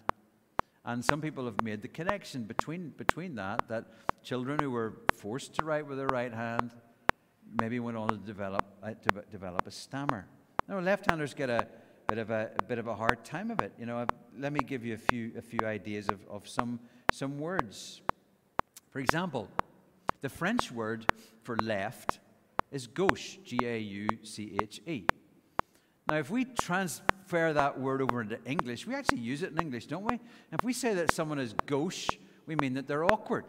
And 0.84 1.02
some 1.02 1.22
people 1.22 1.46
have 1.46 1.62
made 1.62 1.80
the 1.80 1.88
connection 1.88 2.42
between, 2.42 2.90
between 2.98 3.34
that, 3.36 3.66
that 3.68 3.86
children 4.22 4.59
who 4.61 4.70
were 4.70 4.92
forced 5.14 5.54
to 5.54 5.64
write 5.64 5.86
with 5.86 5.96
their 5.96 6.09
right 6.09 6.34
hand 6.34 6.70
maybe 7.61 7.80
went 7.80 7.96
on 7.96 8.09
to 8.09 8.16
develop, 8.16 8.64
uh, 8.82 8.88
to 8.88 9.22
develop 9.30 9.66
a 9.66 9.70
stammer. 9.70 10.26
Now, 10.68 10.80
left 10.80 11.11
handers 11.11 11.34
get 11.34 11.51
a, 11.51 11.66
bit 12.09 12.18
of 12.18 12.30
a, 12.30 12.51
a, 12.59 12.62
bit 12.64 12.78
of 12.78 12.86
a 12.86 12.94
hard 12.94 13.24
time 13.24 13.51
of 13.51 13.61
it. 13.61 13.72
You 13.78 13.86
know, 13.86 13.99
I've, 13.99 14.09
let 14.38 14.53
me 14.53 14.61
give 14.61 14.84
you 14.84 14.94
a 14.94 14.99
few, 14.99 15.32
a 15.36 15.42
few 15.42 15.61
ideas 15.64 16.09
of, 16.09 16.20
of 16.28 16.49
some, 16.49 16.80
some 17.12 17.38
words. 17.38 18.01
For 18.90 18.99
example, 18.99 19.49
the 20.20 20.28
French 20.28 20.72
word 20.72 21.07
for 21.42 21.57
left 21.62 22.18
is 22.70 22.86
gauche, 22.86 23.36
G 23.44 23.59
A 23.62 23.78
U 23.78 24.09
C 24.22 24.57
H 24.61 24.80
E. 24.86 25.05
Now, 26.09 26.16
if 26.16 26.30
we 26.30 26.44
transfer 26.44 27.53
that 27.53 27.78
word 27.78 28.01
over 28.01 28.22
into 28.22 28.42
English, 28.44 28.86
we 28.86 28.94
actually 28.94 29.20
use 29.20 29.42
it 29.42 29.53
in 29.53 29.59
English, 29.59 29.86
don't 29.86 30.05
we? 30.05 30.18
If 30.53 30.64
we 30.64 30.72
say 30.72 30.94
that 30.94 31.12
someone 31.12 31.38
is 31.38 31.55
gauche, 31.66 32.09
we 32.46 32.57
mean 32.57 32.74
that 32.74 32.86
they're 32.86 33.05
awkward. 33.05 33.44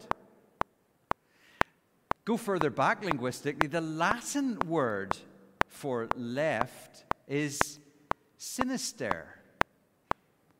Go 2.30 2.36
further 2.36 2.70
back 2.70 3.04
linguistically, 3.04 3.66
the 3.66 3.80
Latin 3.80 4.56
word 4.68 5.16
for 5.66 6.08
left 6.14 7.04
is 7.26 7.80
sinister, 8.38 9.26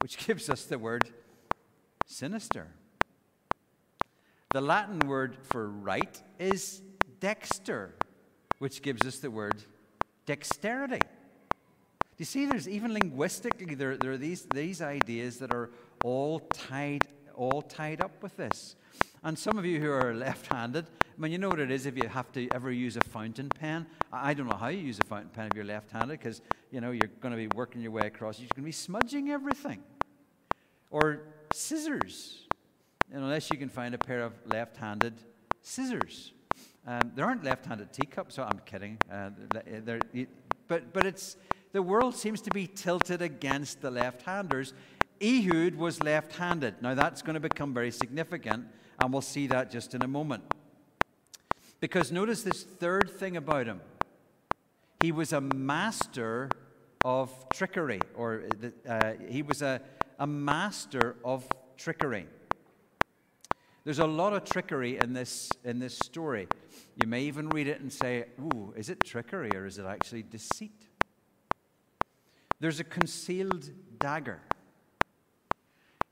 which 0.03 0.19
gives 0.27 0.51
us 0.51 0.65
the 0.65 0.81
word 0.81 1.13
sinister. 2.07 2.67
The 4.53 4.61
Latin 4.61 4.99
word 5.07 5.37
for 5.45 5.69
right 5.69 6.21
is 6.41 6.83
dexter, 7.21 7.95
which 8.59 8.83
gives 8.83 9.07
us 9.07 9.19
the 9.19 9.31
word 9.31 9.63
dexterity. 10.27 10.99
Do 10.99 12.17
you 12.17 12.25
see, 12.25 12.47
there's 12.47 12.69
even 12.69 12.95
linguistically, 12.95 13.77
there, 13.77 13.97
there 13.97 14.11
are 14.11 14.19
these, 14.19 14.45
these 14.53 14.83
ideas 14.83 15.37
that 15.39 15.55
are 15.55 15.71
all 16.03 16.41
tied, 16.41 17.07
all 17.37 17.63
tied 17.63 18.01
up 18.01 18.25
with 18.25 18.37
this. 18.37 18.75
And 19.23 19.39
some 19.39 19.59
of 19.59 19.65
you 19.65 19.81
who 19.81 19.91
are 19.93 20.13
left 20.27 20.53
handed, 20.53 20.87
I 21.21 21.23
mean, 21.23 21.33
you 21.33 21.39
know 21.39 21.51
what 21.51 21.61
it 21.61 21.71
is 21.71 21.85
if 21.85 21.99
you 21.99 22.09
have 22.09 22.33
to 22.33 22.49
ever 22.51 22.73
use 22.73 22.97
a 22.97 23.03
fountain 23.03 23.51
pen. 23.51 23.87
I 24.11 24.33
don't 24.33 24.49
know 24.49 24.57
how 24.57 24.69
you 24.69 24.79
use 24.79 24.99
a 24.99 25.05
fountain 25.05 25.29
pen 25.29 25.49
if 25.51 25.55
you're 25.55 25.67
left 25.67 25.91
handed 25.91 26.19
because, 26.19 26.41
you 26.71 26.81
know, 26.81 26.93
you're 26.93 27.11
going 27.21 27.33
to 27.33 27.37
be 27.37 27.47
working 27.55 27.83
your 27.83 27.91
way 27.91 28.07
across. 28.07 28.39
You're 28.39 28.49
going 28.55 28.63
to 28.63 28.67
be 28.67 28.73
smudging 28.73 29.29
everything. 29.29 29.83
Or 30.91 31.21
scissors, 31.53 32.47
and 33.13 33.23
unless 33.23 33.51
you 33.51 33.59
can 33.59 33.69
find 33.69 33.95
a 33.95 33.99
pair 33.99 34.23
of 34.23 34.33
left 34.47 34.79
handed 34.79 35.13
scissors. 35.61 36.33
Um, 36.87 37.13
there 37.15 37.27
aren't 37.27 37.45
left 37.45 37.67
handed 37.67 37.93
teacups, 37.93 38.37
so 38.37 38.45
I'm 38.45 38.63
kidding. 38.65 38.97
Uh, 39.13 39.29
but, 40.69 40.95
but 40.95 41.05
it's, 41.05 41.37
the 41.73 41.83
world 41.83 42.17
seems 42.17 42.41
to 42.41 42.51
be 42.51 42.67
tilted 42.67 43.21
against 43.21 43.83
the 43.83 43.91
left 43.91 44.23
handers. 44.23 44.73
Ehud 45.21 45.75
was 45.75 46.03
left 46.03 46.37
handed. 46.37 46.81
Now, 46.81 46.95
that's 46.95 47.21
going 47.21 47.35
to 47.35 47.41
become 47.41 47.75
very 47.75 47.91
significant 47.91 48.65
and 49.01 49.13
we'll 49.13 49.23
see 49.23 49.47
that 49.47 49.71
just 49.71 49.95
in 49.95 50.03
a 50.03 50.09
moment. 50.09 50.43
Because 51.81 52.13
notice 52.13 52.43
this 52.43 52.63
third 52.63 53.11
thing 53.11 53.37
about 53.37 53.67
him 53.67 53.81
he 55.01 55.13
was 55.13 55.33
a 55.33 55.41
master 55.41 56.51
of 57.05 57.33
trickery, 57.55 58.01
or 58.15 58.45
uh, 58.87 59.13
he 59.29 59.43
was 59.43 59.63
a, 59.63 59.81
a 60.19 60.27
master 60.27 61.17
of 61.25 61.47
trickery. 61.79 62.27
There's 63.85 63.99
a 63.99 64.07
lot 64.07 64.35
of 64.35 64.45
trickery 64.45 64.99
in 64.99 65.15
this, 65.15 65.51
in 65.65 65.79
this 65.79 65.97
story. 65.97 66.49
You 67.01 67.09
may 67.09 67.23
even 67.23 67.49
read 67.49 67.67
it 67.67 67.81
and 67.81 67.91
say, 67.91 68.27
Ooh, 68.39 68.75
is 68.77 68.91
it 68.91 69.03
trickery 69.03 69.51
or 69.55 69.65
is 69.65 69.79
it 69.79 69.87
actually 69.87 70.23
deceit? 70.23 70.87
There's 72.61 72.79
a 72.79 72.85
concealed 72.85 73.71
dagger. 73.99 74.43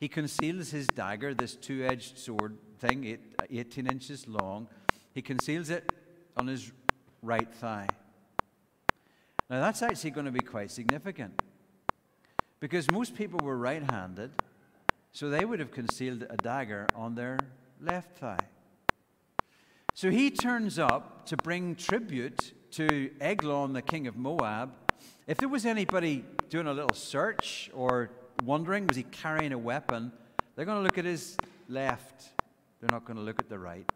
He 0.01 0.09
conceals 0.09 0.71
his 0.71 0.87
dagger, 0.87 1.35
this 1.35 1.57
two 1.57 1.85
edged 1.85 2.16
sword, 2.16 2.57
thing, 2.79 3.05
eight, 3.05 3.21
18 3.51 3.87
inches 3.87 4.27
long. 4.27 4.69
He 5.19 5.23
conceals 5.23 5.69
it 5.69 5.93
on 6.37 6.47
his 6.47 6.71
right 7.23 7.53
thigh. 7.55 7.89
Now, 9.51 9.61
that's 9.61 9.83
actually 9.83 10.12
going 10.12 10.27
to 10.27 10.31
be 10.31 10.39
quite 10.39 10.71
significant 10.71 11.43
because 12.61 12.89
most 12.93 13.16
people 13.16 13.41
were 13.43 13.57
right 13.57 13.83
handed, 13.91 14.31
so 15.11 15.29
they 15.29 15.45
would 15.45 15.59
have 15.59 15.73
concealed 15.73 16.23
a 16.31 16.37
dagger 16.37 16.87
on 16.95 17.16
their 17.16 17.37
left 17.81 18.19
thigh. 18.19 18.47
So 19.93 20.09
he 20.09 20.31
turns 20.31 20.79
up 20.79 21.27
to 21.27 21.37
bring 21.37 21.75
tribute 21.75 22.53
to 22.75 23.11
Eglon, 23.21 23.73
the 23.73 23.83
king 23.83 24.07
of 24.07 24.16
Moab. 24.16 24.71
If 25.27 25.39
there 25.39 25.49
was 25.49 25.66
anybody 25.66 26.25
doing 26.49 26.69
a 26.69 26.73
little 26.73 26.95
search 26.95 27.73
or 27.75 28.12
wondering, 28.45 28.87
was 28.87 28.97
he 28.97 29.03
carrying 29.03 29.53
a 29.53 29.59
weapon, 29.59 30.12
they're 30.55 30.64
going 30.64 30.79
to 30.79 30.85
look 30.85 30.97
at 30.97 31.07
his 31.07 31.37
left 31.69 32.31
they're 32.81 32.91
not 32.93 33.05
going 33.05 33.16
to 33.16 33.23
look 33.23 33.41
at 33.41 33.49
the 33.49 33.59
right. 33.59 33.91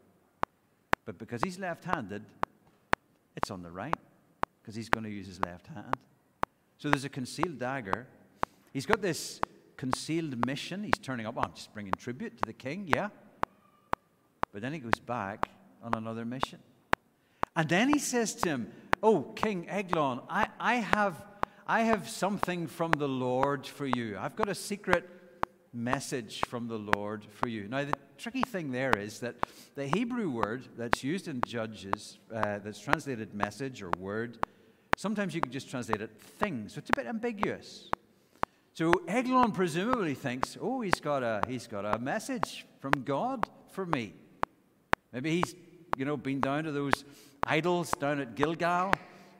But 1.05 1.18
because 1.18 1.42
he's 1.42 1.59
left 1.59 1.84
handed, 1.84 2.24
it's 3.36 3.50
on 3.50 3.62
the 3.62 3.70
right, 3.70 3.96
because 4.61 4.74
he's 4.74 4.88
going 4.88 5.05
to 5.05 5.11
use 5.11 5.26
his 5.26 5.40
left 5.44 5.66
hand. 5.68 5.96
So 6.78 6.90
there's 6.90 7.05
a 7.05 7.09
concealed 7.09 7.59
dagger. 7.59 8.07
He's 8.72 8.86
got 8.86 9.03
this 9.03 9.40
concealed 9.76 10.46
mission. 10.46 10.84
He's 10.84 10.98
turning 11.03 11.26
up. 11.26 11.34
Oh, 11.36 11.42
I'm 11.42 11.55
just 11.55 11.72
bringing 11.72 11.92
tribute 11.92 12.36
to 12.38 12.46
the 12.46 12.53
king, 12.53 12.88
yeah. 12.88 13.09
But 14.53 14.62
then 14.62 14.72
he 14.72 14.78
goes 14.78 15.00
back 15.05 15.48
on 15.82 15.94
another 15.94 16.24
mission. 16.24 16.59
And 17.57 17.68
then 17.68 17.88
he 17.88 17.98
says 17.98 18.34
to 18.36 18.48
him, 18.48 18.72
Oh, 19.03 19.22
King 19.34 19.68
Eglon, 19.68 20.20
I, 20.28 20.46
I, 20.61 20.74
have, 20.76 21.24
I 21.66 21.82
have 21.82 22.09
something 22.09 22.68
from 22.68 22.92
the 22.92 23.09
Lord 23.09 23.66
for 23.66 23.86
you. 23.86 24.16
I've 24.18 24.36
got 24.36 24.48
a 24.48 24.55
secret 24.55 25.09
message 25.72 26.42
from 26.46 26.68
the 26.68 26.78
Lord 26.78 27.24
for 27.24 27.48
you. 27.48 27.66
Now, 27.66 27.84
the 27.84 27.94
tricky 28.18 28.42
thing 28.42 28.70
there 28.70 28.96
is 28.96 29.20
that 29.20 29.36
the 29.74 29.86
Hebrew 29.86 30.30
word 30.30 30.64
that's 30.76 31.02
used 31.02 31.28
in 31.28 31.40
Judges, 31.46 32.18
uh, 32.34 32.58
that's 32.58 32.78
translated 32.78 33.34
message 33.34 33.82
or 33.82 33.90
word, 33.98 34.38
sometimes 34.96 35.34
you 35.34 35.40
can 35.40 35.52
just 35.52 35.70
translate 35.70 36.00
it 36.00 36.10
thing. 36.20 36.68
So 36.68 36.78
it's 36.78 36.90
a 36.90 36.92
bit 36.94 37.06
ambiguous. 37.06 37.90
So 38.74 38.92
Eglon 39.06 39.52
presumably 39.52 40.14
thinks, 40.14 40.56
oh, 40.60 40.80
he's 40.80 41.00
got 41.00 41.22
a, 41.22 41.42
he's 41.46 41.66
got 41.66 41.84
a 41.84 41.98
message 41.98 42.64
from 42.80 42.92
God 43.04 43.46
for 43.72 43.84
me. 43.84 44.14
Maybe 45.12 45.30
he's, 45.30 45.54
you 45.96 46.04
know, 46.04 46.16
been 46.16 46.40
down 46.40 46.64
to 46.64 46.72
those 46.72 47.04
idols 47.46 47.90
down 48.00 48.20
at 48.20 48.34
Gilgal 48.34 48.92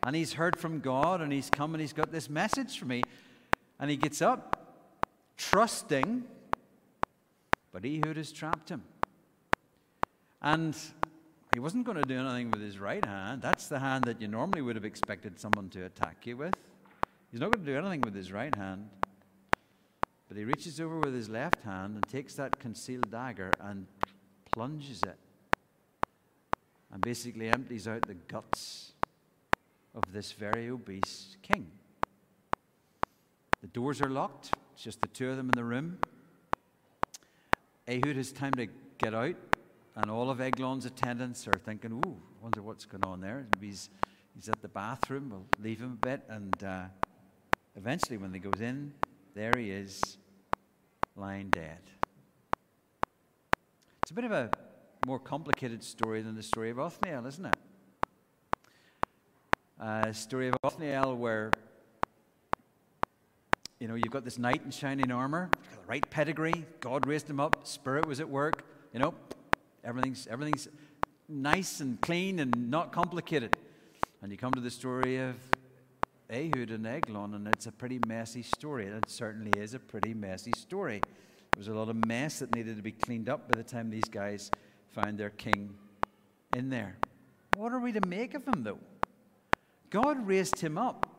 and 0.05 0.15
he's 0.15 0.35
heard 0.35 0.59
from 0.59 0.81
God 0.81 1.21
and 1.21 1.33
he's 1.33 1.49
come 1.49 1.75
and 1.75 1.81
he's 1.81 1.93
got 1.93 2.13
this 2.13 2.29
message 2.29 2.79
for 2.79 2.85
me. 2.85 3.03
And 3.81 3.91
he 3.91 3.97
gets 3.97 4.21
up, 4.21 4.57
trusting, 5.37 6.25
but 7.73 7.85
he 7.85 8.01
Ehud 8.05 8.17
has 8.17 8.33
trapped 8.33 8.69
him. 8.69 8.83
And 10.41 10.77
he 11.55 11.61
wasn't 11.61 11.85
going 11.85 11.99
to 11.99 12.05
do 12.05 12.19
anything 12.19 12.51
with 12.51 12.61
his 12.61 12.79
right 12.79 13.05
hand. 13.05 13.43
That's 13.43 13.69
the 13.69 13.79
hand 13.79 14.05
that 14.05 14.21
you 14.21 14.29
normally 14.29 14.63
would 14.63 14.77
have 14.77 14.85
expected 14.85 15.39
someone 15.39 15.69
to 15.71 15.85
attack 15.85 16.27
you 16.27 16.37
with. 16.37 16.55
He's 17.31 17.41
not 17.41 17.53
going 17.53 17.65
to 17.65 17.73
do 17.73 17.79
anything 17.79 18.03
with 18.03 18.15
his 18.15 18.33
right 18.33 18.55
hand. 18.55 18.89
But 20.29 20.37
he 20.37 20.45
reaches 20.45 20.81
over 20.81 20.99
with 20.99 21.15
his 21.15 21.29
left 21.29 21.63
hand 21.63 21.95
and 21.95 22.09
takes 22.09 22.35
that 22.37 22.59
concealed 22.59 23.11
dagger 23.11 23.51
and 23.61 23.87
plunges 24.53 25.03
it 25.03 25.19
and 26.93 27.01
basically 27.01 27.49
empties 27.49 27.89
out 27.89 28.03
the 28.07 28.15
guts 28.15 28.93
of 29.95 30.03
this 30.13 30.33
very 30.33 30.71
obese 30.71 31.37
king. 31.43 31.67
The 33.61 33.69
doors 33.69 34.01
are 34.01 34.11
locked, 34.11 34.53
it's 34.75 34.83
just 34.83 35.01
the 35.01 35.09
two 35.09 35.31
of 35.31 35.37
them 35.37 35.47
in 35.47 35.57
the 35.57 35.65
room. 35.65 35.99
Ehud 37.93 38.17
has 38.17 38.33
time 38.33 38.53
to 38.53 38.69
get 38.97 39.15
out, 39.15 39.35
and 39.97 40.11
all 40.11 40.31
of 40.31 40.41
Eglon's 40.41 40.87
attendants 40.87 41.47
are 41.47 41.61
thinking, 41.63 41.93
Ooh, 42.07 42.17
wonder 42.41 42.63
what's 42.63 42.87
going 42.87 43.05
on 43.05 43.21
there. 43.21 43.47
Maybe 43.55 43.67
he's, 43.67 43.91
he's 44.35 44.49
at 44.49 44.63
the 44.63 44.69
bathroom, 44.69 45.29
we'll 45.29 45.45
leave 45.63 45.79
him 45.79 45.99
a 46.03 46.07
bit. 46.07 46.23
And 46.27 46.65
uh, 46.65 46.85
eventually, 47.77 48.17
when 48.17 48.33
he 48.33 48.41
goes 48.41 48.63
in, 48.63 48.95
there 49.35 49.53
he 49.59 49.71
is, 49.71 50.17
lying 51.17 51.51
dead. 51.51 51.81
It's 54.03 54.11
a 54.11 54.15
bit 54.15 54.25
of 54.25 54.33
a 54.33 54.51
more 55.07 55.19
complicated 55.19 55.85
story 55.85 56.23
than 56.23 56.35
the 56.35 56.43
story 56.43 56.71
of 56.71 56.81
Othniel, 56.81 57.27
isn't 57.27 57.45
it? 57.45 57.57
A 59.79 59.85
uh, 59.85 60.13
story 60.15 60.49
of 60.49 60.57
Othniel 60.65 61.15
where 61.17 61.51
you 63.83 63.89
know, 63.89 63.97
you've 63.97 64.13
got 64.13 64.23
this 64.25 64.39
knight 64.39 64.63
in 64.65 64.71
shining 64.71 65.11
armor, 65.11 65.51
got 65.53 65.73
the 65.73 65.89
right 65.89 66.09
pedigree, 66.09 66.65
God 66.79 67.05
raised 67.05 67.29
him 67.29 67.41
up, 67.41 67.67
spirit 67.67 68.07
was 68.07 68.21
at 68.21 68.29
work, 68.29 68.65
you 68.93 69.01
know, 69.01 69.13
everything's 69.83 70.29
everything's 70.29 70.69
nice 71.29 71.81
and 71.81 72.01
clean 72.01 72.39
and 72.39 72.71
not 72.71 72.93
complicated. 72.93 73.57
And 74.23 74.31
you 74.31 74.39
come 74.39 74.53
to 74.53 74.61
the 74.61 74.71
story 74.71 75.19
of 75.19 75.35
Ehud 76.31 76.71
and 76.71 76.87
Eglon, 76.87 77.35
and 77.35 77.49
it's 77.49 77.67
a 77.67 77.73
pretty 77.73 77.99
messy 78.07 78.45
story. 78.45 78.87
And 78.87 78.99
it 78.99 79.11
certainly 79.11 79.51
is 79.61 79.75
a 79.75 79.81
pretty 79.81 80.15
messy 80.15 80.53
story. 80.57 81.01
There 81.01 81.59
was 81.59 81.67
a 81.67 81.75
lot 81.75 81.89
of 81.89 82.07
mess 82.07 82.39
that 82.39 82.55
needed 82.55 82.77
to 82.77 82.83
be 82.83 82.93
cleaned 82.93 83.29
up 83.29 83.51
by 83.51 83.59
the 83.59 83.65
time 83.65 83.91
these 83.91 84.09
guys 84.09 84.49
found 84.91 85.19
their 85.19 85.31
king 85.31 85.75
in 86.57 86.71
there. 86.71 86.99
What 87.57 87.73
are 87.73 87.81
we 87.81 87.91
to 87.91 88.07
make 88.07 88.35
of 88.35 88.47
him, 88.47 88.63
though? 88.63 88.79
God 89.91 90.25
raised 90.25 90.61
him 90.61 90.79
up. 90.79 91.12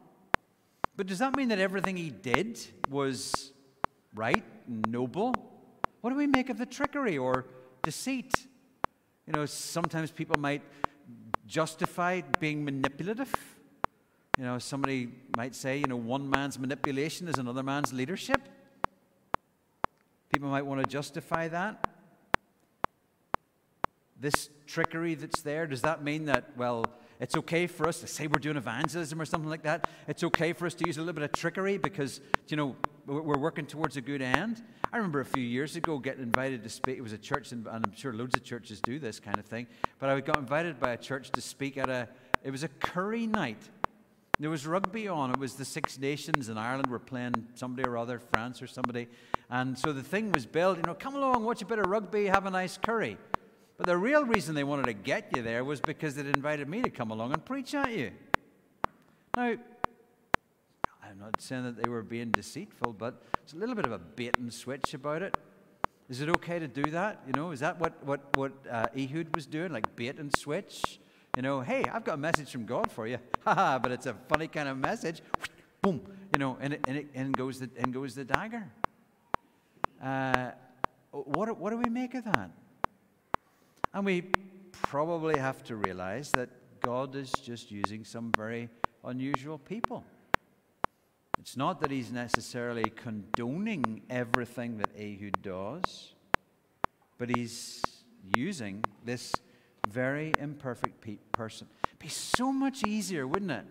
But 0.96 1.08
does 1.08 1.20
that 1.20 1.36
mean 1.36 1.50
that 1.50 1.60
everything 1.60 1.98
he 1.98 2.10
did 2.10 2.60
was 2.90 3.52
right 4.14 4.44
and 4.68 4.90
noble? 4.90 5.34
What 6.02 6.12
do 6.12 6.16
we 6.16 6.28
make 6.28 6.50
of 6.50 6.58
the 6.58 6.66
trickery 6.66 7.18
or 7.18 7.46
deceit? 7.82 8.46
You 9.26 9.34
know, 9.34 9.46
sometimes 9.46 10.12
people 10.12 10.40
might 10.40 10.62
justify 11.48 12.22
being 12.40 12.64
manipulative. 12.64 13.34
You 14.38 14.46
know, 14.46 14.60
somebody 14.60 15.10
might 15.38 15.56
say, 15.56 15.78
you 15.78 15.88
know, 15.88 15.96
one 15.96 16.30
man's 16.30 16.60
manipulation 16.60 17.28
is 17.28 17.38
another 17.38 17.64
man's 17.64 17.94
leadership. 17.94 18.42
People 20.32 20.50
might 20.50 20.66
want 20.66 20.82
to 20.82 20.88
justify 20.88 21.48
that 21.48 21.88
this 24.24 24.50
trickery 24.66 25.16
that's 25.16 25.42
there, 25.42 25.68
does 25.68 25.82
that 25.82 26.02
mean 26.02 26.26
that, 26.26 26.46
well, 26.56 26.86
it's 27.24 27.38
okay 27.38 27.68
for 27.68 27.88
us 27.88 28.02
to 28.02 28.08
say 28.08 28.28
we're 28.28 28.38
doing 28.38 28.58
evangelism 28.58 29.22
or 29.22 29.24
something 29.24 29.50
like 29.50 29.64
that? 29.64 29.90
It's 30.10 30.26
okay 30.26 30.52
for 30.52 30.66
us 30.66 30.74
to 30.74 30.86
use 30.86 30.98
a 30.98 31.00
little 31.00 31.14
bit 31.14 31.24
of 31.24 31.32
trickery 31.32 31.78
because, 31.78 32.20
you 32.50 32.58
know, 32.58 32.76
we're 33.06 33.38
working 33.38 33.66
towards 33.66 33.96
a 33.96 34.02
good 34.02 34.22
end? 34.22 34.62
I 34.92 34.98
remember 34.98 35.22
a 35.22 35.26
few 35.26 35.42
years 35.42 35.78
ago 35.78 36.00
getting 36.00 36.22
invited 36.22 36.64
to 36.64 36.70
speak. 36.70 36.98
It 36.98 37.02
was 37.02 37.14
a 37.14 37.18
church, 37.18 37.54
and 37.54 37.66
I'm 37.66 37.96
sure 37.96 38.12
loads 38.12 38.36
of 38.36 38.44
churches 38.44 38.82
do 38.82 39.00
this 39.00 39.22
kind 39.22 39.40
of 39.40 39.46
thing. 39.46 39.68
But 40.00 40.10
I 40.10 40.20
got 40.20 40.38
invited 40.38 40.82
by 40.82 40.92
a 40.92 40.98
church 40.98 41.32
to 41.32 41.40
speak 41.40 41.78
at 41.78 41.90
a, 41.90 42.10
it 42.44 42.52
was 42.52 42.64
a 42.64 42.68
curry 42.68 43.26
night. 43.26 43.70
There 44.38 44.50
was 44.50 44.68
rugby 44.68 45.08
on. 45.08 45.32
It 45.32 45.40
was 45.40 45.54
the 45.54 45.64
Six 45.64 45.98
Nations 45.98 46.50
in 46.50 46.58
Ireland 46.58 46.88
were 46.88 47.00
playing 47.00 47.48
somebody 47.56 47.88
or 47.88 47.98
other, 47.98 48.20
France 48.20 48.62
or 48.62 48.68
somebody. 48.68 49.08
And 49.50 49.80
so 49.80 49.94
the 49.94 50.04
thing 50.04 50.34
was 50.34 50.46
built, 50.46 50.76
you 50.76 50.84
know, 50.84 50.94
come 50.94 51.16
along, 51.16 51.46
watch 51.46 51.62
a 51.62 51.66
bit 51.66 51.80
of 51.80 51.86
rugby, 51.86 52.26
have 52.26 52.46
a 52.46 52.52
nice 52.52 52.78
curry. 52.78 53.18
But 53.84 53.90
the 53.90 53.98
real 53.98 54.24
reason 54.24 54.56
they 54.56 54.64
wanted 54.64 54.86
to 54.86 54.94
get 54.94 55.36
you 55.36 55.42
there 55.42 55.66
was 55.66 55.82
because 55.82 56.16
they'd 56.16 56.26
invited 56.26 56.70
me 56.70 56.82
to 56.84 56.90
come 56.90 57.12
along 57.12 57.34
and 57.34 57.44
preach 57.44 57.76
at 57.76 57.92
you. 57.92 58.12
Now, 59.36 59.58
I'm 61.04 61.20
not 61.20 61.42
saying 61.42 61.66
that 61.66 61.84
they 61.84 61.90
were 61.90 62.02
being 62.02 62.32
deceitful, 62.32 62.94
but 62.94 63.22
it's 63.44 63.52
a 63.52 63.58
little 63.58 63.76
bit 63.76 63.86
of 63.86 63.92
a 63.92 63.98
bait 64.00 64.38
and 64.40 64.54
switch 64.54 64.94
about 64.94 65.22
it. 65.22 65.38
Is 66.10 66.22
it 66.22 66.30
okay 66.30 66.60
to 66.60 66.68
do 66.70 66.84
that? 66.92 67.24
You 67.28 67.34
know, 67.34 67.52
is 67.52 67.60
that 67.60 67.78
what, 67.78 68.02
what, 68.06 68.22
what 68.38 68.54
uh, 68.72 68.86
Ehud 68.98 69.36
was 69.36 69.46
doing, 69.46 69.74
like 69.74 69.94
bait 69.98 70.18
and 70.18 70.34
switch? 70.34 71.02
You 71.36 71.42
know, 71.42 71.60
hey, 71.60 71.84
I've 71.92 72.06
got 72.06 72.14
a 72.14 72.18
message 72.18 72.52
from 72.54 72.66
God 72.66 72.90
for 72.90 73.06
you. 73.06 73.18
Haha, 73.44 73.80
but 73.80 73.92
it's 73.92 74.06
a 74.06 74.14
funny 74.30 74.48
kind 74.48 74.70
of 74.70 74.78
message. 74.78 75.22
Boom, 75.82 76.00
you 76.34 76.40
know, 76.40 76.58
and, 76.62 76.72
it, 76.72 76.86
and, 76.88 76.96
it, 77.00 77.08
and, 77.16 77.36
goes, 77.36 77.60
the, 77.60 77.70
and 77.78 77.94
goes 77.94 78.16
the 78.16 78.24
dagger. 78.24 78.66
Uh, 80.02 80.52
what, 81.12 81.58
what 81.60 81.72
do 81.72 81.78
we 81.78 81.90
make 81.90 82.14
of 82.14 82.24
that? 82.24 82.50
And 83.94 84.06
we 84.06 84.24
probably 84.72 85.38
have 85.38 85.64
to 85.66 85.76
realize 85.76 86.32
that 86.32 86.50
God 86.82 87.16
is 87.16 87.32
just 87.32 87.72
using 87.72 88.04
some 88.04 88.32
very 88.36 88.70
unusual 89.04 89.58
people. 89.58 90.04
It's 91.40 91.58
not 91.58 91.82
that 91.82 91.92
he's 91.92 92.12
necessarily 92.12 92.86
condoning 92.96 94.02
everything 94.10 94.78
that 94.78 94.90
Ehud 94.98 95.42
does, 95.42 96.14
but 97.18 97.30
he's 97.36 97.82
using 98.36 98.84
this 99.04 99.34
very 99.90 100.32
imperfect 100.40 101.02
pe- 101.02 101.18
person. 101.32 101.68
It'd 101.88 102.00
be 102.00 102.08
so 102.08 102.52
much 102.52 102.84
easier, 102.86 103.28
wouldn't 103.28 103.52
it, 103.52 103.66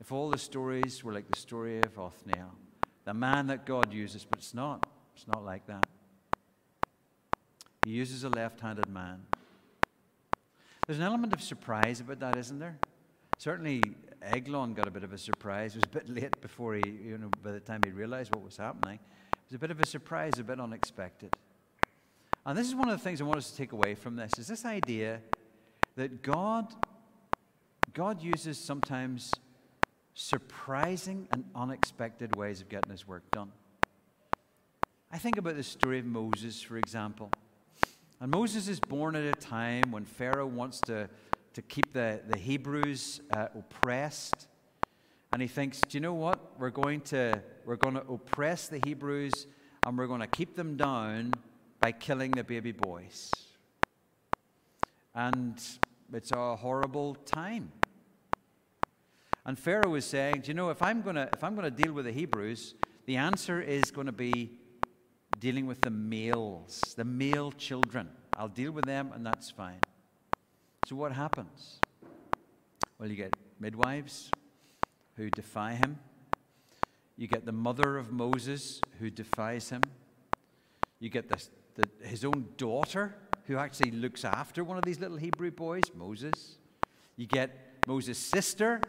if 0.00 0.12
all 0.12 0.30
the 0.30 0.38
stories 0.38 1.02
were 1.02 1.12
like 1.12 1.30
the 1.30 1.38
story 1.38 1.80
of 1.80 1.98
Othniel, 1.98 2.50
the 3.04 3.14
man 3.14 3.46
that 3.46 3.64
God 3.64 3.92
uses, 3.92 4.24
but 4.24 4.38
it's 4.38 4.54
not. 4.54 4.86
It's 5.16 5.26
not 5.26 5.44
like 5.44 5.66
that. 5.66 5.86
He 7.84 7.92
uses 7.92 8.24
a 8.24 8.28
left 8.28 8.60
handed 8.60 8.88
man. 8.88 9.22
There's 10.92 11.00
an 11.00 11.06
element 11.06 11.32
of 11.32 11.40
surprise 11.40 12.00
about 12.00 12.20
that, 12.20 12.36
isn't 12.36 12.58
there? 12.58 12.76
Certainly, 13.38 13.82
Eglon 14.20 14.74
got 14.74 14.86
a 14.86 14.90
bit 14.90 15.04
of 15.04 15.14
a 15.14 15.16
surprise. 15.16 15.74
It 15.74 15.78
was 15.78 15.84
a 15.84 15.88
bit 15.88 16.08
late 16.22 16.38
before 16.42 16.74
he, 16.74 16.82
you 16.86 17.16
know, 17.16 17.30
by 17.42 17.52
the 17.52 17.60
time 17.60 17.80
he 17.82 17.90
realized 17.90 18.34
what 18.34 18.44
was 18.44 18.58
happening. 18.58 18.98
It 19.32 19.38
was 19.48 19.54
a 19.54 19.58
bit 19.58 19.70
of 19.70 19.80
a 19.80 19.86
surprise, 19.86 20.38
a 20.38 20.44
bit 20.44 20.60
unexpected. 20.60 21.34
And 22.44 22.58
this 22.58 22.66
is 22.66 22.74
one 22.74 22.90
of 22.90 22.98
the 22.98 23.02
things 23.02 23.22
I 23.22 23.24
want 23.24 23.38
us 23.38 23.50
to 23.50 23.56
take 23.56 23.72
away 23.72 23.94
from 23.94 24.16
this 24.16 24.32
is 24.38 24.46
this 24.46 24.66
idea 24.66 25.22
that 25.96 26.20
God 26.20 26.74
God 27.94 28.22
uses 28.22 28.58
sometimes 28.58 29.32
surprising 30.12 31.26
and 31.32 31.44
unexpected 31.54 32.36
ways 32.36 32.60
of 32.60 32.68
getting 32.68 32.90
his 32.90 33.08
work 33.08 33.22
done. 33.30 33.50
I 35.10 35.16
think 35.16 35.38
about 35.38 35.56
the 35.56 35.62
story 35.62 36.00
of 36.00 36.04
Moses, 36.04 36.60
for 36.60 36.76
example. 36.76 37.30
And 38.22 38.30
Moses 38.30 38.68
is 38.68 38.78
born 38.78 39.16
at 39.16 39.24
a 39.24 39.32
time 39.32 39.90
when 39.90 40.04
Pharaoh 40.04 40.46
wants 40.46 40.80
to, 40.82 41.08
to 41.54 41.62
keep 41.62 41.92
the, 41.92 42.20
the 42.28 42.38
Hebrews 42.38 43.20
uh, 43.32 43.48
oppressed. 43.58 44.46
And 45.32 45.42
he 45.42 45.48
thinks, 45.48 45.80
do 45.80 45.96
you 45.96 46.00
know 46.00 46.14
what? 46.14 46.52
We're 46.56 46.70
going, 46.70 47.00
to, 47.00 47.42
we're 47.66 47.74
going 47.74 47.94
to 47.94 48.02
oppress 48.02 48.68
the 48.68 48.80
Hebrews 48.84 49.48
and 49.84 49.98
we're 49.98 50.06
going 50.06 50.20
to 50.20 50.28
keep 50.28 50.54
them 50.54 50.76
down 50.76 51.32
by 51.80 51.90
killing 51.90 52.30
the 52.30 52.44
baby 52.44 52.70
boys. 52.70 53.32
And 55.16 55.60
it's 56.12 56.30
a 56.30 56.54
horrible 56.54 57.16
time. 57.26 57.72
And 59.44 59.58
Pharaoh 59.58 59.96
is 59.96 60.04
saying, 60.04 60.42
do 60.42 60.52
you 60.52 60.54
know, 60.54 60.70
if 60.70 60.80
I'm 60.80 61.02
going 61.02 61.16
to, 61.16 61.28
if 61.32 61.42
I'm 61.42 61.56
going 61.56 61.68
to 61.68 61.82
deal 61.82 61.92
with 61.92 62.04
the 62.04 62.12
Hebrews, 62.12 62.76
the 63.04 63.16
answer 63.16 63.60
is 63.60 63.90
going 63.90 64.06
to 64.06 64.12
be 64.12 64.60
dealing 65.42 65.66
with 65.66 65.80
the 65.80 65.90
males, 65.90 66.94
the 66.96 67.04
male 67.04 67.50
children. 67.50 68.08
I'll 68.36 68.46
deal 68.46 68.70
with 68.70 68.84
them, 68.86 69.10
and 69.12 69.26
that's 69.26 69.50
fine. 69.50 69.80
So, 70.86 70.94
what 70.94 71.10
happens? 71.10 71.80
Well, 72.96 73.08
you 73.10 73.16
get 73.16 73.34
midwives 73.58 74.30
who 75.16 75.30
defy 75.30 75.72
him. 75.72 75.98
You 77.16 77.26
get 77.26 77.44
the 77.44 77.50
mother 77.50 77.98
of 77.98 78.12
Moses 78.12 78.80
who 79.00 79.10
defies 79.10 79.68
him. 79.68 79.82
You 81.00 81.08
get 81.08 81.28
the, 81.28 81.44
the, 81.74 82.06
his 82.06 82.24
own 82.24 82.46
daughter 82.56 83.16
who 83.48 83.56
actually 83.56 83.90
looks 83.90 84.24
after 84.24 84.62
one 84.62 84.78
of 84.78 84.84
these 84.84 85.00
little 85.00 85.16
Hebrew 85.16 85.50
boys, 85.50 85.82
Moses. 85.92 86.56
You 87.16 87.26
get 87.26 87.80
Moses' 87.88 88.16
sister 88.16 88.80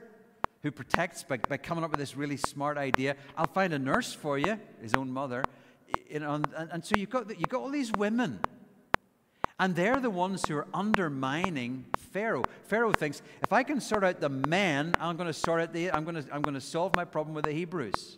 who 0.62 0.70
protects 0.70 1.24
by, 1.24 1.38
by 1.38 1.58
coming 1.58 1.84
up 1.84 1.90
with 1.90 2.00
this 2.00 2.16
really 2.16 2.38
smart 2.38 2.78
idea. 2.78 3.16
I'll 3.36 3.48
find 3.48 3.74
a 3.74 3.80
nurse 3.80 4.14
for 4.14 4.38
you, 4.38 4.60
his 4.84 4.94
own 4.94 5.12
mother. 5.12 5.44
You 6.10 6.20
know, 6.20 6.34
and, 6.36 6.48
and 6.56 6.86
so 6.86 6.96
you've 6.96 7.10
got, 7.10 7.30
you've 7.30 7.50
got 7.50 7.62
all 7.62 7.72
these 7.72 7.92
women. 7.92 8.40
And 9.60 9.76
they're 9.76 10.00
the 10.00 10.10
ones 10.10 10.44
who 10.48 10.58
are 10.58 10.68
undermining 10.74 11.86
Pharaoh. 11.96 12.44
Pharaoh 12.64 12.92
thinks, 12.92 13.22
if 13.44 13.54
I 13.54 13.64
can 13.64 13.80
sort 13.80 14.04
out 14.04 14.20
the 14.20 14.30
men, 14.30 14.94
I'm 15.00 15.16
going 15.16 15.28
to 15.28 15.34
sort 15.34 15.62
out 15.62 15.74
the, 15.74 15.92
I'm 15.92 16.04
going 16.04 16.22
to, 16.22 16.34
I'm 16.34 16.42
going 16.42 16.56
to 16.56 16.62
solve 16.62 16.96
my 16.96 17.06
problem 17.06 17.36
with 17.36 17.46
the 17.46 17.52
Hebrews. 17.52 18.18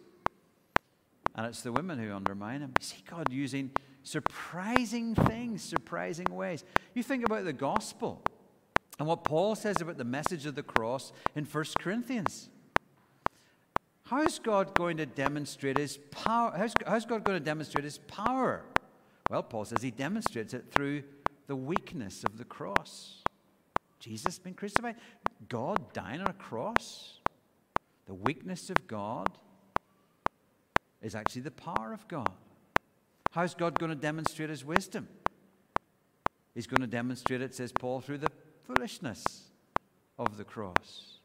And 1.35 1.45
it's 1.45 1.61
the 1.61 1.71
women 1.71 1.99
who 1.99 2.13
undermine 2.13 2.61
him. 2.61 2.73
You 2.79 2.85
see 2.85 3.03
God 3.09 3.31
using 3.31 3.71
surprising 4.03 5.13
things, 5.13 5.61
surprising 5.61 6.27
ways. 6.29 6.63
You 6.93 7.03
think 7.03 7.25
about 7.25 7.43
the 7.43 7.53
gospel 7.53 8.21
and 8.97 9.07
what 9.07 9.23
Paul 9.25 9.55
says 9.55 9.81
about 9.81 9.97
the 9.97 10.05
message 10.05 10.45
of 10.45 10.55
the 10.55 10.63
cross 10.63 11.11
in 11.35 11.43
1 11.43 11.65
Corinthians. 11.79 12.49
How 14.05 14.21
is 14.21 14.37
God 14.37 14.75
going 14.75 14.97
to 14.97 15.05
demonstrate 15.05 15.77
his 15.77 15.97
power? 16.11 16.53
How's, 16.55 16.73
how's 16.85 17.05
God 17.05 17.23
going 17.23 17.39
to 17.39 17.43
demonstrate 17.43 17.83
his 17.83 17.97
power? 17.97 18.63
Well, 19.29 19.41
Paul 19.41 19.65
says 19.65 19.81
he 19.81 19.89
demonstrates 19.89 20.53
it 20.53 20.65
through 20.71 21.03
the 21.47 21.55
weakness 21.55 22.23
of 22.23 22.37
the 22.37 22.45
cross. 22.45 23.23
Jesus 23.99 24.37
being 24.37 24.55
crucified, 24.55 24.95
God 25.49 25.91
dying 25.93 26.21
on 26.21 26.27
a 26.27 26.33
cross, 26.33 27.19
the 28.05 28.13
weakness 28.13 28.69
of 28.69 28.87
God 28.87 29.27
is 31.01 31.15
actually 31.15 31.41
the 31.41 31.51
power 31.51 31.91
of 31.91 32.07
God. 32.07 32.29
How's 33.31 33.55
God 33.55 33.79
going 33.79 33.89
to 33.89 33.95
demonstrate 33.95 34.49
his 34.49 34.63
wisdom? 34.63 35.07
He's 36.53 36.67
going 36.67 36.81
to 36.81 36.87
demonstrate 36.87 37.41
it, 37.41 37.55
says 37.55 37.71
Paul, 37.71 38.01
through 38.01 38.19
the 38.19 38.31
foolishness 38.63 39.23
of 40.19 40.37
the 40.37 40.43
cross. 40.43 41.19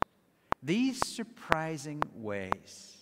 These 0.63 1.05
surprising 1.05 2.01
ways. 2.15 2.97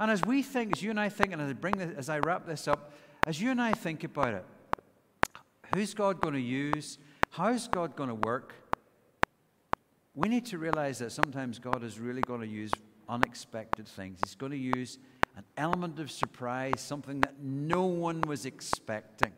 And 0.00 0.10
as 0.10 0.22
we 0.24 0.42
think, 0.42 0.76
as 0.76 0.82
you 0.82 0.90
and 0.90 0.98
I 0.98 1.08
think, 1.08 1.32
and 1.32 1.40
as 1.40 1.50
I 1.50 1.52
bring 1.52 1.74
this, 1.76 1.96
as 1.96 2.08
I 2.08 2.18
wrap 2.20 2.46
this 2.46 2.66
up, 2.66 2.92
as 3.26 3.40
you 3.40 3.50
and 3.50 3.60
I 3.60 3.72
think 3.72 4.02
about 4.02 4.34
it, 4.34 4.44
who's 5.74 5.94
God 5.94 6.20
going 6.20 6.34
to 6.34 6.40
use? 6.40 6.98
How's 7.30 7.68
God 7.68 7.94
going 7.94 8.08
to 8.08 8.14
work? 8.14 8.54
We 10.14 10.28
need 10.28 10.46
to 10.46 10.58
realize 10.58 10.98
that 10.98 11.12
sometimes 11.12 11.58
God 11.58 11.84
is 11.84 11.98
really 11.98 12.20
going 12.22 12.40
to 12.40 12.46
use 12.46 12.72
unexpected 13.08 13.86
things. 13.86 14.18
He's 14.24 14.34
going 14.34 14.52
to 14.52 14.58
use 14.58 14.98
an 15.36 15.44
element 15.56 15.98
of 15.98 16.10
surprise, 16.10 16.74
something 16.78 17.20
that 17.20 17.40
no 17.40 17.84
one 17.84 18.20
was 18.22 18.44
expecting. 18.44 19.32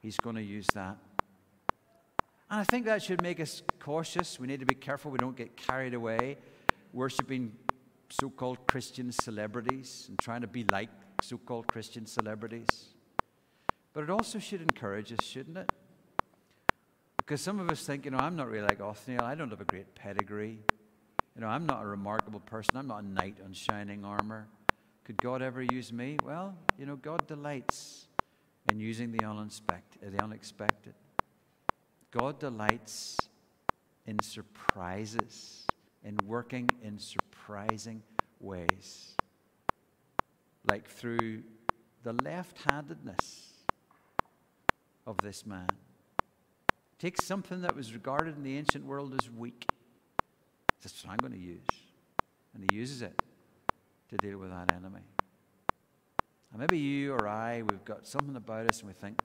He's 0.00 0.16
going 0.18 0.36
to 0.36 0.42
use 0.42 0.66
that. 0.74 0.98
And 2.50 2.60
I 2.60 2.64
think 2.64 2.86
that 2.86 3.02
should 3.02 3.22
make 3.22 3.40
us 3.40 3.62
cautious. 3.78 4.40
We 4.40 4.46
need 4.46 4.60
to 4.60 4.66
be 4.66 4.74
careful 4.74 5.10
we 5.10 5.18
don't 5.18 5.36
get 5.36 5.56
carried 5.56 5.94
away 5.94 6.38
worshiping 6.92 7.52
so 8.10 8.30
called 8.30 8.66
Christian 8.66 9.12
celebrities 9.12 10.06
and 10.08 10.18
trying 10.18 10.40
to 10.40 10.46
be 10.46 10.64
like 10.72 10.88
so 11.22 11.36
called 11.36 11.66
Christian 11.66 12.06
celebrities. 12.06 12.86
But 13.92 14.04
it 14.04 14.10
also 14.10 14.38
should 14.38 14.62
encourage 14.62 15.12
us, 15.12 15.24
shouldn't 15.24 15.58
it? 15.58 15.72
Because 17.18 17.40
some 17.40 17.60
of 17.60 17.70
us 17.70 17.84
think, 17.84 18.06
you 18.06 18.10
know, 18.10 18.18
I'm 18.18 18.36
not 18.36 18.48
really 18.48 18.66
like 18.66 18.80
Othniel. 18.80 19.22
I 19.22 19.34
don't 19.34 19.50
have 19.50 19.60
a 19.60 19.64
great 19.64 19.94
pedigree. 19.94 20.60
You 21.34 21.42
know, 21.42 21.48
I'm 21.48 21.66
not 21.66 21.82
a 21.82 21.86
remarkable 21.86 22.40
person. 22.40 22.76
I'm 22.76 22.86
not 22.86 23.02
a 23.02 23.06
knight 23.06 23.36
on 23.44 23.52
shining 23.52 24.04
armor. 24.04 24.48
Could 25.04 25.20
God 25.22 25.42
ever 25.42 25.62
use 25.62 25.92
me? 25.92 26.16
Well, 26.24 26.54
you 26.78 26.86
know, 26.86 26.96
God 26.96 27.26
delights 27.26 28.06
in 28.70 28.80
using 28.80 29.12
the. 29.12 29.18
The 29.18 30.22
unexpected. 30.22 30.94
God 32.10 32.38
delights 32.38 33.18
in 34.06 34.18
surprises, 34.22 35.66
in 36.04 36.16
working 36.26 36.68
in 36.82 36.98
surprising 36.98 38.02
ways. 38.40 39.14
Like 40.66 40.88
through 40.88 41.42
the 42.02 42.12
left 42.24 42.58
handedness 42.70 43.52
of 45.06 45.16
this 45.18 45.46
man. 45.46 45.68
Takes 46.98 47.24
something 47.24 47.62
that 47.62 47.74
was 47.74 47.94
regarded 47.94 48.36
in 48.36 48.42
the 48.42 48.56
ancient 48.56 48.84
world 48.84 49.14
as 49.20 49.30
weak. 49.30 49.66
That's 50.82 51.04
what 51.04 51.12
I'm 51.12 51.18
going 51.18 51.32
to 51.32 51.38
use. 51.38 51.66
And 52.54 52.64
he 52.70 52.76
uses 52.76 53.02
it 53.02 53.22
to 54.10 54.16
deal 54.16 54.38
with 54.38 54.50
that 54.50 54.72
enemy. 54.72 55.02
And 56.52 56.60
maybe 56.60 56.78
you 56.78 57.12
or 57.12 57.28
I, 57.28 57.62
we've 57.62 57.84
got 57.84 58.06
something 58.06 58.36
about 58.36 58.70
us 58.70 58.80
and 58.80 58.88
we 58.88 58.94
think, 58.94 59.20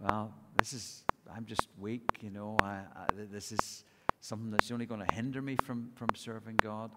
well, 0.00 0.34
this 0.56 0.72
is 0.72 1.04
I'm 1.34 1.44
just 1.44 1.68
weak, 1.78 2.18
you 2.20 2.30
know. 2.30 2.56
I, 2.60 2.80
I, 2.96 3.06
this 3.30 3.52
is 3.52 3.84
something 4.20 4.50
that's 4.50 4.70
only 4.70 4.86
going 4.86 5.04
to 5.04 5.14
hinder 5.14 5.42
me 5.42 5.56
from, 5.56 5.90
from 5.94 6.08
serving 6.14 6.56
God. 6.56 6.90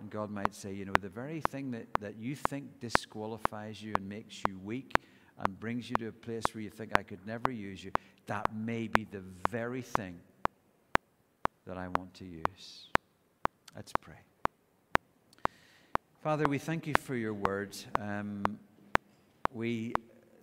And 0.00 0.10
God 0.10 0.30
might 0.30 0.54
say, 0.54 0.72
you 0.72 0.84
know, 0.84 0.92
the 1.00 1.08
very 1.08 1.40
thing 1.40 1.70
that, 1.70 1.86
that 2.00 2.16
you 2.16 2.34
think 2.34 2.80
disqualifies 2.80 3.82
you 3.82 3.94
and 3.94 4.08
makes 4.08 4.42
you 4.48 4.58
weak 4.58 4.92
and 5.38 5.58
brings 5.58 5.88
you 5.88 5.96
to 5.96 6.08
a 6.08 6.12
place 6.12 6.44
where 6.52 6.62
you 6.62 6.70
think, 6.70 6.98
I 6.98 7.02
could 7.02 7.26
never 7.26 7.50
use 7.50 7.82
you, 7.82 7.92
that 8.26 8.54
may 8.54 8.88
be 8.88 9.04
the 9.04 9.22
very 9.50 9.82
thing 9.82 10.18
that 11.66 11.76
I 11.78 11.88
want 11.88 12.14
to 12.14 12.24
use. 12.24 12.88
Let's 13.74 13.92
pray. 14.00 14.18
Father, 16.22 16.44
we 16.48 16.58
thank 16.58 16.86
you 16.86 16.94
for 16.98 17.14
your 17.14 17.34
words. 17.34 17.86
Um, 17.98 18.42
we 19.52 19.94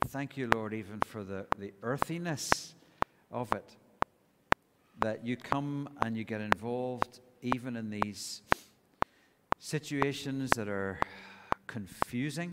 thank 0.07 0.37
you, 0.37 0.49
Lord, 0.53 0.73
even 0.73 0.99
for 1.01 1.23
the, 1.23 1.45
the 1.57 1.73
earthiness 1.83 2.70
of 3.31 3.51
it. 3.53 3.75
That 4.99 5.25
you 5.25 5.35
come 5.37 5.89
and 6.01 6.17
you 6.17 6.23
get 6.23 6.41
involved 6.41 7.19
even 7.41 7.75
in 7.75 7.89
these 7.89 8.41
situations 9.59 10.51
that 10.51 10.67
are 10.67 10.99
confusing, 11.67 12.51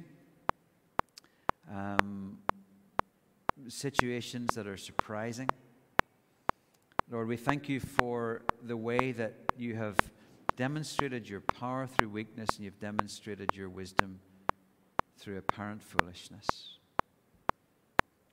um, 1.70 2.38
situations 3.68 4.54
that 4.54 4.66
are 4.66 4.76
surprising. 4.76 5.48
Lord, 7.10 7.28
we 7.28 7.36
thank 7.36 7.68
you 7.68 7.80
for 7.80 8.42
the 8.62 8.76
way 8.76 9.12
that 9.12 9.34
you 9.56 9.74
have 9.74 9.96
demonstrated 10.56 11.28
your 11.28 11.40
power 11.40 11.86
through 11.86 12.10
weakness 12.10 12.48
and 12.56 12.64
you've 12.64 12.80
demonstrated 12.80 13.50
your 13.54 13.68
wisdom 13.68 14.20
through 15.16 15.38
apparent 15.38 15.82
foolishness. 15.82 16.77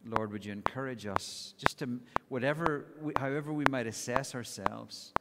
Lord, 0.06 0.32
would 0.32 0.45
you 0.45 0.51
encourage 0.51 1.08
us 1.08 1.53
just 1.58 1.80
to, 1.80 1.99
whatever, 2.30 2.86
we, 3.01 3.14
however 3.18 3.51
we 3.51 3.66
might 3.70 3.88
assess 3.88 4.36
ourselves, 4.36 5.14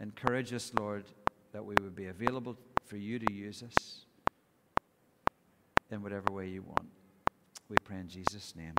encourage 0.00 0.52
us, 0.52 0.72
Lord, 0.78 1.04
that 1.52 1.64
we 1.64 1.74
would 1.82 1.94
be 1.94 2.06
available 2.06 2.56
for 2.86 2.96
you 2.96 3.18
to 3.18 3.32
use 3.32 3.62
us 3.62 4.06
in 5.90 6.02
whatever 6.02 6.32
way 6.32 6.48
you 6.48 6.62
want. 6.62 6.88
We 7.68 7.76
pray 7.84 7.98
in 7.98 8.08
Jesus' 8.08 8.54
name. 8.56 8.74